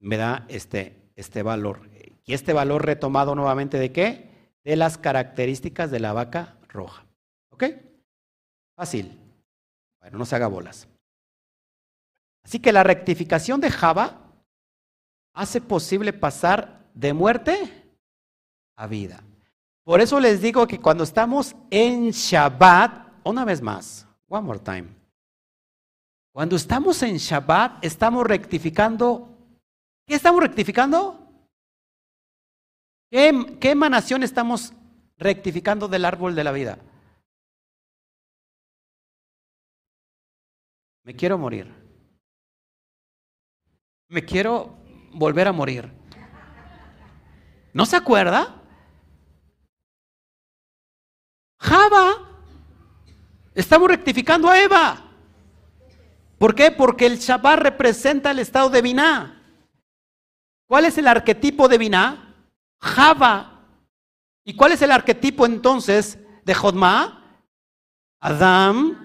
me 0.00 0.16
da 0.16 0.46
este, 0.48 1.12
este 1.14 1.42
valor. 1.42 1.88
Y 2.24 2.34
este 2.34 2.52
valor 2.52 2.84
retomado 2.86 3.34
nuevamente 3.34 3.78
de 3.78 3.92
qué? 3.92 4.30
De 4.64 4.76
las 4.76 4.98
características 4.98 5.90
de 5.90 6.00
la 6.00 6.12
vaca 6.12 6.56
roja. 6.68 7.04
¿Ok? 7.50 7.64
Fácil. 8.76 9.18
Bueno, 10.00 10.18
no 10.18 10.26
se 10.26 10.36
haga 10.36 10.46
bolas. 10.46 10.88
Así 12.44 12.58
que 12.58 12.72
la 12.72 12.82
rectificación 12.82 13.60
de 13.60 13.70
Java 13.70 14.18
hace 15.34 15.60
posible 15.60 16.12
pasar 16.12 16.86
de 16.94 17.12
muerte 17.12 17.92
a 18.76 18.86
vida. 18.86 19.22
Por 19.84 20.00
eso 20.00 20.20
les 20.20 20.40
digo 20.40 20.66
que 20.66 20.80
cuando 20.80 21.04
estamos 21.04 21.56
en 21.70 22.10
Shabbat, 22.10 23.08
una 23.24 23.44
vez 23.44 23.60
más, 23.60 24.06
one 24.28 24.46
more 24.46 24.58
time, 24.58 24.86
cuando 26.32 26.56
estamos 26.56 27.02
en 27.02 27.16
Shabbat 27.16 27.84
estamos 27.84 28.26
rectificando, 28.26 29.36
¿qué 30.06 30.14
estamos 30.14 30.40
rectificando? 30.40 31.21
¿Qué, 33.12 33.58
qué 33.60 33.72
emanación 33.72 34.22
estamos 34.22 34.72
rectificando 35.18 35.86
del 35.86 36.06
árbol 36.06 36.34
de 36.34 36.44
la 36.44 36.50
vida? 36.50 36.78
Me 41.02 41.14
quiero 41.14 41.36
morir. 41.36 41.70
Me 44.08 44.24
quiero 44.24 44.78
volver 45.12 45.46
a 45.46 45.52
morir. 45.52 45.92
¿No 47.74 47.84
se 47.84 47.96
acuerda? 47.96 48.62
Java. 51.60 52.30
Estamos 53.54 53.90
rectificando 53.90 54.48
a 54.48 54.58
Eva. 54.58 55.12
¿Por 56.38 56.54
qué? 56.54 56.70
Porque 56.70 57.04
el 57.04 57.18
Shabbat 57.18 57.58
representa 57.58 58.30
el 58.30 58.38
estado 58.38 58.70
de 58.70 58.80
Biná. 58.80 59.38
¿Cuál 60.66 60.86
es 60.86 60.96
el 60.96 61.06
arquetipo 61.06 61.68
de 61.68 61.76
Biná? 61.76 62.31
Java. 62.82 63.60
¿Y 64.44 64.54
cuál 64.54 64.72
es 64.72 64.82
el 64.82 64.90
arquetipo 64.90 65.46
entonces 65.46 66.18
de 66.44 66.54
Jodma? 66.54 67.40
Adam. 68.20 68.98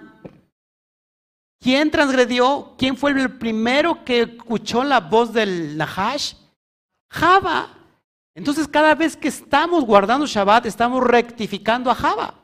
¿Quién 1.59 1.91
transgredió? 1.91 2.75
¿Quién 2.77 2.97
fue 2.97 3.11
el 3.11 3.37
primero 3.37 4.03
que 4.03 4.21
escuchó 4.21 4.83
la 4.83 4.99
voz 4.99 5.31
del 5.31 5.77
Nahash? 5.77 6.33
Java. 7.09 7.73
Entonces 8.35 8.67
cada 8.67 8.93
vez 8.95 9.15
que 9.15 9.27
estamos 9.27 9.85
guardando 9.85 10.25
Shabbat, 10.25 10.65
estamos 10.65 11.03
rectificando 11.03 11.89
a 11.89 11.95
Java. 11.95 12.35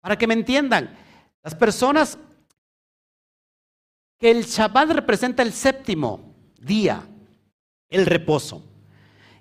Para 0.00 0.16
que 0.16 0.26
me 0.26 0.34
entiendan, 0.34 0.96
las 1.42 1.54
personas 1.54 2.18
que 4.18 4.30
el 4.30 4.44
Shabbat 4.44 4.90
representa 4.90 5.42
el 5.42 5.52
séptimo 5.52 6.34
día, 6.60 7.02
el 7.88 8.06
reposo. 8.06 8.62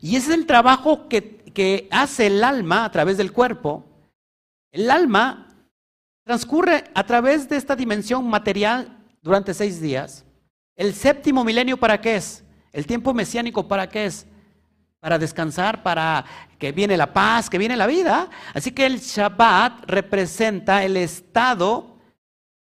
Y 0.06 0.18
ese 0.18 0.34
es 0.34 0.38
el 0.38 0.46
trabajo 0.46 1.10
que, 1.10 1.88
hace 1.90 2.28
el 2.28 2.44
alma 2.44 2.86
a 2.86 2.92
través 2.92 3.18
del 3.18 3.32
cuerpo. 3.32 3.84
El 4.72 4.92
alma 4.92 5.42
Transcurre 6.24 6.86
a 6.94 7.04
través 7.04 7.50
de 7.50 7.56
esta 7.56 7.76
dimensión 7.76 8.28
material 8.28 8.98
durante 9.22 9.54
seis 9.54 9.80
días. 9.80 10.26
El 10.76 10.94
séptimo 10.94 11.44
milenio, 11.44 11.78
¿para 11.78 12.02
qué 12.02 12.16
es? 12.16 12.44
El 12.72 12.88
tiempo 12.88 13.14
mesiánico, 13.14 13.68
¿para 13.68 13.90
qué 13.90 14.08
es? 14.08 14.28
Para 15.00 15.20
descansar, 15.20 15.82
para 15.84 16.26
que 16.58 16.72
viene 16.72 16.98
la 16.98 17.12
paz, 17.14 17.48
que 17.48 17.60
viene 17.60 17.76
la 17.76 17.86
vida. 17.86 18.30
Así 18.56 18.72
que 18.72 18.88
el 18.88 19.00
Shabbat 19.00 19.86
representa 19.88 20.84
el 20.84 20.98
estado 20.98 21.98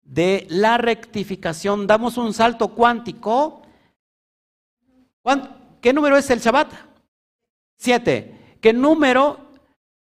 de 0.02 0.46
la 0.50 0.76
rectificación. 0.76 1.86
Damos 1.86 2.18
un 2.18 2.32
salto 2.34 2.68
cuántico. 2.68 3.62
¿Qué 5.80 5.92
número 5.92 6.18
es 6.18 6.28
el 6.28 6.40
Shabbat? 6.40 6.93
Siete. 7.84 8.56
¿Qué 8.62 8.72
número 8.72 9.38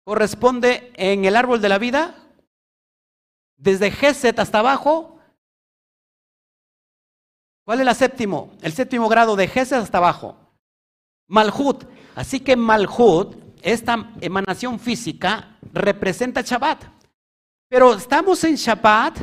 corresponde 0.05 0.93
en 0.95 1.24
el 1.24 1.37
árbol 1.37 1.61
de 1.61 1.68
la 1.68 1.78
vida? 1.78 2.22
desde 3.62 3.93
Geset 3.93 4.39
hasta 4.39 4.59
abajo. 4.59 5.18
¿Cuál 7.64 7.80
es 7.80 7.87
el 7.87 7.95
séptimo? 7.95 8.53
El 8.61 8.72
séptimo 8.72 9.09
grado 9.09 9.37
de 9.37 9.47
Geset 9.47 9.78
hasta 9.78 9.99
abajo. 9.99 10.37
Malhut. 11.28 11.85
Así 12.16 12.41
que 12.41 12.57
Malhut, 12.57 13.37
esta 13.62 14.12
emanación 14.20 14.80
física, 14.80 15.57
representa 15.72 16.43
Shabbat. 16.43 16.83
Pero 17.68 17.95
estamos 17.95 18.43
en 18.43 18.57
Shabbat, 18.57 19.20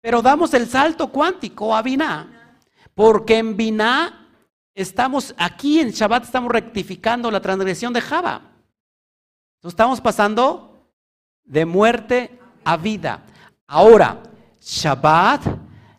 pero 0.00 0.20
damos 0.20 0.52
el 0.52 0.68
salto 0.68 1.08
cuántico 1.08 1.74
a 1.74 1.80
Binah. 1.80 2.56
Porque 2.92 3.38
en 3.38 3.56
Binah 3.56 4.21
estamos, 4.74 5.34
aquí 5.38 5.80
en 5.80 5.90
Shabbat 5.90 6.24
estamos 6.24 6.50
rectificando 6.50 7.30
la 7.30 7.40
transgresión 7.40 7.92
de 7.92 8.00
Java. 8.00 8.52
Estamos 9.62 10.00
pasando 10.00 10.90
de 11.44 11.64
muerte 11.64 12.38
a 12.64 12.76
vida. 12.76 13.24
Ahora, 13.66 14.22
Shabbat 14.60 15.42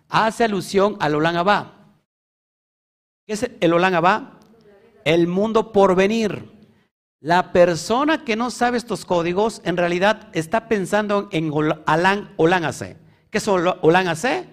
hace 0.09 0.43
alusión 0.43 0.97
al 0.99 1.15
Olam 1.15 1.37
Abba. 1.37 1.73
¿Qué 3.25 3.33
es 3.33 3.49
el 3.59 3.73
Olam 3.73 3.95
Abba? 3.95 4.39
El 5.05 5.27
mundo 5.27 5.71
por 5.71 5.95
venir. 5.95 6.51
La 7.19 7.53
persona 7.53 8.25
que 8.25 8.35
no 8.35 8.51
sabe 8.51 8.77
estos 8.77 9.05
códigos 9.05 9.61
en 9.63 9.77
realidad 9.77 10.29
está 10.33 10.67
pensando 10.67 11.29
en 11.31 11.51
Olam 11.53 12.65
Ase. 12.65 12.97
¿Qué 13.29 13.37
es 13.37 13.47
Olam 13.47 14.07
Ase? 14.09 14.49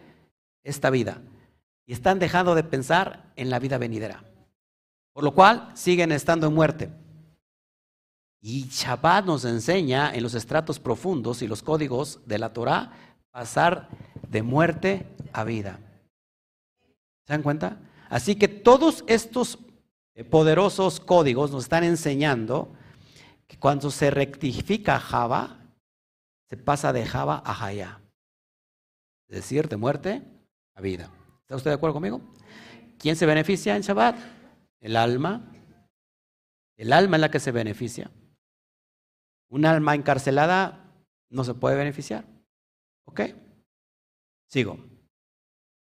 Esta 0.62 0.90
vida. 0.90 1.20
Y 1.90 1.92
están 1.92 2.20
dejando 2.20 2.54
de 2.54 2.62
pensar 2.62 3.32
en 3.34 3.50
la 3.50 3.58
vida 3.58 3.76
venidera. 3.76 4.22
Por 5.12 5.24
lo 5.24 5.34
cual 5.34 5.72
siguen 5.74 6.12
estando 6.12 6.46
en 6.46 6.54
muerte. 6.54 6.88
Y 8.40 8.68
Shabbat 8.68 9.24
nos 9.24 9.44
enseña 9.44 10.14
en 10.14 10.22
los 10.22 10.34
estratos 10.34 10.78
profundos 10.78 11.42
y 11.42 11.48
los 11.48 11.64
códigos 11.64 12.20
de 12.26 12.38
la 12.38 12.52
Torah 12.52 12.92
pasar 13.32 13.88
de 14.28 14.40
muerte 14.40 15.04
a 15.32 15.42
vida. 15.42 15.80
¿Se 17.26 17.32
dan 17.32 17.42
cuenta? 17.42 17.80
Así 18.08 18.36
que 18.36 18.46
todos 18.46 19.02
estos 19.08 19.58
poderosos 20.30 21.00
códigos 21.00 21.50
nos 21.50 21.64
están 21.64 21.82
enseñando 21.82 22.72
que 23.48 23.58
cuando 23.58 23.90
se 23.90 24.12
rectifica 24.12 25.00
Java, 25.00 25.58
se 26.48 26.56
pasa 26.56 26.92
de 26.92 27.04
Java 27.04 27.42
a 27.44 27.52
Jaya. 27.52 28.00
Es 29.26 29.38
decir, 29.38 29.68
de 29.68 29.76
muerte 29.76 30.22
a 30.76 30.80
vida. 30.80 31.10
¿Está 31.50 31.56
usted 31.56 31.70
de 31.72 31.74
acuerdo 31.74 31.94
conmigo? 31.94 32.20
¿Quién 32.96 33.16
se 33.16 33.26
beneficia 33.26 33.74
en 33.74 33.82
Shabbat? 33.82 34.16
El 34.78 34.94
alma. 34.94 35.50
El 36.76 36.92
alma 36.92 37.16
es 37.16 37.20
la 37.20 37.30
que 37.32 37.40
se 37.40 37.50
beneficia. 37.50 38.08
Un 39.48 39.66
alma 39.66 39.96
encarcelada 39.96 40.94
no 41.28 41.42
se 41.42 41.54
puede 41.54 41.74
beneficiar. 41.74 42.24
¿Ok? 43.04 43.22
Sigo. 44.46 44.78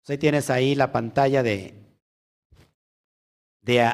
Ahí 0.08 0.18
tienes 0.18 0.50
ahí 0.50 0.74
la 0.74 0.94
pantalla 0.94 1.44
de... 1.44 1.84
de 3.60 3.94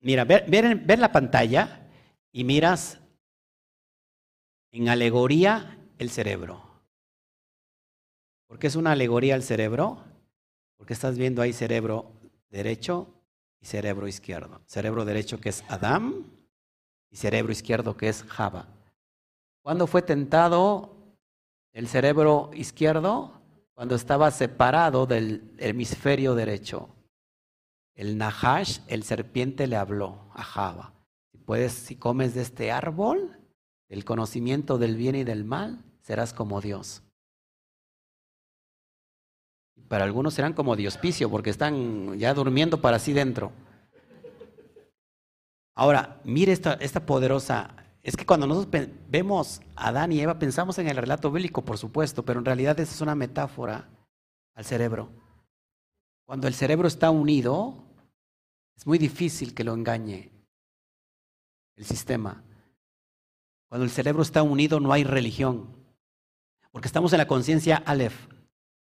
mira, 0.00 0.24
ver, 0.24 0.50
ver, 0.50 0.98
la 0.98 1.12
pantalla 1.12 1.88
y 2.32 2.42
miras 2.42 2.98
en 4.72 4.88
alegoría 4.88 5.78
el 5.98 6.10
cerebro. 6.10 6.82
¿Por 8.48 8.58
qué 8.58 8.66
es 8.66 8.74
una 8.74 8.90
alegoría 8.90 9.36
el 9.36 9.44
cerebro? 9.44 10.09
Porque 10.80 10.94
estás 10.94 11.18
viendo 11.18 11.42
ahí 11.42 11.52
cerebro 11.52 12.10
derecho 12.48 13.06
y 13.60 13.66
cerebro 13.66 14.08
izquierdo. 14.08 14.62
Cerebro 14.64 15.04
derecho 15.04 15.38
que 15.38 15.50
es 15.50 15.62
Adán 15.68 16.24
y 17.10 17.16
cerebro 17.16 17.52
izquierdo 17.52 17.98
que 17.98 18.08
es 18.08 18.22
Java. 18.22 18.66
¿Cuándo 19.60 19.86
fue 19.86 20.00
tentado 20.00 20.96
el 21.74 21.86
cerebro 21.86 22.48
izquierdo? 22.54 23.42
Cuando 23.74 23.94
estaba 23.94 24.30
separado 24.30 25.04
del 25.04 25.54
hemisferio 25.58 26.34
derecho. 26.34 26.88
El 27.94 28.16
Nahash, 28.16 28.78
el 28.86 29.02
serpiente, 29.02 29.66
le 29.66 29.76
habló 29.76 30.30
a 30.32 30.42
Java. 30.42 30.94
Si 31.30 31.36
puedes, 31.36 31.74
si 31.74 31.96
comes 31.96 32.32
de 32.32 32.40
este 32.40 32.72
árbol, 32.72 33.38
el 33.90 34.06
conocimiento 34.06 34.78
del 34.78 34.96
bien 34.96 35.14
y 35.14 35.24
del 35.24 35.44
mal, 35.44 35.84
serás 36.00 36.32
como 36.32 36.62
Dios. 36.62 37.02
Para 39.90 40.04
algunos 40.04 40.34
serán 40.34 40.52
como 40.52 40.76
Diospicio, 40.76 41.28
porque 41.28 41.50
están 41.50 42.16
ya 42.16 42.32
durmiendo 42.32 42.80
para 42.80 43.00
sí 43.00 43.12
dentro. 43.12 43.50
Ahora, 45.74 46.20
mire 46.22 46.52
esta, 46.52 46.74
esta 46.74 47.04
poderosa 47.04 47.74
es 48.04 48.16
que 48.16 48.24
cuando 48.24 48.46
nosotros 48.46 48.86
vemos 49.08 49.60
a 49.74 49.88
Adán 49.88 50.12
y 50.12 50.20
Eva, 50.20 50.38
pensamos 50.38 50.78
en 50.78 50.86
el 50.86 50.96
relato 50.96 51.32
bíblico, 51.32 51.64
por 51.64 51.76
supuesto, 51.76 52.24
pero 52.24 52.38
en 52.38 52.44
realidad 52.44 52.78
esa 52.78 52.94
es 52.94 53.00
una 53.00 53.16
metáfora 53.16 53.88
al 54.54 54.64
cerebro. 54.64 55.08
Cuando 56.24 56.46
el 56.46 56.54
cerebro 56.54 56.86
está 56.86 57.10
unido, 57.10 57.82
es 58.76 58.86
muy 58.86 58.96
difícil 58.96 59.54
que 59.54 59.64
lo 59.64 59.74
engañe 59.74 60.30
el 61.74 61.84
sistema. 61.84 62.44
Cuando 63.68 63.84
el 63.84 63.90
cerebro 63.90 64.22
está 64.22 64.44
unido 64.44 64.78
no 64.78 64.92
hay 64.92 65.02
religión, 65.02 65.66
porque 66.70 66.86
estamos 66.86 67.12
en 67.12 67.18
la 67.18 67.26
conciencia 67.26 67.82
Aleph, 67.84 68.28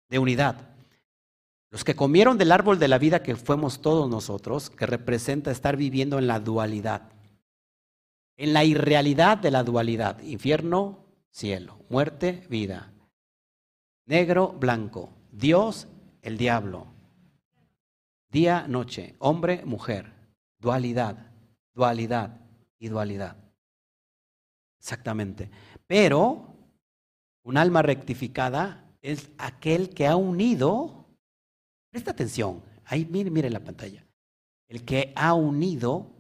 de 0.09 0.17
unidad. 0.17 0.76
Los 1.70 1.84
que 1.84 1.95
comieron 1.95 2.38
del 2.38 2.51
árbol 2.51 2.80
de 2.80 2.88
la 2.88 2.97
vida 2.97 3.24
que 3.24 3.36
fuimos 3.36 3.82
todos 3.82 4.09
nosotros, 4.09 4.70
que 4.70 4.86
representa 4.86 5.51
estar 5.51 5.76
viviendo 5.76 6.18
en 6.18 6.28
la 6.28 6.39
dualidad, 6.39 7.11
en 8.38 8.53
la 8.53 8.63
irrealidad 8.63 9.38
de 9.38 9.51
la 9.51 9.63
dualidad, 9.63 10.22
infierno, 10.22 11.05
cielo, 11.30 11.80
muerte, 11.89 12.45
vida, 12.49 12.93
negro, 14.05 14.53
blanco, 14.53 15.11
Dios, 15.32 15.88
el 16.22 16.38
diablo, 16.38 16.88
día, 18.32 18.65
noche, 18.68 19.15
hombre, 19.20 19.63
mujer, 19.65 20.13
dualidad, 20.59 21.32
dualidad 21.74 22.39
y 22.80 22.88
dualidad. 22.88 23.36
Exactamente. 24.80 25.49
Pero 25.86 26.55
un 27.43 27.57
alma 27.57 27.82
rectificada 27.82 28.86
es 29.01 29.32
aquel 29.38 29.89
que 29.89 30.07
ha 30.07 30.15
unido, 30.15 31.07
presta 31.97 32.11
atención, 32.11 32.61
ahí 32.85 33.07
mire, 33.09 33.31
mire 33.31 33.49
la 33.49 33.63
pantalla, 33.63 34.05
el 34.67 34.85
que 34.85 35.13
ha 35.15 35.33
unido 35.33 36.11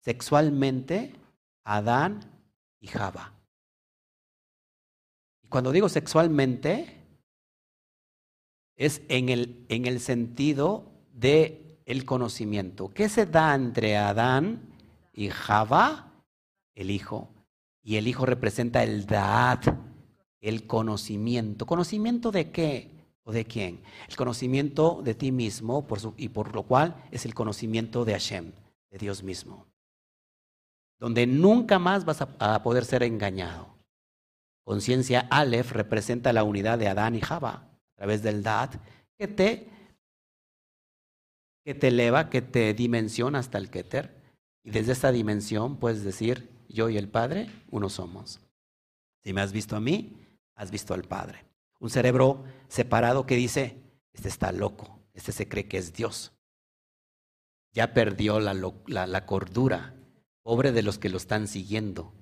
sexualmente 0.00 1.14
a 1.64 1.78
Adán 1.78 2.20
y 2.78 2.88
Java. 2.88 3.32
Y 5.42 5.48
cuando 5.48 5.72
digo 5.72 5.88
sexualmente, 5.88 6.98
es 8.76 9.00
en 9.08 9.30
el, 9.30 9.64
en 9.70 9.86
el 9.86 10.00
sentido 10.00 10.92
de 11.14 11.80
el 11.86 12.04
conocimiento. 12.04 12.92
¿Qué 12.92 13.08
se 13.08 13.24
da 13.24 13.54
entre 13.54 13.96
Adán 13.96 14.60
y 15.14 15.30
Java? 15.30 16.12
El 16.74 16.90
hijo. 16.90 17.30
Y 17.82 17.96
el 17.96 18.06
Hijo 18.06 18.26
representa 18.26 18.84
el 18.84 19.06
Da'at, 19.06 19.66
el 20.40 20.66
conocimiento. 20.66 21.64
¿Conocimiento 21.64 22.30
de 22.30 22.50
qué 22.50 22.91
o 23.24 23.32
de 23.32 23.44
quién? 23.44 23.82
El 24.08 24.16
conocimiento 24.16 25.00
de 25.02 25.14
ti 25.14 25.32
mismo 25.32 25.86
y 26.16 26.28
por 26.28 26.54
lo 26.54 26.64
cual 26.64 27.02
es 27.10 27.24
el 27.24 27.34
conocimiento 27.34 28.04
de 28.04 28.12
Hashem, 28.12 28.52
de 28.90 28.98
Dios 28.98 29.22
mismo. 29.22 29.66
Donde 30.98 31.26
nunca 31.26 31.78
más 31.78 32.04
vas 32.04 32.22
a, 32.22 32.62
poder 32.62 32.84
ser 32.84 33.02
engañado. 33.02 33.68
Conciencia 34.64 35.26
Aleph 35.30 35.72
representa 35.72 36.32
la 36.32 36.44
unidad 36.44 36.78
de 36.78 36.88
Adán 36.88 37.16
y 37.16 37.20
Java 37.20 37.50
a 37.50 37.96
través 37.96 38.22
del 38.22 38.42
Da'at 38.42 38.76
que 39.18 39.26
te, 39.26 39.68
que 41.64 41.74
te 41.74 41.88
eleva, 41.88 42.30
que 42.30 42.42
te 42.42 42.72
dimensiona 42.74 43.40
hasta 43.40 43.58
el 43.58 43.70
Keter. 43.70 44.22
Y 44.64 44.70
desde 44.70 44.92
esta 44.92 45.10
dimensión 45.10 45.76
puedes 45.76 46.04
decir, 46.04 46.48
yo 46.68 46.88
y 46.88 46.96
el 46.96 47.08
Padre, 47.08 47.50
uno 47.70 47.88
somos. 47.88 48.40
Si 49.24 49.32
me 49.32 49.40
has 49.40 49.52
visto 49.52 49.74
a 49.74 49.80
mí, 49.80 50.16
has 50.54 50.70
visto 50.70 50.94
al 50.94 51.02
Padre. 51.02 51.51
Un 51.82 51.90
cerebro 51.90 52.44
separado 52.68 53.26
que 53.26 53.34
dice, 53.34 53.82
este 54.12 54.28
está 54.28 54.52
loco, 54.52 55.00
este 55.14 55.32
se 55.32 55.48
cree 55.48 55.66
que 55.66 55.78
es 55.78 55.92
Dios. 55.92 56.32
Ya 57.72 57.92
perdió 57.92 58.38
la, 58.38 58.54
la, 58.54 59.26
cordura. 59.26 59.92
Pobre 60.44 60.70
de 60.70 60.84
los 60.84 60.98
que 60.98 61.08
lo 61.08 61.16
están 61.16 61.48
siguiendo. 61.48 62.14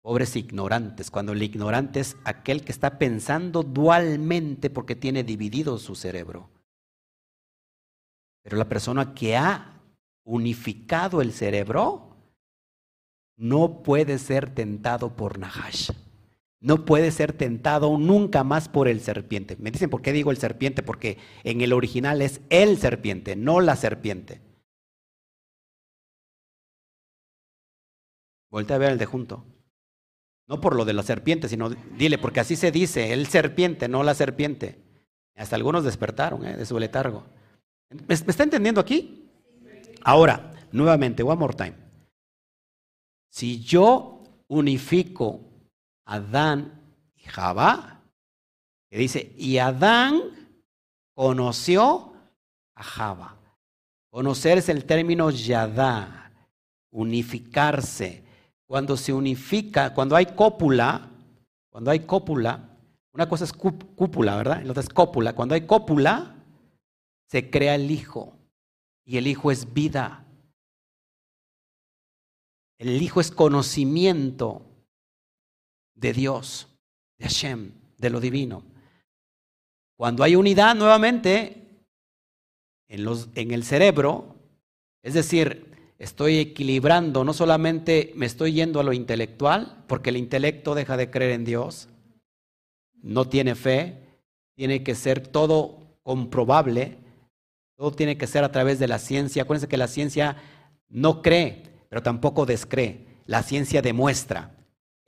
Pobres 0.00 0.36
ignorantes. 0.36 1.10
Cuando 1.10 1.32
el 1.32 1.42
ignorante 1.42 1.98
es 1.98 2.16
aquel 2.24 2.62
que 2.64 2.70
está 2.70 3.00
pensando 3.00 3.64
dualmente 3.64 4.70
porque 4.70 4.94
tiene 4.94 5.24
dividido 5.24 5.76
su 5.78 5.96
cerebro. 5.96 6.48
Pero 8.44 8.58
la 8.58 8.68
persona 8.68 9.12
que 9.12 9.36
ha 9.36 9.82
unificado 10.22 11.20
el 11.20 11.32
cerebro 11.32 12.16
no 13.36 13.82
puede 13.82 14.18
ser 14.18 14.54
tentado 14.54 15.16
por 15.16 15.36
Nahash. 15.36 15.90
No 16.60 16.84
puede 16.84 17.10
ser 17.10 17.32
tentado 17.32 17.96
nunca 17.96 18.44
más 18.44 18.68
por 18.68 18.86
el 18.86 19.00
serpiente. 19.00 19.56
Me 19.58 19.70
dicen, 19.70 19.88
¿por 19.88 20.02
qué 20.02 20.12
digo 20.12 20.30
el 20.30 20.36
serpiente? 20.36 20.82
Porque 20.82 21.16
en 21.42 21.62
el 21.62 21.72
original 21.72 22.20
es 22.20 22.42
el 22.50 22.76
serpiente, 22.76 23.34
no 23.34 23.60
la 23.60 23.76
serpiente. 23.76 24.42
Voltea 28.50 28.76
a 28.76 28.78
ver 28.78 28.92
el 28.92 28.98
de 28.98 29.06
junto. 29.06 29.44
No 30.48 30.60
por 30.60 30.74
lo 30.74 30.84
de 30.84 30.92
la 30.92 31.02
serpiente, 31.02 31.48
sino 31.48 31.70
dile, 31.70 32.18
porque 32.18 32.40
así 32.40 32.56
se 32.56 32.70
dice, 32.70 33.12
el 33.12 33.26
serpiente, 33.28 33.88
no 33.88 34.02
la 34.02 34.14
serpiente. 34.14 34.82
Hasta 35.36 35.56
algunos 35.56 35.84
despertaron 35.84 36.44
¿eh? 36.44 36.56
de 36.56 36.66
su 36.66 36.78
letargo. 36.78 37.24
¿Me 38.06 38.14
está 38.14 38.42
entendiendo 38.42 38.80
aquí? 38.80 39.30
Ahora, 40.02 40.52
nuevamente, 40.72 41.22
one 41.22 41.36
more 41.36 41.54
time. 41.54 41.74
Si 43.30 43.62
yo 43.62 44.24
unifico 44.48 45.49
Adán 46.10 46.72
y 47.14 47.20
Java, 47.20 48.02
que 48.90 48.98
dice, 48.98 49.32
y 49.36 49.58
Adán 49.58 50.20
conoció 51.14 52.12
a 52.74 52.82
Java. 52.82 53.36
Conocer 54.10 54.58
es 54.58 54.68
el 54.68 54.84
término 54.86 55.30
yadá, 55.30 56.32
unificarse. 56.90 58.24
Cuando 58.66 58.96
se 58.96 59.12
unifica, 59.12 59.94
cuando 59.94 60.16
hay 60.16 60.26
cópula, 60.26 61.08
cuando 61.70 61.92
hay 61.92 62.00
cópula, 62.00 62.76
una 63.12 63.28
cosa 63.28 63.44
es 63.44 63.52
cúpula, 63.52 64.36
¿verdad? 64.36 64.62
La 64.64 64.72
otra 64.72 64.82
es 64.82 64.88
cópula. 64.88 65.32
Cuando 65.34 65.54
hay 65.54 65.66
cópula, 65.66 66.34
se 67.28 67.50
crea 67.50 67.76
el 67.76 67.88
hijo. 67.90 68.36
Y 69.04 69.16
el 69.16 69.28
hijo 69.28 69.52
es 69.52 69.72
vida. 69.72 70.24
El 72.78 73.02
Hijo 73.02 73.20
es 73.20 73.30
conocimiento 73.30 74.69
de 76.00 76.12
Dios, 76.12 76.68
de 77.18 77.26
Hashem, 77.26 77.72
de 77.98 78.10
lo 78.10 78.20
divino. 78.20 78.64
Cuando 79.96 80.24
hay 80.24 80.34
unidad 80.34 80.74
nuevamente 80.74 81.84
en, 82.88 83.04
los, 83.04 83.28
en 83.34 83.50
el 83.50 83.64
cerebro, 83.64 84.34
es 85.02 85.14
decir, 85.14 85.66
estoy 85.98 86.38
equilibrando, 86.38 87.24
no 87.24 87.34
solamente 87.34 88.12
me 88.16 88.26
estoy 88.26 88.54
yendo 88.54 88.80
a 88.80 88.82
lo 88.82 88.94
intelectual, 88.94 89.84
porque 89.86 90.10
el 90.10 90.16
intelecto 90.16 90.74
deja 90.74 90.96
de 90.96 91.10
creer 91.10 91.32
en 91.32 91.44
Dios, 91.44 91.88
no 93.02 93.28
tiene 93.28 93.54
fe, 93.54 93.98
tiene 94.56 94.82
que 94.82 94.94
ser 94.94 95.26
todo 95.26 95.98
comprobable, 96.02 96.96
todo 97.76 97.92
tiene 97.92 98.16
que 98.18 98.26
ser 98.26 98.44
a 98.44 98.52
través 98.52 98.78
de 98.78 98.88
la 98.88 98.98
ciencia. 98.98 99.42
Acuérdense 99.42 99.68
que 99.68 99.76
la 99.76 99.88
ciencia 99.88 100.36
no 100.88 101.22
cree, 101.22 101.62
pero 101.88 102.02
tampoco 102.02 102.44
descree. 102.46 103.06
La 103.26 103.42
ciencia 103.42 103.80
demuestra. 103.80 104.59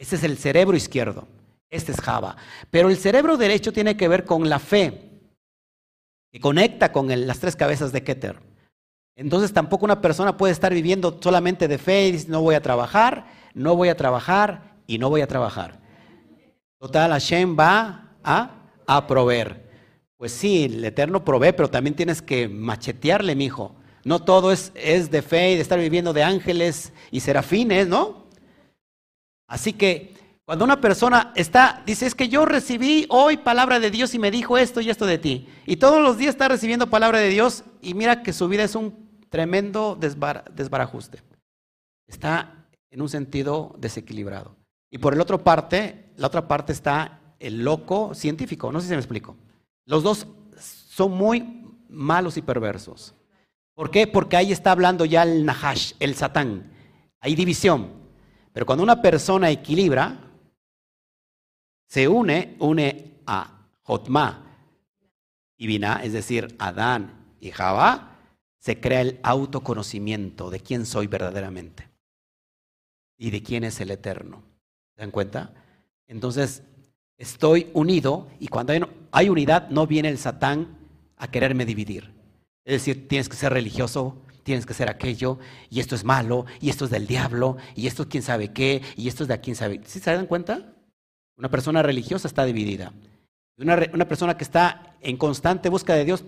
Ese 0.03 0.17
es 0.17 0.25
el 0.25 0.37
cerebro 0.37 0.77
izquierdo. 0.77 1.29
Este 1.71 1.93
es 1.93 2.01
Java. 2.01 2.37
Pero 2.73 2.89
el 2.89 2.97
cerebro 2.97 3.37
derecho 3.37 3.73
tiene 3.73 3.97
que 3.97 4.09
ver 4.09 4.25
con 4.25 4.49
la 4.49 4.59
fe, 4.59 5.01
que 6.33 6.41
conecta 6.41 6.91
con 6.91 7.07
las 7.25 7.39
tres 7.39 7.55
cabezas 7.55 7.93
de 7.93 8.03
Keter. 8.03 8.41
Entonces 9.15 9.53
tampoco 9.53 9.85
una 9.85 10.01
persona 10.01 10.37
puede 10.37 10.53
estar 10.53 10.75
viviendo 10.75 11.21
solamente 11.23 11.69
de 11.69 11.79
fe 11.79 12.09
y 12.09 12.13
dice, 12.13 12.27
no 12.29 12.43
voy 12.43 12.57
a 12.57 12.63
trabajar, 12.63 13.27
no 13.55 13.77
voy 13.77 13.91
a 13.91 13.97
trabajar 13.97 14.75
y 14.89 14.99
no 14.99 15.09
voy 15.09 15.21
a 15.21 15.29
trabajar. 15.29 15.79
Total, 16.81 17.13
Hashem 17.13 17.57
va 17.57 18.17
a, 18.25 18.71
a 18.89 19.07
proveer. 19.07 19.71
Pues 20.17 20.33
sí, 20.33 20.65
el 20.65 20.85
Eterno 20.85 21.25
provee, 21.25 21.53
pero 21.53 21.71
también 21.71 21.95
tienes 21.95 22.21
que 22.21 22.49
machetearle, 22.49 23.37
mi 23.37 23.45
hijo. 23.45 23.77
No 24.03 24.19
todo 24.19 24.51
es, 24.51 24.73
es 24.75 25.13
de 25.13 25.23
fe 25.23 25.53
y 25.53 25.55
de 25.55 25.63
estar 25.63 25.79
viviendo 25.79 26.13
de 26.13 26.25
ángeles 26.25 26.93
y 27.13 27.21
serafines, 27.21 27.87
¿no? 27.87 28.22
Así 29.53 29.75
que 29.75 30.15
cuando 30.47 30.65
una 30.65 30.81
persona 30.81 31.31
está, 31.37 31.83
dice, 31.85 32.07
es 32.07 32.15
que 32.15 32.31
yo 32.31 32.47
recibí 32.47 33.05
hoy 33.11 33.37
palabra 33.37 33.81
de 33.81 33.91
Dios 33.91 34.15
y 34.15 34.19
me 34.19 34.31
dijo 34.31 34.57
esto 34.57 34.81
y 34.81 34.89
esto 34.89 35.05
de 35.05 35.19
ti. 35.19 35.47
Y 35.67 35.77
todos 35.77 36.01
los 36.01 36.17
días 36.17 36.31
está 36.31 36.49
recibiendo 36.49 36.89
palabra 36.89 37.19
de 37.19 37.29
Dios 37.29 37.63
y 37.83 37.93
mira 37.93 38.23
que 38.23 38.33
su 38.33 38.49
vida 38.49 38.65
es 38.65 38.75
un 38.75 39.21
tremendo 39.29 39.95
desbarajuste. 39.95 41.23
Está 42.09 42.67
en 42.91 43.03
un 43.03 43.11
sentido 43.11 43.77
desequilibrado. 43.77 44.57
Y 44.91 44.97
por 44.97 45.13
el 45.13 45.21
otro 45.21 45.45
parte, 45.45 46.15
la 46.17 46.29
otra 46.29 46.49
parte 46.49 46.73
está 46.73 47.21
el 47.39 47.63
loco 47.63 48.15
científico. 48.15 48.73
No 48.73 48.81
sé 48.81 48.87
si 48.87 48.95
me 48.95 49.01
explico. 49.01 49.37
Los 49.85 50.03
dos 50.03 50.27
son 50.57 51.13
muy 51.13 51.77
malos 51.91 52.39
y 52.39 52.43
perversos. 52.43 53.15
¿Por 53.75 53.91
qué? 53.91 54.07
Porque 54.07 54.39
ahí 54.39 54.51
está 54.51 54.71
hablando 54.71 55.05
ya 55.05 55.25
el 55.25 55.45
Nahash, 55.45 55.93
el 56.01 56.15
Satán. 56.15 56.73
Hay 57.21 57.35
división. 57.35 58.01
Pero 58.53 58.67
cuando 58.67 58.83
una 58.83 59.01
persona 59.01 59.51
equilibra, 59.51 60.19
se 61.87 62.09
une, 62.09 62.57
une 62.59 63.21
a 63.27 63.69
Jotma 63.83 64.45
y 65.57 65.67
Binah, 65.67 66.03
es 66.03 66.13
decir, 66.13 66.55
Adán 66.59 67.35
y 67.41 67.51
Java, 67.51 68.19
se 68.59 68.81
crea 68.81 69.01
el 69.01 69.21
autoconocimiento 69.23 70.51
de 70.51 70.61
quién 70.61 70.87
soy 70.87 71.07
verdaderamente 71.07 71.89
y 73.19 73.31
de 73.31 73.43
quién 73.43 73.65
es 73.65 73.81
el 73.81 73.91
eterno. 73.91 74.43
¿Se 74.95 75.03
dan 75.03 75.11
cuenta? 75.11 75.53
Entonces, 76.07 76.63
estoy 77.17 77.71
unido 77.73 78.29
y 78.39 78.49
cuando 78.49 78.73
hay 79.11 79.29
unidad 79.29 79.69
no 79.71 79.87
viene 79.87 80.09
el 80.09 80.19
Satán 80.19 80.79
a 81.17 81.31
quererme 81.31 81.65
dividir. 81.65 82.13
Es 82.65 82.75
decir, 82.75 83.09
tienes 83.09 83.29
que 83.29 83.37
ser 83.37 83.53
religioso, 83.53 84.23
tienes 84.43 84.67
que 84.67 84.75
ser 84.75 84.89
aquello, 84.89 85.39
y 85.71 85.81
esto 85.81 85.95
es 85.95 86.05
malo, 86.05 86.47
y 86.61 86.71
esto 86.71 86.85
es 86.85 86.91
del 86.91 87.07
diablo, 87.07 87.57
y 87.75 87.87
esto 87.87 88.03
es 88.03 88.09
quién 88.09 88.23
sabe 88.23 88.53
qué, 88.53 88.83
y 88.97 89.09
esto 89.09 89.25
es 89.25 89.29
de 89.29 89.41
quién 89.41 89.57
sabe. 89.57 89.81
¿Sí 89.85 90.01
se 90.01 90.15
dan 90.15 90.27
cuenta? 90.27 90.75
Una 91.37 91.51
persona 91.51 91.83
religiosa 91.83 92.29
está 92.29 92.45
dividida. 92.45 92.93
Una, 93.57 93.79
una 93.93 94.09
persona 94.09 94.37
que 94.37 94.45
está 94.45 94.97
en 95.01 95.17
constante 95.17 95.69
busca 95.69 95.95
de 95.95 96.05
Dios 96.05 96.25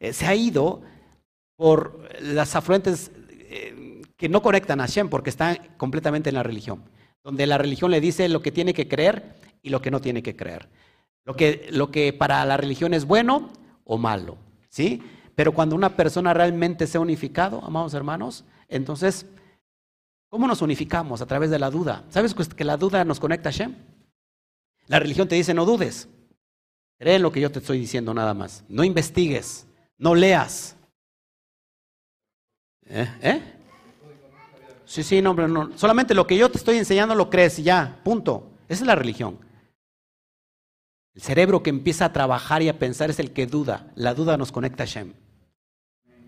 eh, 0.00 0.12
se 0.12 0.26
ha 0.26 0.34
ido 0.34 0.82
por 1.56 2.08
las 2.20 2.54
afluentes 2.54 3.10
eh, 3.28 4.02
que 4.16 4.28
no 4.28 4.42
conectan 4.42 4.80
a 4.80 4.84
Hashem 4.84 5.08
porque 5.08 5.30
están 5.30 5.58
completamente 5.76 6.30
en 6.30 6.36
la 6.36 6.42
religión, 6.42 6.84
donde 7.22 7.46
la 7.46 7.58
religión 7.58 7.90
le 7.90 8.00
dice 8.00 8.28
lo 8.28 8.42
que 8.42 8.52
tiene 8.52 8.74
que 8.74 8.88
creer 8.88 9.34
y 9.62 9.70
lo 9.70 9.82
que 9.82 9.90
no 9.90 10.00
tiene 10.00 10.22
que 10.22 10.36
creer. 10.36 10.68
Lo 11.24 11.36
que, 11.36 11.68
lo 11.70 11.90
que 11.90 12.12
para 12.12 12.44
la 12.46 12.56
religión 12.56 12.94
es 12.94 13.04
bueno 13.04 13.52
o 13.84 13.98
malo, 13.98 14.38
¿sí? 14.68 15.02
Pero 15.38 15.52
cuando 15.52 15.76
una 15.76 15.94
persona 15.94 16.34
realmente 16.34 16.84
se 16.88 16.98
ha 16.98 17.00
unificado, 17.00 17.62
amados 17.64 17.94
hermanos, 17.94 18.44
entonces, 18.66 19.24
¿cómo 20.28 20.48
nos 20.48 20.62
unificamos? 20.62 21.22
A 21.22 21.26
través 21.26 21.48
de 21.50 21.60
la 21.60 21.70
duda. 21.70 22.04
¿Sabes 22.08 22.34
que 22.34 22.64
la 22.64 22.76
duda 22.76 23.04
nos 23.04 23.20
conecta 23.20 23.50
a 23.50 23.52
Hashem? 23.52 23.72
La 24.88 24.98
religión 24.98 25.28
te 25.28 25.36
dice 25.36 25.54
no 25.54 25.64
dudes. 25.64 26.08
Cree 26.98 27.14
en 27.14 27.22
lo 27.22 27.30
que 27.30 27.40
yo 27.40 27.52
te 27.52 27.60
estoy 27.60 27.78
diciendo 27.78 28.12
nada 28.12 28.34
más. 28.34 28.64
No 28.68 28.82
investigues. 28.82 29.68
No 29.96 30.16
leas. 30.16 30.74
¿Eh? 32.86 33.08
¿Eh? 33.22 33.42
Sí, 34.86 35.04
sí, 35.04 35.22
no, 35.22 35.34
no. 35.34 35.78
Solamente 35.78 36.14
lo 36.14 36.26
que 36.26 36.36
yo 36.36 36.50
te 36.50 36.58
estoy 36.58 36.78
enseñando 36.78 37.14
lo 37.14 37.30
crees 37.30 37.60
y 37.60 37.62
ya, 37.62 38.00
punto. 38.02 38.50
Esa 38.68 38.82
es 38.82 38.86
la 38.88 38.96
religión. 38.96 39.38
El 41.14 41.22
cerebro 41.22 41.62
que 41.62 41.70
empieza 41.70 42.06
a 42.06 42.12
trabajar 42.12 42.60
y 42.62 42.68
a 42.68 42.80
pensar 42.80 43.08
es 43.08 43.20
el 43.20 43.32
que 43.32 43.46
duda. 43.46 43.92
La 43.94 44.14
duda 44.14 44.36
nos 44.36 44.50
conecta 44.50 44.82
a 44.82 44.86
Shem. 44.86 45.14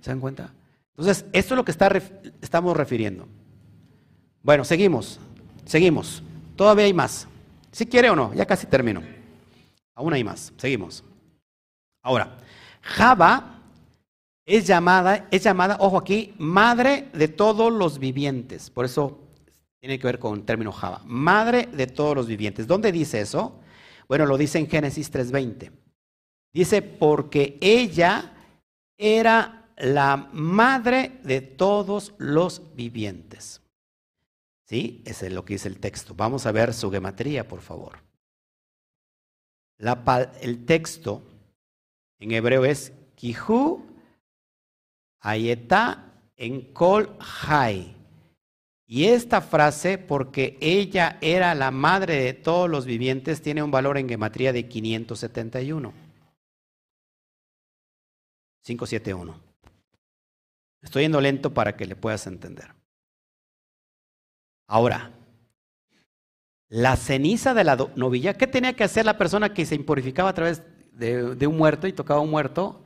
¿Se 0.00 0.10
dan 0.10 0.20
cuenta? 0.20 0.52
Entonces, 0.96 1.24
esto 1.32 1.54
es 1.54 1.56
lo 1.56 1.64
que 1.64 1.72
estamos 2.40 2.76
refiriendo. 2.76 3.26
Bueno, 4.42 4.64
seguimos. 4.64 5.20
Seguimos. 5.64 6.22
Todavía 6.56 6.84
hay 6.84 6.94
más. 6.94 7.26
Si 7.72 7.86
quiere 7.86 8.10
o 8.10 8.16
no, 8.16 8.34
ya 8.34 8.46
casi 8.46 8.66
termino. 8.66 9.02
Aún 9.94 10.12
hay 10.12 10.24
más. 10.24 10.52
Seguimos. 10.56 11.04
Ahora, 12.02 12.36
Java 12.80 13.60
es 14.44 14.66
llamada, 14.66 15.28
es 15.30 15.44
llamada, 15.44 15.76
ojo 15.80 15.98
aquí, 15.98 16.34
madre 16.38 17.08
de 17.12 17.28
todos 17.28 17.72
los 17.72 17.98
vivientes. 17.98 18.70
Por 18.70 18.84
eso 18.84 19.20
tiene 19.80 19.98
que 19.98 20.06
ver 20.06 20.18
con 20.18 20.38
el 20.38 20.44
término 20.44 20.72
Java. 20.72 21.02
Madre 21.04 21.68
de 21.72 21.86
todos 21.86 22.16
los 22.16 22.26
vivientes. 22.26 22.66
¿Dónde 22.66 22.92
dice 22.92 23.20
eso? 23.20 23.60
Bueno, 24.08 24.26
lo 24.26 24.36
dice 24.36 24.58
en 24.58 24.68
Génesis 24.68 25.12
3.20. 25.12 25.70
Dice, 26.52 26.82
porque 26.82 27.58
ella 27.60 28.32
era 28.98 29.59
la 29.80 30.28
madre 30.32 31.20
de 31.24 31.40
todos 31.40 32.14
los 32.18 32.74
vivientes. 32.74 33.60
¿Sí? 34.64 35.02
Ese 35.04 35.26
es 35.26 35.32
lo 35.32 35.44
que 35.44 35.54
dice 35.54 35.68
el 35.68 35.80
texto. 35.80 36.14
Vamos 36.14 36.46
a 36.46 36.52
ver 36.52 36.72
su 36.72 36.90
gematría, 36.90 37.48
por 37.48 37.60
favor. 37.60 37.98
el 40.40 40.64
texto 40.64 41.22
en 42.18 42.32
hebreo 42.32 42.64
es 42.64 42.92
Kihu 43.16 43.84
Ayeta 45.20 46.12
en 46.36 46.72
Kol 46.72 47.16
Hai. 47.18 47.96
Y 48.86 49.04
esta 49.04 49.40
frase, 49.40 49.98
porque 49.98 50.58
ella 50.60 51.18
era 51.20 51.54
la 51.54 51.70
madre 51.70 52.16
de 52.24 52.32
todos 52.32 52.68
los 52.68 52.86
vivientes, 52.86 53.40
tiene 53.40 53.62
un 53.62 53.70
valor 53.70 53.98
en 53.98 54.08
gematría 54.08 54.52
de 54.52 54.68
571. 54.68 55.92
571. 58.62 59.49
Estoy 60.82 61.02
yendo 61.02 61.20
lento 61.20 61.52
para 61.52 61.76
que 61.76 61.86
le 61.86 61.96
puedas 61.96 62.26
entender. 62.26 62.74
Ahora, 64.66 65.12
la 66.68 66.96
ceniza 66.96 67.54
de 67.54 67.64
la 67.64 67.76
novilla, 67.96 68.34
¿qué 68.34 68.46
tenía 68.46 68.74
que 68.74 68.84
hacer 68.84 69.04
la 69.04 69.18
persona 69.18 69.52
que 69.52 69.66
se 69.66 69.74
impurificaba 69.74 70.30
a 70.30 70.34
través 70.34 70.62
de, 70.92 71.34
de 71.34 71.46
un 71.46 71.56
muerto 71.56 71.86
y 71.86 71.92
tocaba 71.92 72.20
un 72.20 72.30
muerto? 72.30 72.82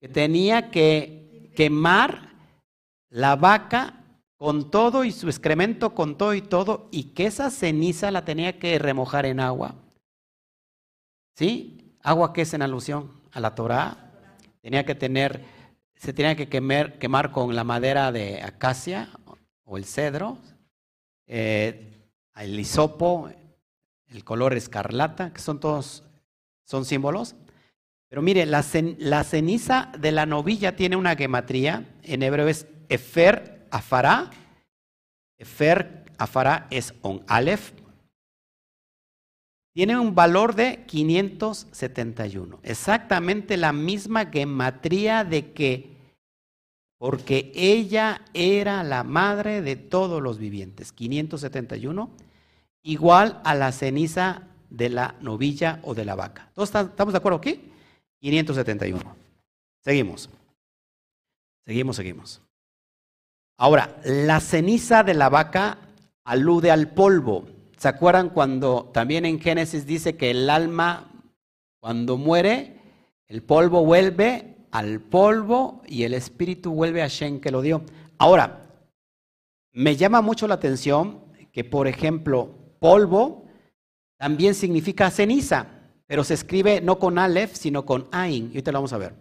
Que 0.00 0.08
tenía 0.08 0.70
que 0.70 1.52
quemar 1.54 2.34
la 3.10 3.36
vaca 3.36 4.04
con 4.36 4.70
todo 4.70 5.04
y 5.04 5.12
su 5.12 5.28
excremento 5.28 5.94
con 5.94 6.18
todo 6.18 6.34
y 6.34 6.42
todo, 6.42 6.88
y 6.90 7.14
que 7.14 7.26
esa 7.26 7.50
ceniza 7.50 8.10
la 8.10 8.24
tenía 8.24 8.58
que 8.58 8.78
remojar 8.78 9.24
en 9.24 9.40
agua. 9.40 9.76
¿Sí? 11.36 11.96
Agua 12.02 12.32
que 12.32 12.42
es 12.42 12.52
en 12.52 12.62
alusión 12.62 13.10
a 13.32 13.40
la 13.40 13.54
Torah. 13.54 14.12
Tenía 14.60 14.84
que 14.84 14.94
tener, 14.94 15.44
se 15.96 16.12
tenía 16.12 16.36
que 16.36 16.48
quemar, 16.48 17.30
con 17.32 17.54
la 17.54 17.64
madera 17.64 18.12
de 18.12 18.42
acacia 18.42 19.08
o 19.64 19.76
el 19.76 19.84
cedro, 19.84 20.38
eh, 21.26 21.90
el 22.36 22.58
hisopo, 22.58 23.30
el 24.08 24.24
color 24.24 24.54
escarlata, 24.54 25.32
que 25.32 25.40
son 25.40 25.60
todos, 25.60 26.04
son 26.64 26.84
símbolos. 26.84 27.34
Pero 28.08 28.22
mire, 28.22 28.46
la, 28.46 28.62
ceniza 28.62 29.90
de 29.98 30.12
la 30.12 30.26
novilla 30.26 30.76
tiene 30.76 30.96
una 30.96 31.16
gematría, 31.16 31.84
en 32.02 32.22
hebreo 32.22 32.48
es 32.48 32.66
Efer 32.88 33.66
Afará. 33.70 34.30
Efer 35.36 36.04
Afará 36.16 36.68
es 36.70 36.94
on 37.02 37.24
Aleph. 37.26 37.72
Tiene 39.74 39.98
un 39.98 40.14
valor 40.14 40.54
de 40.54 40.84
571. 40.86 42.60
Exactamente 42.62 43.56
la 43.56 43.72
misma 43.72 44.26
gematría 44.26 45.24
de 45.24 45.52
que, 45.52 45.96
porque 46.96 47.50
ella 47.56 48.22
era 48.34 48.84
la 48.84 49.02
madre 49.02 49.62
de 49.62 49.74
todos 49.74 50.22
los 50.22 50.38
vivientes. 50.38 50.92
571, 50.92 52.08
igual 52.84 53.40
a 53.44 53.56
la 53.56 53.72
ceniza 53.72 54.44
de 54.70 54.90
la 54.90 55.16
novilla 55.20 55.80
o 55.82 55.94
de 55.94 56.04
la 56.04 56.14
vaca. 56.14 56.50
¿Todos 56.54 56.72
estamos 56.72 57.12
de 57.12 57.18
acuerdo 57.18 57.38
aquí? 57.38 57.72
571. 58.20 59.16
Seguimos. 59.80 60.30
Seguimos, 61.66 61.96
seguimos. 61.96 62.40
Ahora, 63.56 64.00
la 64.04 64.38
ceniza 64.38 65.02
de 65.02 65.14
la 65.14 65.28
vaca 65.28 65.78
alude 66.24 66.70
al 66.70 66.90
polvo. 66.90 67.48
¿Se 67.84 67.88
acuerdan 67.88 68.30
cuando 68.30 68.90
también 68.94 69.26
en 69.26 69.38
Génesis 69.38 69.84
dice 69.84 70.16
que 70.16 70.30
el 70.30 70.48
alma, 70.48 71.12
cuando 71.80 72.16
muere, 72.16 72.80
el 73.26 73.42
polvo 73.42 73.84
vuelve 73.84 74.56
al 74.70 75.02
polvo 75.02 75.82
y 75.86 76.04
el 76.04 76.14
espíritu 76.14 76.72
vuelve 76.72 77.02
a 77.02 77.08
Shen 77.08 77.42
que 77.42 77.50
lo 77.50 77.60
dio? 77.60 77.82
Ahora, 78.16 78.70
me 79.72 79.96
llama 79.96 80.22
mucho 80.22 80.48
la 80.48 80.54
atención 80.54 81.24
que, 81.52 81.62
por 81.62 81.86
ejemplo, 81.86 82.54
polvo 82.78 83.44
también 84.16 84.54
significa 84.54 85.10
ceniza 85.10 85.66
pero 86.06 86.24
se 86.24 86.32
escribe 86.32 86.80
no 86.80 86.98
con 86.98 87.18
Aleph, 87.18 87.52
sino 87.52 87.84
con 87.84 88.08
Ain. 88.12 88.44
Y 88.44 88.48
ahorita 88.48 88.72
lo 88.72 88.78
vamos 88.78 88.94
a 88.94 88.98
ver. 88.98 89.14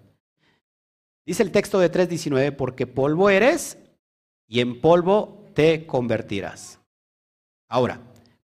Dice 1.25 1.43
el 1.43 1.51
texto 1.51 1.79
de 1.79 1.91
3.19, 1.91 2.55
porque 2.55 2.87
polvo 2.87 3.29
eres 3.29 3.77
y 4.47 4.61
en 4.61 4.79
polvo 4.79 5.49
te 5.53 5.85
convertirás. 5.85 6.79
Ahora, 7.67 7.99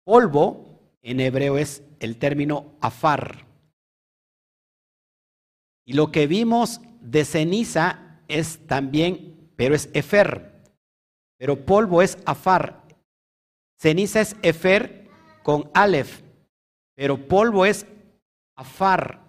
polvo 0.04 0.80
en 1.02 1.20
hebreo 1.20 1.58
es 1.58 1.84
el 2.00 2.18
término 2.18 2.76
afar. 2.82 3.46
Y 5.86 5.94
lo 5.94 6.12
que 6.12 6.28
vimos 6.28 6.82
de 7.02 7.26
ceniza 7.26 8.22
es 8.28 8.66
también, 8.68 9.52
pero 9.56 9.76
es 9.76 9.90
efer. 9.94 10.62
Pero 11.38 11.66
polvo 11.66 12.02
es 12.02 12.18
afar. 12.26 12.84
Ceniza 13.78 14.22
es 14.22 14.36
efer 14.42 15.10
con 15.44 15.70
aleph. 15.74 16.22
Pero 16.96 17.28
polvo 17.28 17.66
es 17.66 17.86
Afar. 18.56 19.20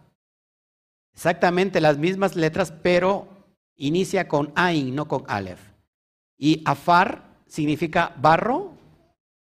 Exactamente 1.14 1.80
las 1.80 1.96
mismas 1.98 2.36
letras, 2.36 2.72
pero 2.72 3.28
inicia 3.76 4.28
con 4.28 4.52
Ain, 4.54 4.94
no 4.94 5.08
con 5.08 5.24
Aleph. 5.28 5.60
Y 6.36 6.62
Afar 6.64 7.38
significa 7.46 8.14
barro, 8.20 8.72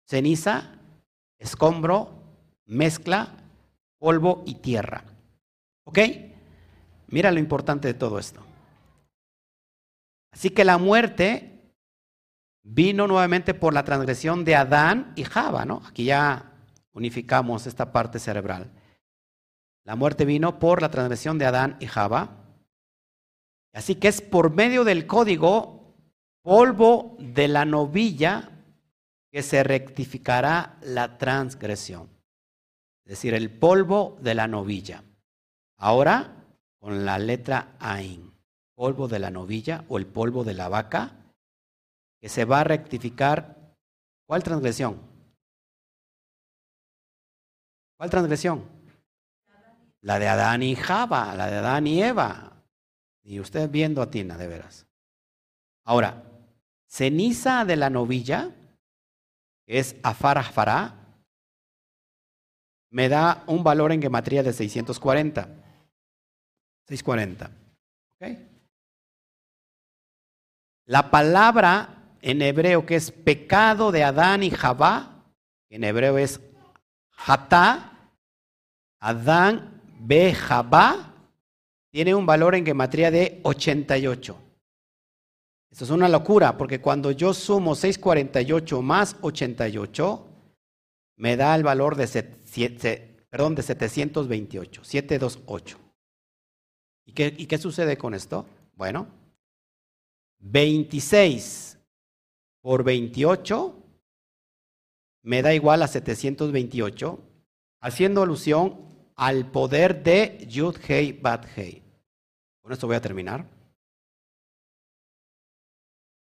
ceniza, 0.08 0.79
escombro, 1.40 2.22
mezcla, 2.66 3.34
polvo 3.98 4.44
y 4.46 4.56
tierra. 4.56 5.02
¿Ok? 5.84 5.98
Mira 7.08 7.32
lo 7.32 7.40
importante 7.40 7.88
de 7.88 7.94
todo 7.94 8.20
esto. 8.20 8.40
Así 10.32 10.50
que 10.50 10.64
la 10.64 10.78
muerte 10.78 11.74
vino 12.62 13.08
nuevamente 13.08 13.54
por 13.54 13.74
la 13.74 13.84
transgresión 13.84 14.44
de 14.44 14.54
Adán 14.54 15.12
y 15.16 15.24
Java, 15.24 15.64
¿no? 15.64 15.82
Aquí 15.88 16.04
ya 16.04 16.52
unificamos 16.92 17.66
esta 17.66 17.90
parte 17.90 18.18
cerebral. 18.18 18.70
La 19.84 19.96
muerte 19.96 20.24
vino 20.24 20.58
por 20.58 20.82
la 20.82 20.90
transgresión 20.90 21.38
de 21.38 21.46
Adán 21.46 21.76
y 21.80 21.86
Java. 21.86 22.36
Así 23.72 23.96
que 23.96 24.08
es 24.08 24.20
por 24.20 24.54
medio 24.54 24.84
del 24.84 25.06
código 25.06 25.96
polvo 26.42 27.16
de 27.18 27.48
la 27.48 27.64
novilla 27.64 28.50
que 29.30 29.42
se 29.42 29.62
rectificará 29.62 30.78
la 30.82 31.18
transgresión. 31.18 32.08
Es 33.04 33.10
decir, 33.10 33.34
el 33.34 33.50
polvo 33.50 34.18
de 34.20 34.34
la 34.34 34.48
novilla. 34.48 35.04
Ahora, 35.76 36.44
con 36.78 37.04
la 37.04 37.18
letra 37.18 37.76
Ain, 37.78 38.32
polvo 38.74 39.08
de 39.08 39.18
la 39.18 39.30
novilla 39.30 39.84
o 39.88 39.98
el 39.98 40.06
polvo 40.06 40.44
de 40.44 40.54
la 40.54 40.68
vaca, 40.68 41.20
que 42.20 42.28
se 42.28 42.44
va 42.44 42.60
a 42.60 42.64
rectificar. 42.64 43.56
¿Cuál 44.26 44.42
transgresión? 44.42 45.00
¿Cuál 47.96 48.10
transgresión? 48.10 48.64
La 50.02 50.18
de 50.18 50.28
Adán 50.28 50.62
y 50.62 50.76
Java, 50.76 51.34
la 51.34 51.50
de 51.50 51.56
Adán 51.56 51.86
y 51.86 52.02
Eva. 52.02 52.64
Y 53.22 53.40
usted 53.40 53.70
viendo 53.70 54.00
a 54.00 54.10
Tina, 54.10 54.38
de 54.38 54.46
veras. 54.46 54.86
Ahora, 55.84 56.24
ceniza 56.86 57.64
de 57.64 57.76
la 57.76 57.90
novilla, 57.90 58.54
que 59.70 59.78
es 59.78 59.94
Afar 60.02 60.36
Afará, 60.36 60.96
me 62.90 63.08
da 63.08 63.44
un 63.46 63.62
valor 63.62 63.92
en 63.92 64.02
gematría 64.02 64.42
de 64.42 64.52
640. 64.52 65.48
640. 66.88 67.50
¿Okay? 68.16 68.48
La 70.86 71.08
palabra 71.08 72.16
en 72.20 72.42
hebreo 72.42 72.84
que 72.84 72.96
es 72.96 73.12
pecado 73.12 73.92
de 73.92 74.02
Adán 74.02 74.42
y 74.42 74.50
Jabá, 74.50 75.22
en 75.68 75.84
hebreo 75.84 76.18
es 76.18 76.40
Hatá, 77.24 77.92
Adán 78.98 79.80
be 80.00 80.34
Jabá, 80.34 81.14
tiene 81.92 82.16
un 82.16 82.26
valor 82.26 82.56
en 82.56 82.66
gematría 82.66 83.12
de 83.12 83.38
88. 83.44 84.49
Esto 85.70 85.84
es 85.84 85.90
una 85.90 86.08
locura, 86.08 86.56
porque 86.58 86.80
cuando 86.80 87.12
yo 87.12 87.32
sumo 87.32 87.74
648 87.74 88.82
más 88.82 89.16
88, 89.20 90.26
me 91.16 91.36
da 91.36 91.54
el 91.54 91.62
valor 91.62 91.94
de, 91.94 92.06
perdón, 93.30 93.54
de 93.54 93.62
728, 93.62 94.82
728. 94.82 95.78
¿Y 97.06 97.12
qué, 97.12 97.34
¿Y 97.36 97.46
qué 97.46 97.58
sucede 97.58 97.96
con 97.96 98.14
esto? 98.14 98.46
Bueno, 98.74 99.06
26 100.40 101.78
por 102.62 102.82
28 102.82 103.76
me 105.22 105.42
da 105.42 105.54
igual 105.54 105.82
a 105.82 105.88
728, 105.88 107.18
haciendo 107.80 108.22
alusión 108.22 108.90
al 109.16 109.50
poder 109.50 110.02
de 110.02 110.46
Yud 110.48 110.76
Hei 110.88 111.12
Bat 111.12 111.46
Hei. 111.56 111.82
Con 112.62 112.72
esto 112.72 112.86
voy 112.86 112.96
a 112.96 113.00
terminar. 113.00 113.59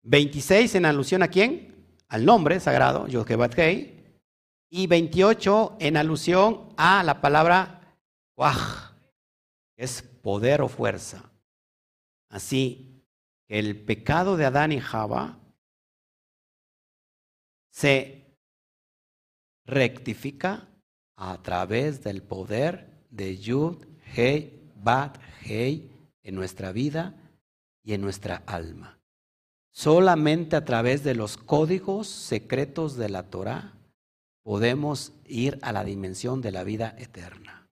26 0.07 0.75
en 0.75 0.85
alusión 0.85 1.21
a 1.21 1.27
quién? 1.27 1.75
Al 2.07 2.23
nombre 2.23 2.61
sagrado, 2.61 3.07
Yud 3.07 3.29
Hei 3.29 3.35
Bat 3.35 3.59
Hei. 3.59 3.93
Y 4.69 4.87
28 4.87 5.77
en 5.79 5.97
alusión 5.97 6.73
a 6.77 7.03
la 7.03 7.21
palabra 7.21 7.97
Waj, 8.37 8.95
que 9.75 9.83
es 9.83 10.01
poder 10.01 10.61
o 10.61 10.69
fuerza. 10.69 11.31
Así 12.29 13.03
el 13.47 13.83
pecado 13.83 14.35
de 14.35 14.45
Adán 14.45 14.71
y 14.71 14.79
Java 14.79 15.39
se 17.71 18.37
rectifica 19.65 20.67
a 21.15 21.41
través 21.41 22.03
del 22.03 22.23
poder 22.23 23.05
de 23.09 23.37
Yud, 23.37 23.85
Hei, 24.15 24.71
Bat, 24.75 25.17
Hei 25.43 25.91
en 26.23 26.35
nuestra 26.35 26.71
vida 26.71 27.15
y 27.83 27.93
en 27.93 28.01
nuestra 28.01 28.43
alma. 28.45 28.96
Solamente 29.77 30.55
a 30.55 30.65
través 30.65 31.03
de 31.03 31.13
los 31.13 31.37
códigos 31.37 32.07
secretos 32.07 32.97
de 32.97 33.09
la 33.09 33.29
Torah 33.29 33.73
podemos 34.41 35.13
ir 35.27 35.59
a 35.61 35.71
la 35.71 35.83
dimensión 35.83 36.41
de 36.41 36.51
la 36.51 36.63
vida 36.63 36.95
eterna. 36.97 37.69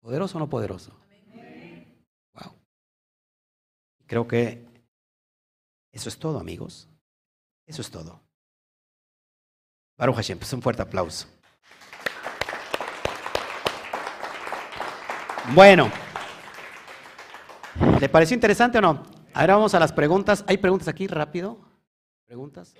¿Poderoso 0.00 0.38
o 0.38 0.40
no 0.40 0.48
poderoso? 0.48 0.98
Wow. 2.32 2.54
Creo 4.06 4.26
que 4.26 4.64
eso 5.92 6.08
es 6.08 6.18
todo, 6.18 6.40
amigos. 6.40 6.88
Eso 7.66 7.82
es 7.82 7.90
todo. 7.90 8.18
Baruch 9.98 10.16
Hashem, 10.16 10.38
pues 10.38 10.50
un 10.54 10.62
fuerte 10.62 10.80
aplauso. 10.80 11.26
Bueno, 15.54 15.90
¿le 18.00 18.08
pareció 18.08 18.34
interesante 18.34 18.78
o 18.78 18.80
no? 18.80 19.19
Ahora 19.32 19.54
vamos 19.54 19.74
a 19.74 19.80
las 19.80 19.92
preguntas. 19.92 20.44
¿Hay 20.48 20.58
preguntas 20.58 20.88
aquí 20.88 21.06
rápido? 21.06 21.58
¿Preguntas? 22.26 22.74